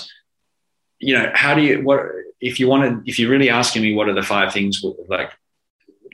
you 0.99 1.13
know, 1.17 1.27
how 1.35 1.53
do 1.55 1.61
you 1.61 1.75
what 1.89 2.01
if 2.41 2.59
you 2.59 2.67
want 2.73 2.83
to? 2.85 3.11
If 3.11 3.19
you're 3.19 3.31
really 3.31 3.51
asking 3.51 3.83
me, 3.83 3.95
what 3.95 4.09
are 4.09 4.15
the 4.21 4.29
five 4.35 4.49
things 4.57 4.83
like 5.09 5.31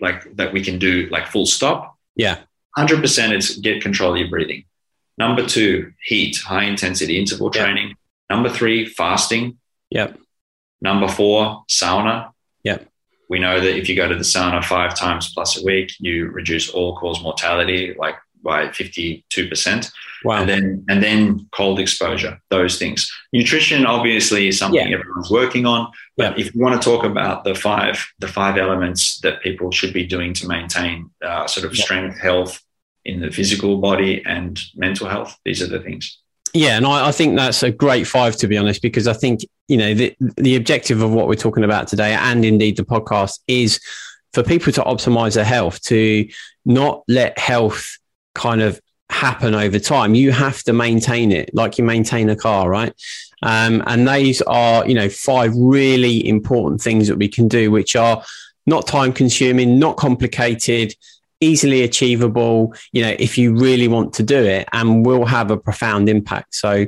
like 0.00 0.20
that 0.38 0.52
we 0.52 0.60
can 0.68 0.78
do, 0.80 1.06
like 1.14 1.26
full 1.28 1.46
stop? 1.46 1.80
Yeah. 2.16 2.36
Hundred 2.76 3.00
percent, 3.00 3.32
it's 3.32 3.56
get 3.58 3.80
control 3.80 4.12
of 4.14 4.18
your 4.18 4.28
breathing. 4.28 4.64
Number 5.20 5.44
two, 5.46 5.92
heat, 6.10 6.34
high 6.38 6.64
intensity 6.64 7.18
interval 7.18 7.50
Yeah. 7.54 7.62
training. 7.62 7.94
Number 8.30 8.48
three, 8.48 8.86
fasting. 8.86 9.58
Yep. 9.90 10.18
Number 10.80 11.08
four, 11.08 11.64
sauna. 11.68 12.30
Yep. 12.64 12.88
We 13.28 13.38
know 13.38 13.60
that 13.60 13.76
if 13.80 13.88
you 13.88 13.94
go 13.96 14.08
to 14.08 14.14
the 14.22 14.24
sauna 14.34 14.64
five 14.64 14.92
times 14.96 15.32
plus 15.34 15.60
a 15.60 15.64
week, 15.64 15.88
you 15.98 16.28
reduce 16.40 16.70
all 16.70 16.96
cause 16.96 17.20
mortality 17.22 17.94
like 17.98 18.16
by 18.42 18.68
52%. 18.68 19.92
Wow. 20.24 20.40
And 20.40 20.48
then 20.48 20.84
and 20.88 21.02
then 21.02 21.46
cold 21.52 21.78
exposure, 21.78 22.40
those 22.50 22.78
things. 22.78 22.98
Nutrition 23.34 23.84
obviously 23.86 24.48
is 24.48 24.58
something 24.58 24.88
Yeah. 24.88 24.98
everyone's 24.98 25.30
working 25.30 25.66
on. 25.66 25.80
But 26.16 26.38
Yeah. 26.38 26.44
if 26.46 26.54
you 26.54 26.60
want 26.62 26.80
to 26.80 26.84
talk 26.90 27.04
about 27.04 27.44
the 27.44 27.54
five 27.54 27.96
the 28.18 28.28
five 28.28 28.56
elements 28.56 29.18
that 29.20 29.42
people 29.42 29.70
should 29.70 29.92
be 29.92 30.04
doing 30.14 30.32
to 30.40 30.46
maintain 30.48 31.10
uh, 31.22 31.46
sort 31.46 31.66
of 31.66 31.72
Yeah. 31.76 31.84
strength, 31.84 32.18
health 32.20 32.52
in 33.04 33.20
the 33.20 33.30
physical 33.30 33.78
body 33.78 34.22
and 34.26 34.60
mental 34.74 35.08
health, 35.08 35.36
these 35.44 35.62
are 35.62 35.66
the 35.66 35.80
things. 35.80 36.18
Yeah, 36.52 36.76
and 36.76 36.86
I, 36.86 37.08
I 37.08 37.12
think 37.12 37.36
that's 37.36 37.62
a 37.62 37.70
great 37.70 38.06
five 38.06 38.36
to 38.36 38.48
be 38.48 38.56
honest, 38.56 38.82
because 38.82 39.06
I 39.06 39.12
think 39.12 39.40
you 39.68 39.76
know 39.76 39.94
the 39.94 40.16
the 40.36 40.56
objective 40.56 41.00
of 41.00 41.12
what 41.12 41.28
we're 41.28 41.34
talking 41.34 41.64
about 41.64 41.88
today, 41.88 42.12
and 42.12 42.44
indeed 42.44 42.76
the 42.76 42.84
podcast, 42.84 43.38
is 43.46 43.80
for 44.32 44.42
people 44.42 44.72
to 44.72 44.82
optimize 44.82 45.34
their 45.34 45.44
health, 45.44 45.80
to 45.82 46.28
not 46.64 47.02
let 47.08 47.38
health 47.38 47.96
kind 48.34 48.62
of 48.62 48.80
happen 49.10 49.54
over 49.54 49.78
time. 49.78 50.14
You 50.14 50.32
have 50.32 50.62
to 50.64 50.72
maintain 50.72 51.32
it, 51.32 51.54
like 51.54 51.78
you 51.78 51.84
maintain 51.84 52.28
a 52.28 52.36
car, 52.36 52.68
right? 52.68 52.92
Um, 53.42 53.82
and 53.86 54.06
these 54.08 54.42
are 54.42 54.86
you 54.88 54.94
know 54.94 55.08
five 55.08 55.52
really 55.54 56.26
important 56.26 56.80
things 56.80 57.06
that 57.06 57.16
we 57.16 57.28
can 57.28 57.46
do, 57.46 57.70
which 57.70 57.94
are 57.94 58.24
not 58.66 58.86
time 58.86 59.12
consuming, 59.12 59.78
not 59.78 59.96
complicated, 59.96 60.94
easily 61.40 61.82
achievable, 61.82 62.74
you 62.92 63.02
know, 63.02 63.14
if 63.18 63.36
you 63.38 63.54
really 63.56 63.88
want 63.88 64.12
to 64.14 64.22
do 64.22 64.36
it 64.44 64.68
and 64.72 65.04
will 65.06 65.24
have 65.26 65.50
a 65.50 65.56
profound 65.56 66.08
impact. 66.08 66.54
So, 66.54 66.86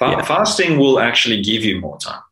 Yeah. 0.00 0.22
Fasting 0.24 0.78
will 0.78 0.98
actually 0.98 1.40
give 1.42 1.62
you 1.64 1.80
more 1.80 1.96
time. 1.98 2.22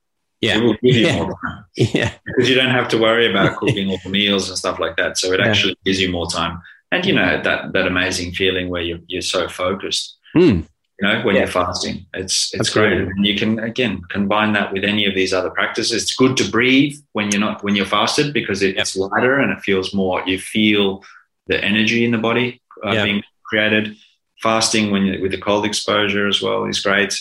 It 0.43 0.47
yeah, 0.49 0.59
will 0.59 0.75
give 0.83 0.97
you 0.97 1.07
Yeah. 1.07 1.23
more 1.23 1.39
time. 1.47 1.65
yeah, 1.77 2.13
because 2.27 2.49
you 2.49 2.55
don't 2.57 2.71
have 2.71 2.89
to 2.89 2.99
worry 2.99 3.31
about 3.31 3.57
cooking 3.59 3.89
all 3.91 3.99
the 4.03 4.11
meals 4.11 4.49
and 4.49 4.59
stuff 4.59 4.79
like 4.79 4.97
that. 4.97 5.19
So 5.19 5.33
it 5.33 5.41
Yeah. 5.41 5.47
actually 5.49 5.77
gives 5.85 6.01
you 6.01 6.11
more 6.11 6.29
time. 6.31 6.61
And 6.93 7.05
you 7.07 7.15
know 7.15 7.41
that 7.43 7.73
that 7.73 7.87
amazing 7.87 8.33
feeling 8.33 8.69
where 8.69 8.83
you're 8.83 8.99
you're 9.07 9.23
so 9.37 9.49
focused. 9.49 10.17
Mm, 10.37 10.67
You 11.01 11.09
know 11.09 11.23
when 11.23 11.35
Yeah. 11.37 11.43
you're 11.43 11.53
fasting, 11.63 12.07
it's 12.15 12.53
it's 12.55 12.61
Absolutely. 12.61 12.97
great. 13.05 13.09
And 13.17 13.27
you 13.27 13.35
can 13.37 13.59
again 13.61 14.03
combine 14.11 14.53
that 14.55 14.73
with 14.73 14.85
any 14.85 15.05
of 15.07 15.15
these 15.15 15.33
other 15.33 15.51
practices. 15.51 16.03
It's 16.03 16.15
good 16.23 16.37
to 16.39 16.51
breathe 16.51 16.95
when 17.13 17.31
you're 17.31 17.41
not 17.49 17.63
when 17.65 17.77
you're 17.77 17.87
fasted 17.99 18.33
because 18.33 18.61
it, 18.67 18.77
it's 18.81 18.97
lighter 18.97 19.35
and 19.43 19.51
it 19.53 19.61
feels 19.63 19.95
more. 19.95 20.17
You 20.27 20.39
feel 20.41 21.05
the 21.47 21.63
energy 21.65 22.05
in 22.05 22.11
the 22.13 22.19
body 22.19 22.61
uh, 22.87 22.93
Yeah. 22.93 23.05
being 23.05 23.23
created. 23.45 23.97
Fasting 24.43 24.91
when 24.91 25.05
you, 25.05 25.21
with 25.21 25.33
the 25.33 25.39
cold 25.39 25.67
exposure 25.67 26.27
as 26.27 26.41
well 26.41 26.65
is 26.65 26.81
great 26.81 27.13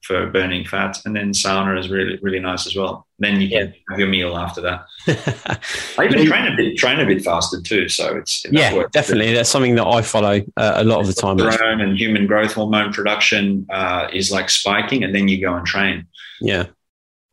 for 0.00 0.30
burning 0.30 0.64
fat, 0.64 0.96
and 1.04 1.14
then 1.14 1.32
sauna 1.32 1.78
is 1.78 1.90
really 1.90 2.18
really 2.22 2.40
nice 2.40 2.66
as 2.66 2.74
well. 2.74 3.06
Then 3.18 3.42
you 3.42 3.50
can 3.50 3.74
have 3.90 3.98
your 3.98 4.08
meal 4.08 4.34
after 4.38 4.62
that. 4.62 4.86
I 5.98 6.06
even 6.06 6.24
train 6.26 6.46
a 6.50 6.56
bit, 6.56 6.78
train 6.78 6.98
a 6.98 7.04
bit 7.04 7.22
fasted 7.22 7.66
too. 7.66 7.90
So 7.90 8.16
it's 8.16 8.42
yeah, 8.50 8.84
definitely. 8.90 9.34
That's 9.34 9.50
something 9.50 9.74
that 9.74 9.84
I 9.86 10.00
follow 10.00 10.40
uh, 10.56 10.72
a 10.76 10.84
lot 10.84 11.00
of 11.00 11.08
the 11.08 11.12
time. 11.12 11.36
Testosterone 11.36 11.82
and 11.82 11.98
human 11.98 12.26
growth 12.26 12.54
hormone 12.54 12.90
production 12.90 13.66
uh, 13.70 14.08
is 14.10 14.32
like 14.32 14.48
spiking, 14.48 15.04
and 15.04 15.14
then 15.14 15.28
you 15.28 15.38
go 15.42 15.54
and 15.54 15.66
train 15.66 16.06
Yeah. 16.40 16.68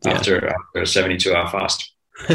Yeah. 0.04 0.12
after, 0.16 0.36
after 0.50 0.82
a 0.82 0.86
seventy-two 0.86 1.34
hour 1.34 1.48
fast. 1.50 1.93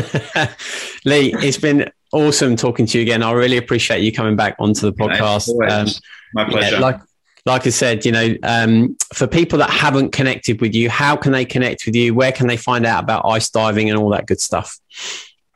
Leigh, 1.04 1.32
it's 1.34 1.58
been 1.58 1.90
awesome 2.12 2.56
talking 2.56 2.86
to 2.86 2.98
you 2.98 3.02
again. 3.02 3.22
I 3.22 3.32
really 3.32 3.56
appreciate 3.56 4.02
you 4.02 4.12
coming 4.12 4.36
back 4.36 4.56
onto 4.58 4.82
the 4.82 4.92
podcast. 4.92 5.48
Um, 5.70 5.88
My 6.34 6.44
pleasure. 6.48 6.76
Yeah, 6.76 6.80
like 6.80 7.00
like 7.46 7.66
I 7.66 7.70
said, 7.70 8.04
you 8.04 8.12
know, 8.12 8.34
um, 8.42 8.96
for 9.14 9.26
people 9.26 9.58
that 9.60 9.70
haven't 9.70 10.10
connected 10.12 10.60
with 10.60 10.74
you, 10.74 10.90
how 10.90 11.16
can 11.16 11.32
they 11.32 11.46
connect 11.46 11.86
with 11.86 11.94
you? 11.94 12.14
Where 12.14 12.32
can 12.32 12.46
they 12.46 12.58
find 12.58 12.84
out 12.84 13.02
about 13.02 13.24
ice 13.24 13.48
diving 13.48 13.88
and 13.88 13.98
all 13.98 14.10
that 14.10 14.26
good 14.26 14.40
stuff? 14.40 14.78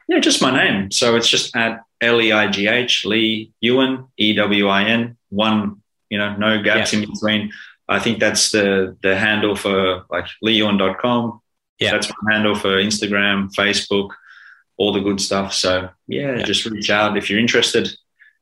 yeah, 0.09 0.19
just 0.21 0.43
my 0.43 0.51
name. 0.51 0.91
So 0.91 1.17
it's 1.17 1.29
just 1.29 1.55
at 1.55 1.83
L 2.01 2.21
E 2.21 2.33
I 2.33 2.49
G 2.49 2.67
H 2.67 3.05
Leigh 3.05 3.51
Ewin 3.61 4.07
E 4.17 4.35
W 4.35 4.69
I 4.69 4.85
N. 4.85 5.17
One, 5.29 5.83
you 6.09 6.19
know, 6.19 6.37
no 6.37 6.63
gaps 6.63 6.93
in 6.93 7.01
between. 7.01 7.53
I 7.89 7.99
think 7.99 8.19
that's 8.21 8.53
the 8.53 8.97
the 9.03 9.17
handle 9.17 9.57
for 9.57 10.05
like 10.11 10.27
leighewin.com. 10.45 11.41
Yeah. 11.83 11.93
That's 11.93 12.11
my 12.23 12.35
handle 12.35 12.55
for 12.55 12.77
Instagram, 12.83 13.53
Facebook, 13.55 14.11
all 14.77 14.93
the 14.93 15.01
good 15.01 15.21
stuff. 15.21 15.53
So 15.53 15.91
yeah, 16.07 16.37
Yeah. 16.37 16.43
just 16.43 16.65
reach 16.67 16.91
out 16.91 17.17
if 17.17 17.29
you're 17.29 17.41
interested. 17.41 17.89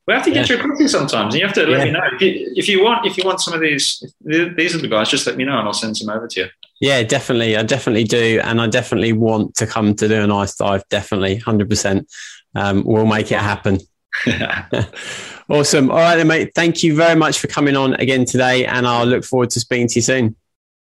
We 0.07 0.14
have 0.14 0.24
to 0.24 0.30
get 0.30 0.49
yeah. 0.49 0.57
you 0.57 0.62
a 0.62 0.66
coffee 0.66 0.88
sometimes. 0.88 1.34
And 1.34 1.41
you 1.41 1.47
have 1.47 1.55
to 1.55 1.66
let 1.66 1.84
me 1.84 1.93
know 1.93 2.01
if 2.12 2.20
you, 2.20 2.53
if 2.57 2.68
you, 2.68 2.82
want. 2.82 3.07
If 3.07 3.16
you 3.16 3.22
want 3.24 3.41
some 3.41 3.55
of 3.55 3.61
these, 3.61 4.03
these 4.20 4.74
are 4.74 4.78
the 4.78 4.88
guys. 4.88 5.09
Just 5.09 5.26
let 5.26 5.36
me 5.36 5.45
know, 5.45 5.57
and 5.57 5.68
I'll 5.68 5.72
send 5.72 5.97
some 5.97 6.09
over 6.11 6.26
to 6.26 6.41
you. 6.41 6.47
Yeah, 6.80 7.03
definitely. 7.05 7.57
I 7.57 7.62
definitely 7.62 8.05
do, 8.05 8.41
and 8.43 8.61
I 8.61 8.66
definitely 8.66 9.12
want 9.12 9.55
to 9.57 9.66
come 9.66 9.95
to 9.95 10.09
do 10.09 10.20
an 10.20 10.32
ice 10.32 10.57
dive. 10.57 10.82
Definitely, 10.88 11.36
hundred 11.36 11.64
um, 11.64 11.68
percent. 11.68 12.11
We'll 12.55 13.07
make 13.07 13.30
it 13.30 13.38
happen. 13.38 13.78
awesome. 15.49 15.91
All 15.91 15.99
right, 15.99 16.16
then, 16.16 16.26
mate. 16.26 16.53
Thank 16.57 16.82
you 16.82 16.97
very 16.97 17.14
much 17.14 17.38
for 17.38 17.47
coming 17.47 17.76
on 17.76 17.95
again 17.95 18.24
today, 18.24 18.66
and 18.66 18.88
I'll 18.88 19.07
look 19.07 19.24
forward 19.24 19.51
to 19.51 19.61
speaking 19.61 19.86
to 19.88 19.95
you 19.97 20.03
soon. 20.03 20.36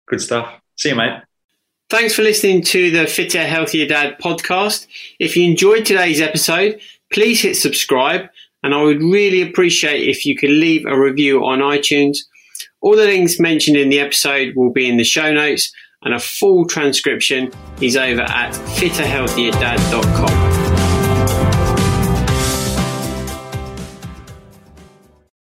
Good 0.06 0.20
stuff. 0.20 0.60
See 0.76 0.90
you, 0.90 0.96
mate. 0.96 1.22
Thanks 1.94 2.12
for 2.12 2.22
listening 2.22 2.60
to 2.62 2.90
the 2.90 3.06
Fitter, 3.06 3.46
Healthier 3.46 3.86
Dad 3.86 4.18
podcast. 4.18 4.88
If 5.20 5.36
you 5.36 5.48
enjoyed 5.48 5.86
today's 5.86 6.20
episode, 6.20 6.80
please 7.12 7.40
hit 7.40 7.54
subscribe, 7.54 8.28
and 8.64 8.74
I 8.74 8.82
would 8.82 9.00
really 9.00 9.42
appreciate 9.42 10.08
if 10.08 10.26
you 10.26 10.36
could 10.36 10.50
leave 10.50 10.84
a 10.86 10.98
review 10.98 11.44
on 11.44 11.60
iTunes. 11.60 12.18
All 12.80 12.96
the 12.96 13.04
links 13.04 13.38
mentioned 13.38 13.76
in 13.76 13.90
the 13.90 14.00
episode 14.00 14.56
will 14.56 14.72
be 14.72 14.88
in 14.88 14.96
the 14.96 15.04
show 15.04 15.32
notes, 15.32 15.72
and 16.02 16.12
a 16.12 16.18
full 16.18 16.66
transcription 16.66 17.52
is 17.80 17.96
over 17.96 18.22
at 18.22 18.54
fitterhealthierdad.com. 18.54 20.53